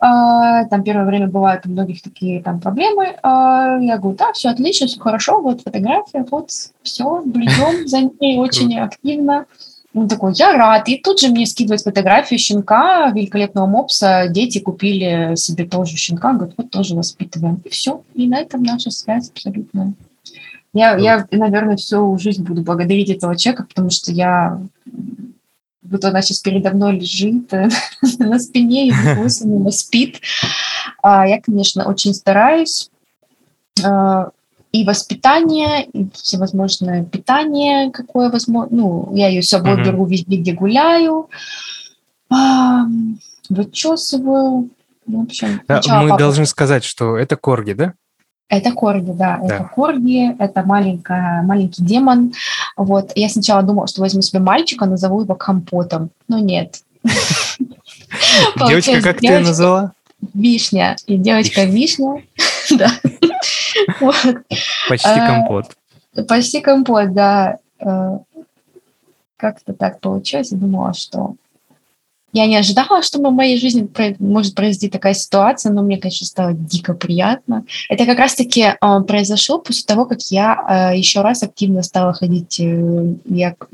А, 0.00 0.64
там 0.66 0.82
первое 0.82 1.04
время 1.04 1.28
бывают 1.28 1.66
у 1.66 1.70
многих 1.70 2.02
такие 2.02 2.42
там 2.42 2.60
проблемы. 2.60 3.16
А, 3.22 3.78
я 3.80 3.98
говорю, 3.98 4.16
да, 4.16 4.32
все 4.32 4.48
отлично, 4.48 4.86
все 4.86 4.98
хорошо, 4.98 5.40
вот 5.40 5.62
фотография, 5.62 6.26
вот 6.30 6.50
все, 6.82 7.22
блюдем 7.24 7.86
за 7.86 8.00
ней 8.20 8.38
очень 8.38 8.78
активно. 8.78 9.46
Он 9.94 10.08
такой, 10.08 10.32
я 10.34 10.56
рад. 10.56 10.88
И 10.88 10.98
тут 10.98 11.20
же 11.20 11.28
мне 11.28 11.46
скидывает 11.46 11.82
фотографию 11.82 12.38
щенка, 12.38 13.10
великолепного 13.10 13.66
мопса. 13.66 14.26
Дети 14.28 14.58
купили 14.58 15.36
себе 15.36 15.64
тоже 15.64 15.96
щенка. 15.96 16.32
Говорят, 16.32 16.54
вот 16.56 16.70
тоже 16.70 16.96
воспитываем. 16.96 17.62
И 17.64 17.68
все. 17.68 18.02
И 18.14 18.26
на 18.26 18.40
этом 18.40 18.62
наша 18.62 18.90
связь 18.90 19.30
абсолютно. 19.30 19.94
Я, 20.72 20.96
я, 20.96 21.26
наверное, 21.30 21.76
всю 21.76 22.18
жизнь 22.18 22.42
буду 22.42 22.62
благодарить 22.62 23.08
этого 23.08 23.36
человека, 23.36 23.66
потому 23.68 23.90
что 23.90 24.10
я 24.10 24.60
вот 25.82 26.04
она 26.04 26.22
сейчас 26.22 26.40
передо 26.40 26.70
мной 26.70 26.98
лежит 26.98 27.52
э, 27.52 27.68
на 28.18 28.38
спине 28.40 28.88
и 28.88 28.92
высунула, 29.16 29.70
спит. 29.70 30.20
А 31.02 31.28
я, 31.28 31.40
конечно, 31.40 31.84
очень 31.84 32.14
стараюсь 32.14 32.90
а, 33.82 34.30
и 34.74 34.84
воспитание, 34.84 35.84
и 35.84 36.08
всевозможное 36.12 37.04
питание, 37.04 37.92
какое 37.92 38.28
возможно. 38.28 38.76
Ну, 38.76 39.08
я 39.14 39.28
ее 39.28 39.40
с 39.40 39.48
собой 39.48 39.74
mm-hmm. 39.74 39.84
беру 39.84 40.04
везде, 40.04 40.36
где 40.36 40.52
гуляю, 40.52 41.28
вычесываю. 43.48 44.70
В 45.06 45.20
общем, 45.20 45.60
да, 45.68 45.80
мы 46.00 46.08
папа... 46.08 46.18
должны 46.18 46.44
сказать, 46.46 46.82
что 46.82 47.16
это 47.16 47.36
корги, 47.36 47.74
да? 47.74 47.94
Это 48.48 48.72
корги, 48.72 49.12
да, 49.12 49.38
да, 49.40 49.46
это 49.46 49.70
корги, 49.72 50.34
это 50.40 50.64
маленькая, 50.64 51.42
маленький 51.42 51.84
демон. 51.84 52.32
Вот, 52.76 53.12
я 53.14 53.28
сначала 53.28 53.62
думала, 53.62 53.86
что 53.86 54.00
возьму 54.00 54.22
себе 54.22 54.40
мальчика, 54.40 54.86
назову 54.86 55.20
его 55.20 55.36
компотом, 55.36 56.10
но 56.26 56.40
нет. 56.40 56.82
Девочка, 58.66 59.00
как 59.00 59.20
ты 59.20 59.38
назвала? 59.38 59.92
Вишня. 60.34 60.96
И 61.06 61.16
девочка 61.16 61.62
Вишня, 61.62 62.24
да. 62.78 62.90
Почти 64.88 65.08
а, 65.08 65.26
компот. 65.26 65.76
Почти 66.28 66.60
компот, 66.60 67.12
да. 67.12 67.58
Э, 67.80 68.18
как-то 69.36 69.72
так 69.72 70.00
получилось. 70.00 70.52
Я 70.52 70.58
думала, 70.58 70.94
что 70.94 71.34
я 72.34 72.46
не 72.46 72.56
ожидала, 72.56 73.00
что 73.02 73.20
в 73.20 73.32
моей 73.32 73.58
жизни 73.58 73.88
может 74.18 74.56
произойти 74.56 74.88
такая 74.88 75.14
ситуация, 75.14 75.72
но 75.72 75.82
мне, 75.82 75.98
конечно, 75.98 76.26
стало 76.26 76.52
дико 76.52 76.92
приятно. 76.92 77.64
Это 77.88 78.06
как 78.06 78.18
раз-таки 78.18 78.62
э, 78.62 79.00
произошло 79.06 79.60
после 79.60 79.84
того, 79.84 80.04
как 80.04 80.20
я 80.30 80.90
э, 80.92 80.98
еще 80.98 81.20
раз 81.20 81.44
активно 81.44 81.84
стала 81.84 82.12
ходить 82.12 82.58
э, 82.58 83.14
я 83.26 83.52
к, 83.52 83.68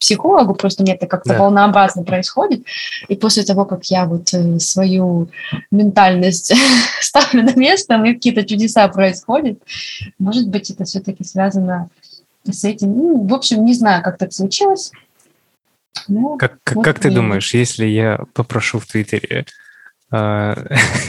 психологу, 0.00 0.54
просто 0.54 0.82
меня 0.82 0.94
это 0.94 1.06
как-то 1.06 1.30
да. 1.30 1.38
волнообразно 1.38 2.04
происходит. 2.04 2.64
И 3.08 3.16
после 3.16 3.42
того, 3.42 3.66
как 3.66 3.84
я 3.86 4.06
вот 4.06 4.32
свою 4.62 5.28
ментальность 5.70 6.54
ставлю 7.00 7.42
на 7.42 7.54
место, 7.54 8.02
и 8.02 8.14
какие-то 8.14 8.44
чудеса 8.44 8.88
происходят, 8.88 9.58
может 10.18 10.48
быть, 10.48 10.70
это 10.70 10.84
все-таки 10.84 11.22
связано 11.22 11.90
с 12.50 12.64
этим. 12.64 12.96
Ну, 12.96 13.26
в 13.26 13.34
общем, 13.34 13.64
не 13.64 13.74
знаю, 13.74 14.02
как 14.02 14.16
так 14.16 14.32
случилось. 14.32 14.90
Ну, 16.08 16.38
как, 16.38 16.58
как, 16.62 16.76
вот 16.76 16.84
как 16.84 16.98
ты 16.98 17.10
думаешь, 17.10 17.54
если 17.54 17.86
я 17.86 18.20
попрошу 18.34 18.78
в 18.78 18.86
Твиттере 18.86 19.46
э, 20.12 20.54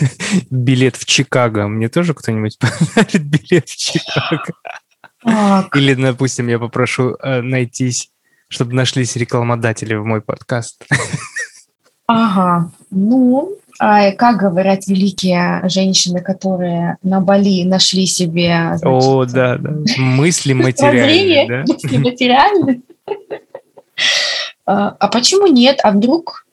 билет 0.50 0.96
в 0.96 1.06
Чикаго, 1.06 1.68
мне 1.68 1.90
тоже 1.90 2.14
кто-нибудь 2.14 2.58
подарит 2.96 3.24
билет 3.24 3.70
в 3.70 3.76
Чикаго? 3.76 4.54
Так. 5.24 5.76
Или, 5.76 5.94
допустим, 5.96 6.48
я 6.48 6.60
попрошу 6.60 7.16
э, 7.16 7.42
найтись, 7.42 8.10
чтобы 8.48 8.74
нашлись 8.74 9.16
рекламодатели 9.16 9.94
в 9.94 10.06
мой 10.06 10.22
подкаст. 10.22 10.86
Ага, 12.08 12.72
ну, 12.90 13.60
а 13.80 14.12
как 14.12 14.38
говорят 14.38 14.88
великие 14.88 15.62
женщины, 15.70 16.22
которые 16.22 16.98
на 17.02 17.22
Бали 17.22 17.64
нашли 17.64 18.06
себе... 18.06 18.76
Значит, 18.76 18.86
О, 18.86 19.26
да, 19.26 19.58
да. 19.58 19.72
Мысли 19.98 20.54
материальные. 20.54 21.48
Да? 21.48 21.74
Мысли 21.74 21.98
материальные. 21.98 22.82
А, 24.70 24.96
а 25.00 25.08
почему 25.08 25.48
нет? 25.48 25.80
А 25.82 25.90
вдруг? 25.90 26.46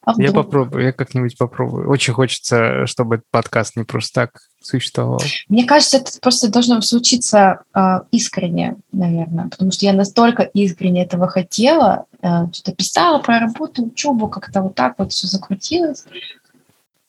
А 0.00 0.14
вдруг? 0.14 0.26
Я 0.26 0.32
попробую, 0.32 0.84
я 0.84 0.92
как-нибудь 0.92 1.36
попробую. 1.36 1.90
Очень 1.90 2.14
хочется, 2.14 2.86
чтобы 2.86 3.16
этот 3.16 3.26
подкаст 3.30 3.76
не 3.76 3.84
просто 3.84 4.22
так 4.22 4.40
существовал. 4.62 5.20
Мне 5.50 5.66
кажется, 5.66 5.98
это 5.98 6.12
просто 6.22 6.50
должно 6.50 6.80
случиться 6.80 7.60
э, 7.74 8.00
искренне, 8.10 8.76
наверное, 8.90 9.48
потому 9.50 9.70
что 9.70 9.84
я 9.84 9.92
настолько 9.92 10.44
искренне 10.44 11.04
этого 11.04 11.28
хотела, 11.28 12.06
э, 12.22 12.46
что-то 12.54 12.72
писала 12.72 13.18
про 13.18 13.38
работу, 13.38 13.84
учебу, 13.84 14.28
как-то 14.28 14.62
вот 14.62 14.74
так 14.74 14.94
вот 14.96 15.12
все 15.12 15.26
закрутилось. 15.26 16.06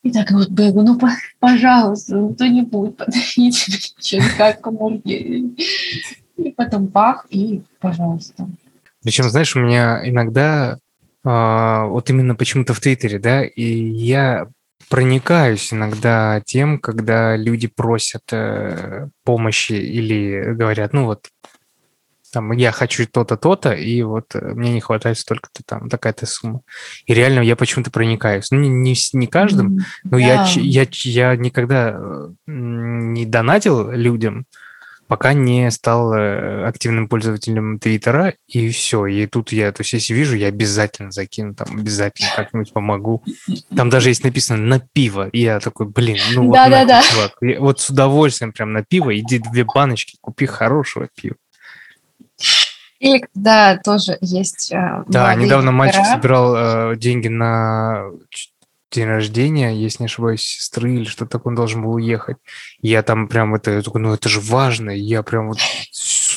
И 0.04 0.12
так 0.12 0.30
вот 0.32 0.50
бегу, 0.50 0.82
ну, 0.82 1.00
пожалуйста, 1.40 2.18
ну, 2.18 2.34
кто-нибудь 2.34 2.98
подойдите, 2.98 4.22
как 4.38 4.60
кому 4.60 4.90
И 5.06 5.56
потом 6.58 6.88
бах, 6.88 7.28
и 7.30 7.62
пожалуйста. 7.80 8.50
Причем, 9.08 9.30
знаешь, 9.30 9.56
у 9.56 9.60
меня 9.60 10.02
иногда 10.04 10.80
э, 11.24 11.84
вот 11.88 12.10
именно 12.10 12.36
почему-то 12.36 12.74
в 12.74 12.82
Твиттере, 12.82 13.20
да, 13.20 13.42
и 13.42 13.64
я 13.64 14.48
проникаюсь 14.90 15.72
иногда 15.72 16.42
тем, 16.46 16.78
когда 16.78 17.38
люди 17.38 17.68
просят 17.68 18.24
э, 18.34 19.08
помощи 19.24 19.72
или 19.72 20.52
говорят, 20.52 20.92
ну 20.92 21.06
вот, 21.06 21.30
там, 22.34 22.52
я 22.52 22.74
хочу 22.74 23.08
то-то, 23.08 23.38
то-то, 23.38 23.72
и 23.72 24.02
вот 24.02 24.36
э, 24.36 24.42
мне 24.42 24.74
не 24.74 24.82
хватает 24.82 25.18
столько-то 25.18 25.64
там, 25.66 25.88
такая-то 25.88 26.26
сумма. 26.26 26.60
И 27.06 27.14
реально 27.14 27.40
я 27.40 27.56
почему-то 27.56 27.92
проникаюсь. 27.92 28.52
Ну, 28.52 28.60
не, 28.60 28.68
не, 28.68 28.94
не 29.14 29.28
каждым, 29.28 29.86
но 30.04 30.20
yeah. 30.20 30.46
я, 30.58 30.84
я, 30.84 30.88
я 30.92 31.36
никогда 31.38 31.96
э, 31.98 32.30
не 32.46 33.26
донатил 33.26 33.90
людям, 33.90 34.48
пока 35.08 35.34
не 35.34 35.72
стал 35.72 36.14
э, 36.14 36.66
активным 36.66 37.08
пользователем 37.08 37.80
Твиттера, 37.80 38.34
и 38.48 38.70
все. 38.70 39.06
И 39.06 39.26
тут 39.26 39.52
я, 39.52 39.72
то 39.72 39.82
есть 39.82 39.94
если 39.94 40.14
вижу, 40.14 40.36
я 40.36 40.48
обязательно 40.48 41.12
закину, 41.12 41.54
там, 41.54 41.68
обязательно 41.80 42.30
как-нибудь 42.36 42.74
помогу. 42.74 43.24
Там 43.76 43.90
даже 43.90 44.10
есть 44.10 44.24
написано 44.24 44.62
«на 44.62 44.80
пиво», 44.80 45.28
и 45.30 45.42
я 45.42 45.60
такой, 45.60 45.88
блин, 45.88 46.18
ну 46.34 46.48
вот, 46.48 46.54
да, 46.54 46.70
да, 46.70 46.86
да. 46.86 47.02
чувак, 47.04 47.38
вот 47.60 47.80
с 47.80 47.90
удовольствием 47.90 48.52
прям 48.52 48.74
на 48.74 48.84
пиво, 48.84 49.18
иди 49.18 49.40
две 49.40 49.64
баночки, 49.64 50.18
купи 50.22 50.46
хорошего 50.46 51.08
пива. 51.16 51.36
Или 53.00 53.20
когда 53.20 53.78
тоже 53.78 54.18
есть... 54.22 54.72
Э, 54.72 55.04
да, 55.08 55.34
недавно 55.36 55.72
мальчик 55.72 56.04
собирал 56.06 56.94
э, 56.94 56.96
деньги 56.98 57.28
на 57.28 58.06
день 58.92 59.06
рождения, 59.06 59.76
если 59.76 60.04
не 60.04 60.06
ошибаюсь, 60.06 60.42
сестры 60.42 60.96
или 60.96 61.04
что-то 61.04 61.32
такое, 61.32 61.52
он 61.52 61.56
должен 61.56 61.84
был 61.84 61.94
уехать. 61.94 62.38
Я 62.82 63.04
там 63.04 63.28
прям 63.28 63.56
это, 63.56 63.72
я 63.72 63.82
такой, 63.82 64.02
ну 64.02 64.14
это 64.14 64.30
же 64.30 64.40
важно, 64.40 64.92
я 64.92 65.24
прям 65.24 65.50
вот, 65.50 65.60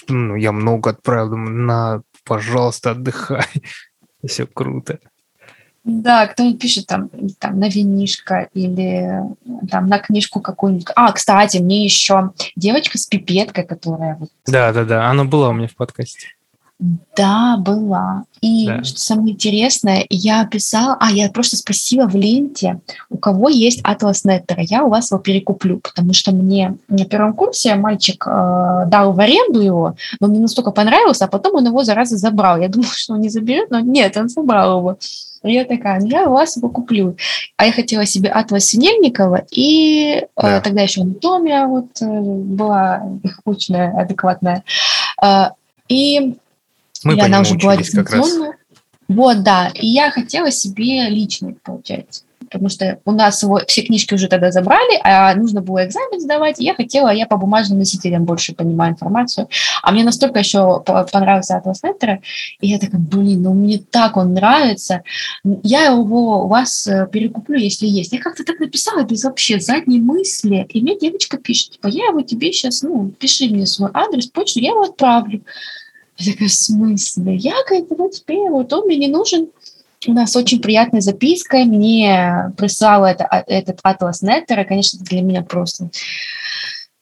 ну, 0.08 0.34
я 0.36 0.52
много 0.52 0.90
отправил, 0.90 1.30
думаю, 1.30 1.50
на, 1.50 2.02
пожалуйста, 2.24 2.92
отдыхай. 2.92 3.46
Все 4.26 4.46
круто. 4.46 4.98
Да, 5.82 6.26
кто-нибудь 6.26 6.60
пишет 6.60 6.86
там, 6.86 7.10
там 7.38 7.58
на 7.58 7.68
винишко 7.68 8.50
или 8.52 9.22
там 9.70 9.86
на 9.86 9.98
книжку 9.98 10.40
какую-нибудь. 10.40 10.88
А, 10.94 11.10
кстати, 11.12 11.56
мне 11.56 11.84
еще 11.84 12.32
девочка 12.54 12.98
с 12.98 13.06
пипеткой, 13.06 13.64
которая... 13.64 14.16
Вот... 14.16 14.28
Да, 14.46 14.72
да, 14.72 14.84
да, 14.84 15.08
она 15.08 15.24
была 15.24 15.48
у 15.48 15.52
меня 15.54 15.68
в 15.68 15.76
подкасте. 15.76 16.28
Да, 17.14 17.58
была. 17.58 18.24
И 18.40 18.66
да. 18.66 18.82
что 18.84 18.98
самое 18.98 19.34
интересное, 19.34 20.06
я 20.08 20.46
писала, 20.46 20.96
а 20.98 21.10
я 21.10 21.30
просто 21.30 21.56
спросила 21.56 22.06
в 22.06 22.16
ленте, 22.16 22.80
у 23.10 23.18
кого 23.18 23.50
есть 23.50 23.80
атлас 23.84 24.24
Неттера, 24.24 24.62
я 24.62 24.84
у 24.84 24.88
вас 24.88 25.10
его 25.10 25.20
перекуплю, 25.20 25.78
потому 25.78 26.14
что 26.14 26.32
мне 26.32 26.78
на 26.88 27.04
первом 27.04 27.34
курсе 27.34 27.74
мальчик 27.74 28.26
э, 28.26 28.84
дал 28.86 29.12
в 29.12 29.20
аренду 29.20 29.60
его, 29.60 29.94
но 30.20 30.28
мне 30.28 30.40
настолько 30.40 30.70
понравился, 30.70 31.26
а 31.26 31.28
потом 31.28 31.56
он 31.56 31.66
его 31.66 31.84
зараза 31.84 32.16
забрал. 32.16 32.58
Я 32.58 32.68
думала, 32.68 32.92
что 32.96 33.12
он 33.12 33.20
не 33.20 33.28
заберет, 33.28 33.70
но 33.70 33.80
нет, 33.80 34.16
он 34.16 34.30
забрал 34.30 34.78
его. 34.78 34.98
И 35.42 35.52
я 35.52 35.66
такая, 35.66 36.00
ну 36.00 36.06
я 36.06 36.28
у 36.28 36.32
вас 36.32 36.56
его 36.56 36.70
куплю. 36.70 37.16
А 37.58 37.66
я 37.66 37.72
хотела 37.72 38.06
себе 38.06 38.30
атлас 38.30 38.64
Синельникова, 38.64 39.44
и 39.50 40.22
э, 40.22 40.26
да. 40.36 40.58
э, 40.58 40.60
тогда 40.62 40.80
еще 40.80 41.02
анатомия 41.02 41.66
вот 41.66 42.00
э, 42.00 42.06
была 42.06 43.02
научная, 43.44 44.00
адекватная. 44.00 44.64
Э, 45.22 45.50
и 45.90 46.36
мы 47.04 47.14
и 47.14 47.20
она 47.20 47.40
уже 47.40 47.54
была 47.54 47.76
дистанционная. 47.76 48.56
Вот, 49.08 49.42
да. 49.42 49.72
И 49.74 49.86
я 49.86 50.10
хотела 50.10 50.50
себе 50.52 51.08
личный, 51.08 51.54
получается. 51.64 52.22
потому 52.50 52.68
что 52.68 52.98
у 53.04 53.12
нас 53.12 53.42
его, 53.42 53.60
все 53.66 53.82
книжки 53.82 54.14
уже 54.14 54.26
тогда 54.26 54.50
забрали, 54.50 55.00
а 55.04 55.34
нужно 55.34 55.62
было 55.62 55.86
экзамен 55.86 56.20
сдавать, 56.20 56.60
и 56.60 56.64
я 56.64 56.74
хотела, 56.74 57.08
я 57.10 57.26
по 57.26 57.36
бумажным 57.36 57.78
носителям 57.78 58.24
больше 58.24 58.54
понимаю 58.54 58.92
информацию. 58.92 59.48
А 59.82 59.92
мне 59.92 60.02
настолько 60.02 60.40
еще 60.40 60.80
понравился 60.80 61.62
Atlas 61.64 61.76
Center, 61.84 62.18
и 62.60 62.68
я 62.68 62.78
такая, 62.78 63.00
блин, 63.00 63.42
ну 63.42 63.54
мне 63.54 63.78
так 63.78 64.16
он 64.16 64.34
нравится, 64.34 65.02
я 65.62 65.86
его 65.86 66.44
у 66.44 66.48
вас 66.48 66.86
э, 66.88 67.06
перекуплю, 67.10 67.58
если 67.58 67.86
есть. 67.86 68.12
Я 68.12 68.20
как-то 68.20 68.44
так 68.44 68.58
написала 68.58 69.04
без 69.04 69.22
вообще 69.22 69.60
задней 69.60 70.00
мысли, 70.00 70.66
и 70.68 70.80
мне 70.82 70.98
девочка 70.98 71.36
пишет, 71.36 71.72
типа, 71.72 71.86
я 71.86 72.06
его 72.06 72.22
тебе 72.22 72.52
сейчас, 72.52 72.82
ну, 72.82 73.10
пиши 73.10 73.48
мне 73.48 73.66
свой 73.66 73.90
адрес, 73.94 74.26
почту, 74.26 74.58
я 74.58 74.70
его 74.70 74.82
отправлю. 74.82 75.42
Я 76.20 76.32
такая, 76.32 76.48
в 76.48 76.52
смысле? 76.52 77.36
Я, 77.36 77.54
говорит, 77.66 77.88
вот 77.96 78.12
теперь 78.12 78.50
вот 78.50 78.72
он 78.72 78.86
мне 78.86 78.96
не 78.96 79.08
нужен. 79.08 79.48
У 80.06 80.12
нас 80.12 80.36
очень 80.36 80.60
приятная 80.60 81.00
записка. 81.00 81.58
Мне 81.58 82.52
прислал 82.56 83.04
это, 83.04 83.24
а, 83.24 83.42
этот 83.46 83.80
атлас 83.82 84.22
Неттера. 84.22 84.64
Конечно, 84.64 84.98
для 85.00 85.22
меня 85.22 85.42
просто... 85.42 85.90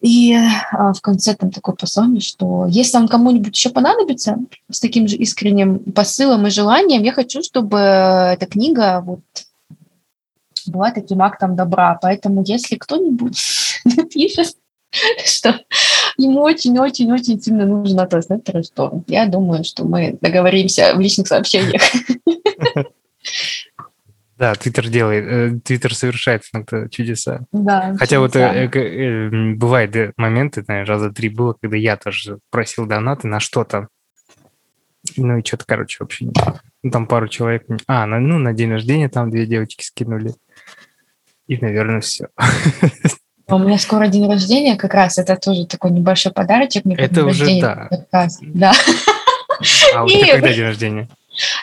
И 0.00 0.32
а, 0.32 0.92
в 0.92 1.00
конце 1.00 1.34
там 1.34 1.50
такое 1.50 1.74
послание, 1.74 2.20
что 2.20 2.66
если 2.68 2.98
он 2.98 3.08
кому-нибудь 3.08 3.56
еще 3.56 3.70
понадобится 3.70 4.36
с 4.70 4.78
таким 4.78 5.08
же 5.08 5.16
искренним 5.16 5.80
посылом 5.80 6.46
и 6.46 6.50
желанием, 6.50 7.02
я 7.02 7.12
хочу, 7.12 7.42
чтобы 7.42 7.78
эта 7.78 8.46
книга 8.46 9.00
вот 9.04 9.20
была 10.66 10.92
таким 10.92 11.20
актом 11.20 11.56
добра. 11.56 11.98
Поэтому 12.00 12.44
если 12.46 12.76
кто-нибудь 12.76 13.38
напишет, 13.84 14.56
что 15.24 15.60
ему 16.18 16.40
очень-очень-очень 16.40 17.40
сильно 17.40 17.64
нужен 17.64 17.98
Атлас 18.00 18.28
Неттера, 18.28 18.62
что 18.62 19.02
я 19.06 19.26
думаю, 19.26 19.64
что 19.64 19.84
мы 19.84 20.18
договоримся 20.20 20.94
в 20.94 21.00
личных 21.00 21.28
сообщениях. 21.28 21.82
Да, 24.36 24.54
Твиттер 24.54 24.88
делает, 24.88 25.24
э, 25.26 25.60
Твиттер 25.64 25.92
совершает 25.92 26.44
иногда 26.52 26.88
чудеса. 26.88 27.40
Да. 27.50 27.96
Хотя 27.98 28.20
вот 28.20 28.36
э, 28.36 28.70
э, 28.72 29.54
бывают 29.54 30.16
моменты, 30.16 30.64
наверное, 30.68 30.86
раза 30.86 31.10
три 31.10 31.28
было, 31.28 31.56
когда 31.60 31.76
я 31.76 31.96
тоже 31.96 32.38
просил 32.50 32.86
донаты 32.86 33.26
на 33.26 33.40
что-то. 33.40 33.88
Ну 35.16 35.38
и 35.38 35.44
что-то, 35.44 35.64
короче, 35.66 35.96
вообще 36.00 36.26
не... 36.26 36.32
Ну, 36.84 36.90
там 36.92 37.08
пару 37.08 37.26
человек... 37.26 37.64
А, 37.88 38.06
на, 38.06 38.20
ну, 38.20 38.38
на 38.38 38.52
день 38.52 38.70
рождения 38.70 39.08
там 39.08 39.30
две 39.30 39.44
девочки 39.44 39.82
скинули. 39.82 40.34
И, 41.48 41.56
наверное, 41.56 42.00
все. 42.00 42.28
У 43.51 43.57
меня 43.57 43.78
скоро 43.78 44.09
день 44.09 44.30
рождения, 44.30 44.76
как 44.76 44.92
раз 44.92 45.16
это 45.16 45.34
тоже 45.36 45.64
такой 45.64 45.90
небольшой 45.90 46.32
подарочек. 46.32 46.84
Мне 46.84 46.96
это 46.96 47.24
уже, 47.24 47.44
рождения, 47.44 47.62
да. 47.62 47.88
Как 47.88 48.07
раз, 48.12 48.38
да. 48.42 48.72
А 49.94 50.05
у 50.05 50.09
тебя 50.09 50.32
когда 50.32 50.53
день 50.53 50.64
рождения? 50.64 51.09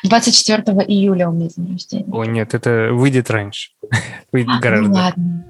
24 0.03 0.63
июля 0.87 1.29
у 1.29 1.31
меня 1.31 1.49
день 1.55 1.73
рождения. 1.73 2.11
О, 2.11 2.25
нет, 2.25 2.55
это 2.55 2.89
выйдет 2.91 3.29
раньше. 3.29 3.69
Выйдет 4.31 4.55
а, 4.57 4.59
гораздо. 4.59 4.87
Ну 4.87 4.95
ладно. 4.95 5.45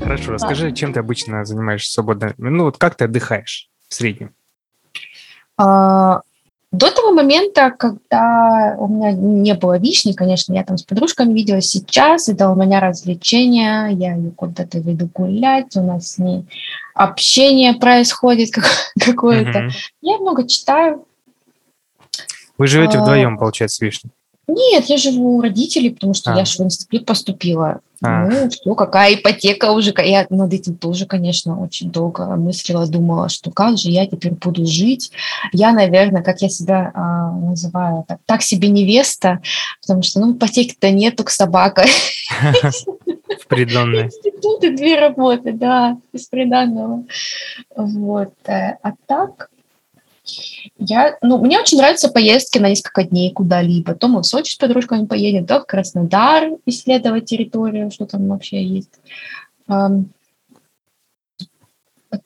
Хорошо, 0.00 0.32
расскажи, 0.32 0.72
чем 0.72 0.92
ты 0.92 0.98
обычно 0.98 1.44
занимаешься 1.44 1.92
свободно? 1.92 2.34
Ну, 2.38 2.64
вот 2.64 2.76
как 2.76 2.96
ты 2.96 3.04
отдыхаешь 3.04 3.68
в 3.88 3.94
среднем? 3.94 4.34
А, 5.56 6.22
до 6.72 6.90
того 6.90 7.12
момента, 7.12 7.70
когда 7.70 8.74
у 8.78 8.88
меня 8.88 9.12
не 9.12 9.54
было 9.54 9.78
вишни, 9.78 10.12
конечно, 10.12 10.52
я 10.52 10.64
там 10.64 10.76
с 10.76 10.82
подружками 10.82 11.32
виделась 11.32 11.66
сейчас, 11.66 12.28
это 12.28 12.50
у 12.50 12.54
меня 12.54 12.80
развлечение, 12.80 13.92
я 13.92 14.14
ее 14.14 14.30
куда-то 14.32 14.78
веду 14.78 15.08
гулять, 15.14 15.76
у 15.76 15.82
нас 15.82 16.12
с 16.12 16.18
ней 16.18 16.44
общение 16.94 17.74
происходит 17.74 18.50
какое-то. 19.00 19.58
Mm-hmm. 19.60 19.70
Я 20.02 20.18
много 20.18 20.46
читаю. 20.46 21.04
Вы 22.58 22.66
живете 22.66 22.98
а, 22.98 23.02
вдвоем, 23.02 23.38
получается, 23.38 23.76
с 23.76 23.80
вишней? 23.80 24.10
Нет, 24.48 24.84
я 24.86 24.96
живу 24.96 25.36
у 25.36 25.42
родителей, 25.42 25.90
потому 25.90 26.14
что 26.14 26.32
а. 26.32 26.38
я 26.38 26.44
же 26.44 26.58
в 26.58 26.60
институт 26.64 27.04
поступила. 27.04 27.80
А. 28.02 28.26
Ну, 28.26 28.48
все, 28.48 28.74
какая 28.74 29.14
ипотека 29.14 29.72
уже. 29.72 29.92
Я 30.04 30.26
над 30.30 30.52
этим 30.52 30.76
тоже, 30.76 31.06
конечно, 31.06 31.60
очень 31.60 31.90
долго 31.90 32.26
мыслила, 32.36 32.86
думала, 32.86 33.28
что 33.28 33.50
как 33.50 33.76
же 33.76 33.90
я 33.90 34.06
теперь 34.06 34.32
буду 34.32 34.66
жить. 34.66 35.10
Я, 35.52 35.72
наверное, 35.72 36.22
как 36.22 36.42
я 36.42 36.48
себя 36.48 36.92
а, 36.94 37.32
называю, 37.32 38.04
так, 38.06 38.20
так 38.26 38.42
себе 38.42 38.68
невеста, 38.68 39.40
потому 39.80 40.02
что, 40.02 40.20
ну, 40.20 40.32
ипотеки-то 40.32 40.90
нету 40.90 41.24
к 41.24 41.30
собака. 41.30 41.84
В 43.40 43.46
приданной. 43.48 44.04
Институт 44.04 44.62
и 44.62 44.70
две 44.70 45.00
работы, 45.00 45.52
да, 45.52 45.98
из 46.12 46.26
приданного. 46.26 47.04
Вот. 47.74 48.32
Э, 48.46 48.76
а 48.82 48.92
так, 49.06 49.50
я, 50.78 51.16
ну, 51.22 51.38
мне 51.38 51.58
очень 51.58 51.78
нравятся 51.78 52.08
поездки 52.08 52.58
на 52.58 52.68
несколько 52.68 53.04
дней 53.04 53.32
куда-либо. 53.32 53.94
То 53.94 54.08
мы 54.08 54.20
в 54.20 54.26
Сочи 54.26 54.52
с 54.52 54.56
подружками 54.56 55.06
поедем, 55.06 55.46
то 55.46 55.60
в 55.60 55.66
Краснодар 55.66 56.50
исследовать 56.66 57.26
территорию, 57.26 57.90
что 57.90 58.06
там 58.06 58.28
вообще 58.28 58.62
есть. 58.62 58.90
Um, 59.68 60.06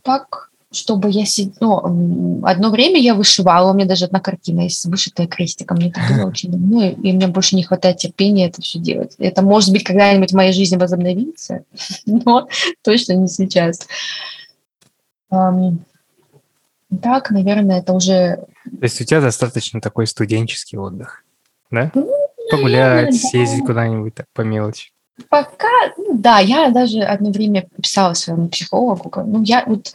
так, 0.03 0.51
чтобы 0.72 1.11
я 1.11 1.24
сидела... 1.26 1.88
Ну, 1.88 2.40
одно 2.44 2.70
время 2.70 3.01
я 3.01 3.14
вышивала, 3.14 3.70
у 3.70 3.74
меня 3.74 3.86
даже 3.86 4.05
одна 4.05 4.20
картина 4.20 4.62
есть, 4.62 4.84
вышитая 4.84 5.26
крестиком. 5.26 5.78
Мне 5.78 5.88
это 5.88 6.01
было 6.09 6.26
очень 6.28 6.51
давно, 6.51 6.84
и 6.84 7.12
мне 7.12 7.26
больше 7.28 7.57
не 7.57 7.64
хватает 7.64 7.98
терпения 7.98 8.48
это 8.48 8.62
все 8.62 8.78
делать. 8.78 9.14
Это, 9.18 9.42
может 9.42 9.72
быть, 9.72 9.84
когда-нибудь 9.84 10.30
в 10.30 10.36
моей 10.36 10.53
жизни 10.53 10.76
возобновится, 10.76 11.64
но 12.07 12.48
точно 12.82 13.14
не 13.14 13.28
сейчас. 13.28 13.86
Um, 15.32 15.78
так, 17.03 17.30
наверное, 17.30 17.80
это 17.80 17.93
уже... 17.93 18.36
То 18.64 18.82
есть 18.82 19.01
у 19.01 19.05
тебя 19.05 19.20
достаточно 19.20 19.80
такой 19.80 20.07
студенческий 20.07 20.78
отдых, 20.78 21.24
да? 21.70 21.91
Ну, 21.95 22.11
Погулять, 22.51 22.88
наверное, 22.88 23.12
съездить 23.12 23.61
да. 23.61 23.66
куда-нибудь 23.66 24.14
так 24.14 24.26
по 24.32 24.43
мелочи. 24.43 24.93
Пока, 25.29 25.68
ну, 25.97 26.14
да, 26.14 26.39
я 26.39 26.71
даже 26.71 27.01
одно 27.01 27.31
время 27.31 27.66
писала 27.81 28.14
своему 28.14 28.49
психологу, 28.49 29.23
ну, 29.25 29.43
я 29.43 29.64
вот, 29.66 29.93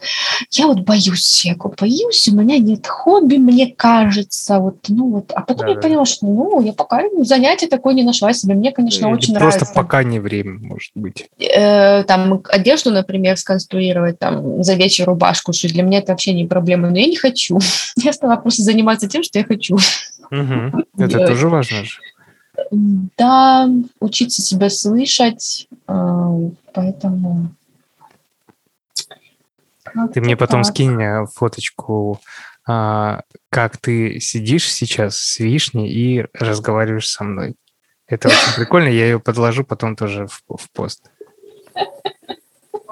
я 0.50 0.66
вот 0.66 0.80
боюсь, 0.80 1.44
я 1.44 1.54
боюсь, 1.56 2.28
у 2.28 2.34
меня 2.34 2.58
нет 2.58 2.86
хобби, 2.86 3.36
мне 3.36 3.66
кажется, 3.68 4.58
вот, 4.58 4.76
ну, 4.88 5.10
вот, 5.10 5.32
а 5.34 5.40
потом 5.42 5.66
да, 5.66 5.72
я 5.72 5.78
поняла, 5.78 6.04
что, 6.04 6.26
ну, 6.26 6.60
я 6.62 6.72
пока 6.72 7.02
ну, 7.02 7.24
занятие 7.24 7.66
такое 7.66 7.94
не 7.94 8.02
нашла 8.02 8.32
себе, 8.32 8.54
мне, 8.54 8.72
конечно, 8.72 9.06
Или 9.06 9.12
очень 9.12 9.34
просто 9.34 9.34
нравится. 9.34 9.58
Просто 9.60 9.74
пока 9.74 10.02
не 10.04 10.20
время, 10.20 10.58
может 10.58 10.90
быть. 10.94 11.28
Э, 11.38 12.04
там, 12.04 12.42
одежду, 12.48 12.90
например, 12.90 13.36
сконструировать, 13.36 14.18
там, 14.18 14.62
за 14.62 14.74
вечер 14.74 15.06
рубашку 15.06 15.52
шить, 15.52 15.72
для 15.72 15.82
меня 15.82 15.98
это 15.98 16.12
вообще 16.12 16.32
не 16.32 16.46
проблема, 16.46 16.90
но 16.90 16.98
я 16.98 17.06
не 17.06 17.16
хочу. 17.16 17.58
Я 17.96 18.12
стала 18.12 18.36
просто 18.36 18.62
заниматься 18.62 19.08
тем, 19.08 19.22
что 19.22 19.38
я 19.38 19.44
хочу. 19.44 19.78
Это 20.98 21.26
тоже 21.26 21.48
важно 21.48 21.84
же. 21.84 21.98
Да, 22.70 23.68
учиться 24.00 24.42
себя 24.42 24.70
слышать, 24.70 25.68
э, 25.88 26.50
поэтому... 26.72 27.50
Ты 30.12 30.20
мне 30.20 30.36
потом 30.36 30.62
так. 30.62 30.72
скинь 30.72 31.00
э, 31.00 31.26
фоточку, 31.26 32.20
а, 32.66 33.22
как 33.48 33.78
ты 33.78 34.20
сидишь 34.20 34.70
сейчас 34.70 35.16
с 35.16 35.38
вишней 35.38 35.88
и 35.88 36.26
разговариваешь 36.34 37.08
со 37.08 37.24
мной. 37.24 37.54
Это 38.06 38.28
очень 38.28 38.54
прикольно, 38.56 38.88
я 38.88 39.06
ее 39.06 39.20
подложу 39.20 39.64
потом 39.64 39.96
тоже 39.96 40.26
в, 40.26 40.42
в 40.48 40.70
пост. 40.72 41.10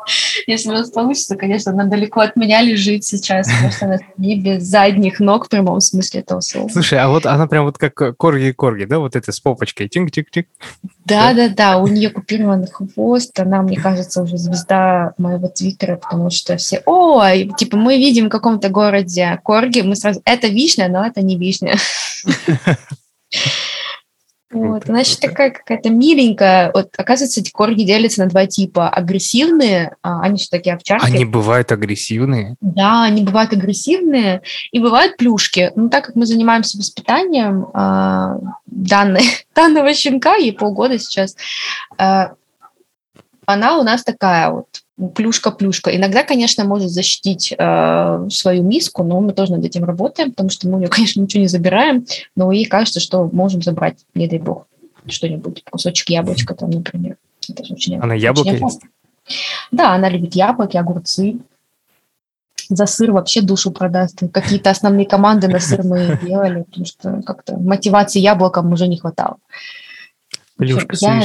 Если 0.46 0.68
у 0.68 0.72
нас 0.72 0.90
получится, 0.90 1.36
конечно, 1.36 1.72
она 1.72 1.84
далеко 1.84 2.20
от 2.20 2.36
меня 2.36 2.61
лежит 2.61 3.05
сейчас, 3.05 3.48
потому 3.48 3.72
что 3.72 3.86
она 3.86 3.98
не 4.16 4.38
без 4.38 4.64
задних 4.64 5.20
ног 5.20 5.46
в 5.46 5.48
прямом 5.48 5.80
смысле 5.80 6.20
этого 6.20 6.40
слова. 6.40 6.68
Слушай, 6.68 6.98
а 6.98 7.09
вот 7.09 7.26
она 7.26 7.46
прям 7.46 7.64
вот 7.64 7.78
как 7.78 8.16
корги-корги, 8.16 8.84
да, 8.84 8.98
вот 8.98 9.16
это 9.16 9.32
с 9.32 9.40
попочкой, 9.40 9.88
тик-тик-тик. 9.88 10.46
Да, 11.05 11.34
да, 11.34 11.48
да, 11.48 11.78
у 11.78 11.86
нее 11.86 12.11
купированный 12.11 12.68
хвост, 12.68 13.38
она, 13.38 13.62
мне 13.62 13.76
кажется, 13.76 14.22
уже 14.22 14.38
звезда 14.38 15.12
моего 15.18 15.48
твиттера, 15.48 15.96
потому 15.96 16.30
что 16.30 16.57
все, 16.57 16.82
ой, 16.86 17.50
типа 17.57 17.76
мы 17.76 17.98
видим 17.98 18.26
в 18.26 18.30
каком-то 18.30 18.68
городе 18.68 19.38
корги, 19.42 19.80
мы 19.82 19.96
сразу, 19.96 20.22
это 20.24 20.48
Вишня, 20.49 20.88
но 20.88 21.07
это 21.07 21.22
не 21.22 21.36
Вишня. 21.36 21.76
Вот, 24.55 24.88
она 24.88 25.00
еще 25.00 25.16
такая 25.16 25.50
какая-то 25.50 25.90
миленькая. 25.90 26.70
Вот, 26.72 26.90
оказывается, 26.96 27.40
эти 27.40 27.50
корги 27.50 27.82
делятся 27.82 28.22
на 28.22 28.30
два 28.30 28.46
типа. 28.46 28.88
Агрессивные, 28.88 29.96
а, 30.02 30.20
они 30.20 30.38
же 30.38 30.48
такие 30.48 30.74
овчарки. 30.74 31.05
Они 31.05 31.24
бывают 31.24 31.72
агрессивные? 31.72 32.57
Да, 32.61 33.05
они 33.05 33.22
бывают 33.22 33.52
агрессивные. 33.52 34.42
И 34.70 34.78
бывают 34.78 35.16
плюшки. 35.16 35.72
Но 35.74 35.88
так 35.88 36.07
как 36.07 36.16
мы 36.16 36.26
занимаемся 36.26 36.78
воспитанием 36.78 37.66
э, 37.74 38.38
данной, 38.66 39.24
данного 39.55 39.92
щенка, 39.94 40.36
ей 40.36 40.52
полгода 40.52 40.98
сейчас, 40.98 41.36
э, 41.98 42.28
она 43.47 43.78
у 43.78 43.82
нас 43.82 44.05
такая 44.05 44.51
вот 44.51 44.66
плюшка-плюшка. 45.14 45.95
Иногда, 45.95 46.22
конечно, 46.22 46.64
может 46.64 46.90
защитить 46.90 47.53
э, 47.57 48.28
свою 48.30 48.62
миску, 48.62 49.03
но 49.03 49.20
мы 49.20 49.32
тоже 49.32 49.53
над 49.53 49.64
этим 49.64 49.84
работаем, 49.84 50.30
потому 50.30 50.51
что 50.51 50.68
мы 50.68 50.76
у 50.76 50.78
нее, 50.78 50.88
конечно, 50.90 51.20
ничего 51.20 51.42
не 51.42 51.49
забираем, 51.49 52.07
но 52.36 52.53
ей 52.53 52.66
кажется, 52.66 53.01
что 53.01 53.28
можем 53.32 53.62
забрать, 53.62 53.99
не 54.14 54.28
дай 54.28 54.38
бог, 54.38 54.66
что-нибудь, 55.07 55.64
кусочек 55.70 56.11
яблочка 56.11 56.55
там, 56.55 56.70
например. 56.70 57.16
Это 57.49 57.62
очень, 57.72 57.99
она 57.99 58.14
яблоко 58.14 58.51
ест? 58.51 58.82
Да, 59.70 59.95
она 59.95 60.09
любит 60.09 60.34
яблоки, 60.34 60.76
огурцы. 60.76 61.38
за 62.68 62.86
сыр 62.86 63.12
вообще 63.12 63.40
душу 63.40 63.70
продаст. 63.70 64.20
Какие-то 64.32 64.70
основные 64.70 65.07
команды 65.07 65.49
на 65.49 65.61
сыр 65.61 65.82
мы 65.82 66.18
делали, 66.22 66.62
потому 66.62 66.86
что 66.86 67.22
как-то 67.22 67.57
мотивации 67.57 68.20
яблоком 68.20 68.72
уже 68.72 68.86
не 68.86 68.99
хватало. 68.99 69.38
Плюшка 70.57 70.97
я, 71.01 71.22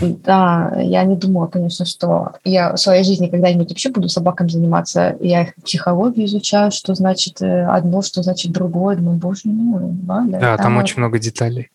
да, 0.00 0.72
я 0.80 1.04
не 1.04 1.16
думала, 1.16 1.46
конечно, 1.46 1.84
что 1.84 2.32
я 2.44 2.72
в 2.72 2.76
своей 2.76 3.04
жизни 3.04 3.28
когда-нибудь 3.28 3.70
вообще 3.70 3.90
буду 3.90 4.08
собакам 4.08 4.48
заниматься. 4.48 5.16
Я 5.20 5.42
их 5.42 5.54
психологию 5.56 6.26
изучаю, 6.26 6.70
что 6.70 6.94
значит 6.94 7.40
э, 7.42 7.64
одно, 7.66 8.02
что 8.02 8.22
значит 8.22 8.52
другое. 8.52 8.96
Думаю, 8.96 9.18
боже 9.18 9.42
мой, 9.44 9.82
ладно. 10.06 10.38
Да, 10.38 10.56
там, 10.56 10.64
там 10.64 10.76
очень 10.78 10.98
много 10.98 11.18
деталей. 11.18 11.70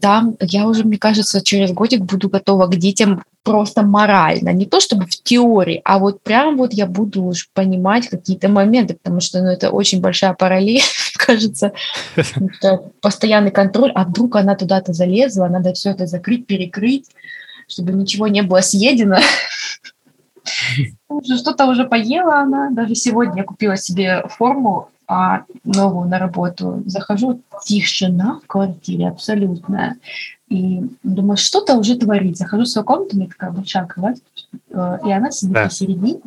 Там 0.00 0.36
я 0.40 0.66
уже, 0.66 0.84
мне 0.84 0.98
кажется, 0.98 1.40
через 1.40 1.72
годик 1.72 2.02
буду 2.02 2.28
готова 2.28 2.66
к 2.66 2.76
детям 2.76 3.22
просто 3.42 3.82
морально. 3.82 4.50
Не 4.50 4.66
то 4.66 4.80
чтобы 4.80 5.06
в 5.06 5.22
теории, 5.22 5.80
а 5.84 5.98
вот 5.98 6.22
прям 6.22 6.56
вот 6.56 6.72
я 6.72 6.86
буду 6.86 7.24
уж 7.24 7.48
понимать 7.52 8.08
какие-то 8.08 8.48
моменты, 8.48 8.94
потому 8.94 9.20
что 9.20 9.40
ну, 9.42 9.48
это 9.48 9.70
очень 9.70 10.00
большая 10.00 10.34
параллель, 10.34 10.82
кажется. 11.16 11.72
Это 12.16 12.82
постоянный 13.00 13.50
контроль, 13.50 13.92
а 13.94 14.04
вдруг 14.04 14.36
она 14.36 14.54
туда-то 14.54 14.92
залезла, 14.92 15.46
надо 15.48 15.72
все 15.72 15.90
это 15.90 16.06
закрыть, 16.06 16.46
перекрыть, 16.46 17.06
чтобы 17.70 17.92
ничего 17.92 18.28
не 18.28 18.42
было 18.42 18.60
съедено. 18.60 19.16
Что-то 21.22 21.66
уже 21.66 21.84
поела 21.84 22.40
она. 22.40 22.70
Даже 22.70 22.94
сегодня 22.94 23.38
я 23.38 23.44
купила 23.44 23.76
себе 23.76 24.24
форму 24.28 24.88
а, 25.06 25.42
новую 25.64 26.08
на 26.08 26.18
работу. 26.18 26.82
Захожу, 26.86 27.40
тишина 27.64 28.40
в 28.44 28.46
квартире 28.46 29.08
абсолютная. 29.08 29.96
И 30.48 30.82
думаю, 31.02 31.36
что-то 31.36 31.76
уже 31.76 31.96
творит. 31.96 32.36
Захожу 32.36 32.64
в 32.64 32.68
свою 32.68 32.84
комнату, 32.84 33.10
у 33.12 33.16
меня 33.18 33.28
такая 33.28 33.50
большая 33.50 33.86
кровать, 33.86 34.18
э, 34.70 34.98
и 35.06 35.12
она 35.12 35.30
сидит 35.30 35.54
да. 35.54 35.64
посередине 35.64 36.20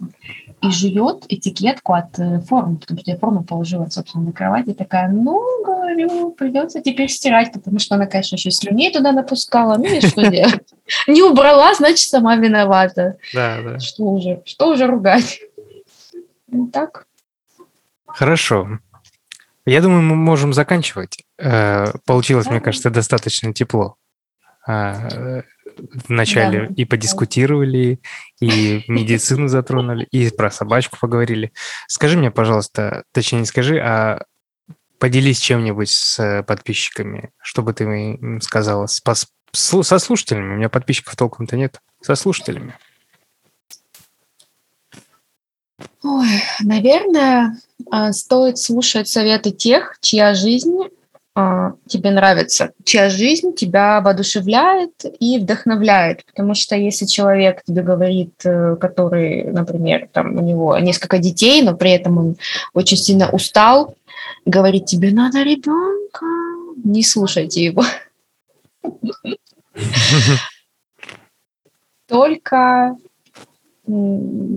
и 0.62 0.72
жует 0.72 1.26
этикетку 1.28 1.94
от 1.94 2.18
э, 2.20 2.40
формы, 2.40 2.78
потому 2.78 3.00
что 3.00 3.12
я 3.12 3.18
форму 3.18 3.44
положила, 3.44 3.88
собственно, 3.90 4.26
на 4.26 4.32
кровати. 4.32 4.74
Такая, 4.74 5.10
ну, 5.10 5.42
говорю, 5.96 6.32
придется 6.32 6.82
теперь 6.82 7.10
стирать, 7.10 7.52
потому 7.52 7.80
что 7.80 7.96
она, 7.96 8.06
конечно, 8.06 8.36
еще 8.36 8.52
слюней 8.52 8.92
туда 8.92 9.12
напускала. 9.12 9.78
Ну 9.78 9.86
и 9.86 10.02
что 10.02 10.30
делать? 10.30 10.74
Не 11.08 11.22
убрала, 11.22 11.74
значит, 11.76 12.08
сама 12.08 12.36
виновата. 12.36 13.18
Да, 13.34 13.62
да. 13.62 13.80
Что 13.80 14.04
уже, 14.04 14.42
что 14.46 14.70
уже 14.70 14.88
ругать? 14.88 15.42
Ну 16.48 16.68
так. 16.68 17.08
Хорошо. 18.06 18.80
Я 19.66 19.82
думаю, 19.82 20.02
мы 20.02 20.16
можем 20.16 20.54
заканчивать. 20.54 21.24
Э, 21.38 21.94
получилось, 22.06 22.48
мне 22.48 22.60
кажется, 22.60 22.90
достаточно 22.90 23.54
тепло. 23.54 23.96
Э, 24.68 25.42
вначале 26.08 26.68
да. 26.68 26.74
и 26.76 26.86
подискутировали, 26.86 28.00
и 28.40 28.84
медицину 28.88 29.48
затронули, 29.48 30.06
и 30.12 30.30
про 30.30 30.52
собачку 30.52 30.98
поговорили. 31.00 31.54
Скажи 31.88 32.18
мне, 32.18 32.32
пожалуйста, 32.32 33.04
точнее 33.12 33.40
не 33.40 33.46
скажи, 33.46 33.80
а 33.80 34.24
поделись 35.04 35.40
чем-нибудь 35.40 35.90
с 35.90 36.46
подписчиками, 36.48 37.34
что 37.42 37.62
бы 37.62 37.74
ты 37.74 37.84
им 37.84 38.40
сказала, 38.40 38.88
со 38.88 40.00
слушателями. 40.00 40.54
У 40.54 40.56
меня 40.56 40.70
подписчиков 40.70 41.18
толком-то 41.18 41.58
нет. 41.58 41.82
Со 42.02 42.16
слушателями. 42.16 42.78
Ой, 46.04 46.42
наверное, 46.62 47.60
а, 47.92 48.14
стоит 48.14 48.60
слушать 48.60 49.10
советы 49.10 49.52
тех, 49.52 49.98
чья 50.00 50.34
жизнь 50.36 50.78
тебе 51.36 52.12
нравится, 52.12 52.74
чья 52.84 53.10
жизнь 53.10 53.56
тебя 53.56 54.02
воодушевляет 54.02 54.92
и 55.20 55.40
вдохновляет. 55.40 56.26
Потому 56.26 56.54
что 56.54 56.76
если 56.76 57.06
человек 57.06 57.64
тебе 57.64 57.82
говорит, 57.82 58.34
э, 58.46 58.76
который, 58.80 59.46
например, 59.46 60.10
там 60.12 60.38
у 60.38 60.42
него 60.42 60.78
несколько 60.78 61.18
детей, 61.18 61.64
но 61.64 61.76
при 61.76 61.92
этом 61.92 62.18
он 62.20 62.36
очень 62.74 62.98
сильно 62.98 63.32
устал, 63.32 63.96
говорит 64.46 64.86
тебе, 64.86 65.12
надо 65.12 65.42
ребенка, 65.42 66.26
не 66.84 67.04
слушайте 67.04 67.64
его. 67.64 67.84
Только 72.08 72.96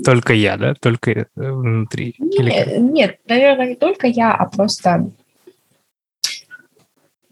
только 0.05 0.35
я, 0.35 0.57
да? 0.57 0.75
Только 0.75 1.11
э, 1.11 1.25
внутри? 1.35 2.15
Нет, 2.19 2.79
нет, 2.79 3.19
наверное, 3.27 3.71
не 3.71 3.75
только 3.75 4.07
я, 4.07 4.33
а 4.33 4.47
просто 4.47 5.11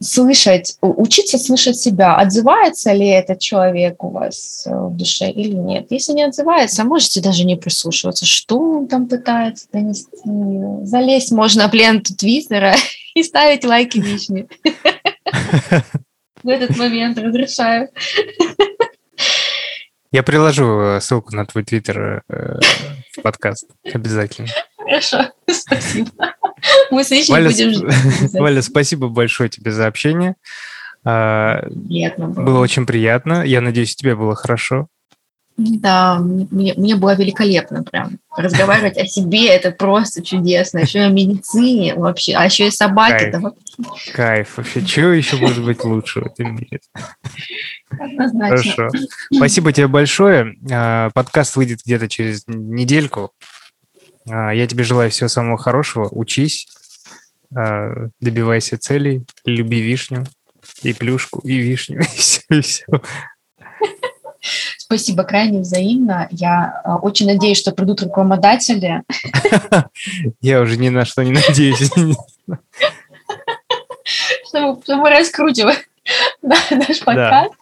слышать, 0.05 0.77
учиться 0.81 1.39
слышать 1.39 1.77
себя. 1.77 2.17
Отзывается 2.17 2.93
ли 2.93 3.09
этот 3.09 3.41
человек 3.41 4.05
у 4.05 4.11
вас 4.11 4.67
э, 4.67 4.71
в 4.71 4.97
душе 4.97 5.31
или 5.31 5.55
нет? 5.55 5.87
Если 5.91 6.13
не 6.13 6.23
отзывается, 6.23 6.85
можете 6.85 7.21
даже 7.21 7.45
не 7.45 7.57
прислушиваться, 7.57 8.27
что 8.27 8.59
он 8.59 8.87
там 8.87 9.09
пытается 9.09 9.67
донести. 9.73 10.17
Залезть 10.83 11.33
можно 11.33 11.69
в 11.69 11.75
ленту 11.75 12.15
Твиттера 12.15 12.75
и 13.15 13.23
ставить 13.23 13.65
лайки 13.65 13.99
лишние. 13.99 14.47
В 16.43 16.49
этот 16.49 16.77
момент 16.77 17.19
разрешаю. 17.19 17.89
Я 20.13 20.23
приложу 20.23 20.81
э, 20.81 21.01
ссылку 21.01 21.35
на 21.35 21.45
твой 21.47 21.65
твиттер 21.65 22.23
э, 22.29 22.59
в 23.17 23.23
подкаст. 23.23 23.69
Обязательно. 23.93 24.49
Хорошо, 24.77 25.33
спасибо. 25.51 26.34
Мы 26.91 27.05
с 27.05 27.29
Валя, 27.29 27.49
будем 27.51 27.89
Валя, 28.41 28.63
спасибо 28.63 29.09
большое 29.09 29.49
тебе 29.49 29.71
за 29.71 29.87
общение. 29.87 30.37
А, 31.05 31.67
приятно 31.89 32.29
было. 32.29 32.45
Было 32.45 32.59
очень 32.61 32.87
приятно. 32.87 33.45
Я 33.45 33.61
надеюсь, 33.61 33.95
тебе 33.95 34.17
было 34.17 34.35
хорошо. 34.35 34.89
Да, 35.57 36.19
мне, 36.19 36.75
мне 36.77 36.97
было 36.97 37.15
великолепно 37.15 37.85
прям. 37.85 38.19
Разговаривать 38.37 38.99
о 38.99 39.07
себе 39.07 39.47
это 39.47 39.71
просто 39.71 40.25
чудесно. 40.25 40.79
Еще 40.79 41.01
о 41.01 41.11
медицине 41.11 41.95
вообще, 41.95 42.35
а 42.35 42.45
еще 42.45 42.67
и 42.67 42.71
собаки. 42.73 43.31
Кайф, 43.31 43.43
вообще... 43.43 44.13
Кайф. 44.13 44.57
вообще. 44.57 44.85
Чего 44.85 45.11
еще 45.11 45.37
может 45.37 45.65
быть 45.65 45.85
лучше 45.85 46.23
в 46.23 46.27
этом 46.27 46.57
мире? 46.57 46.81
Однозначно. 47.91 48.73
Хорошо. 48.73 48.89
Спасибо 49.33 49.73
тебе 49.73 49.87
большое. 49.87 50.57
А, 50.73 51.11
подкаст 51.11 51.55
выйдет 51.55 51.83
где-то 51.85 52.09
через 52.09 52.43
недельку. 52.49 53.31
А, 54.29 54.53
я 54.53 54.67
тебе 54.67 54.85
желаю 54.85 55.11
всего 55.11 55.29
самого 55.29 55.59
хорошего. 55.59 56.09
Учись, 56.11 56.69
а, 57.55 58.09
добивайся 58.21 58.79
целей, 58.79 59.25
люби 59.45 59.81
вишню 59.81 60.25
и 60.83 60.93
плюшку, 60.93 61.41
и 61.41 61.57
вишню, 61.57 62.01
и 62.03 62.05
все, 62.05 62.41
и 62.51 62.61
все. 62.61 62.87
Спасибо, 64.79 65.25
крайне 65.25 65.61
взаимно. 65.61 66.29
Я 66.31 66.83
э, 66.85 66.93
очень 66.93 67.27
надеюсь, 67.27 67.59
что 67.59 67.73
придут 67.73 68.03
рекламодатели. 68.03 69.03
Я 70.43 70.61
уже 70.61 70.77
ни 70.77 70.91
на 70.91 71.07
что 71.07 71.25
не 71.25 71.33
надеюсь. 71.33 71.91
Чтобы 74.47 74.83
мы 74.97 75.11
раскрутим 75.11 75.71
наш 76.43 77.01
подкаст. 77.03 77.55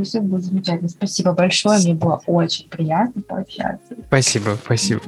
Что 0.00 0.04
все 0.04 0.20
будет 0.20 0.44
замечательно. 0.44 0.88
Спасибо 0.88 1.32
большое. 1.32 1.78
Мне 1.78 1.94
было 1.94 2.22
очень 2.26 2.68
приятно 2.68 3.20
пообщаться. 3.20 3.94
Спасибо, 4.06 4.56
спасибо. 4.64 5.02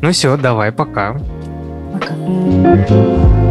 Ну 0.00 0.10
все, 0.10 0.36
давай, 0.36 0.72
пока. 0.72 1.16
Пока. 1.92 3.43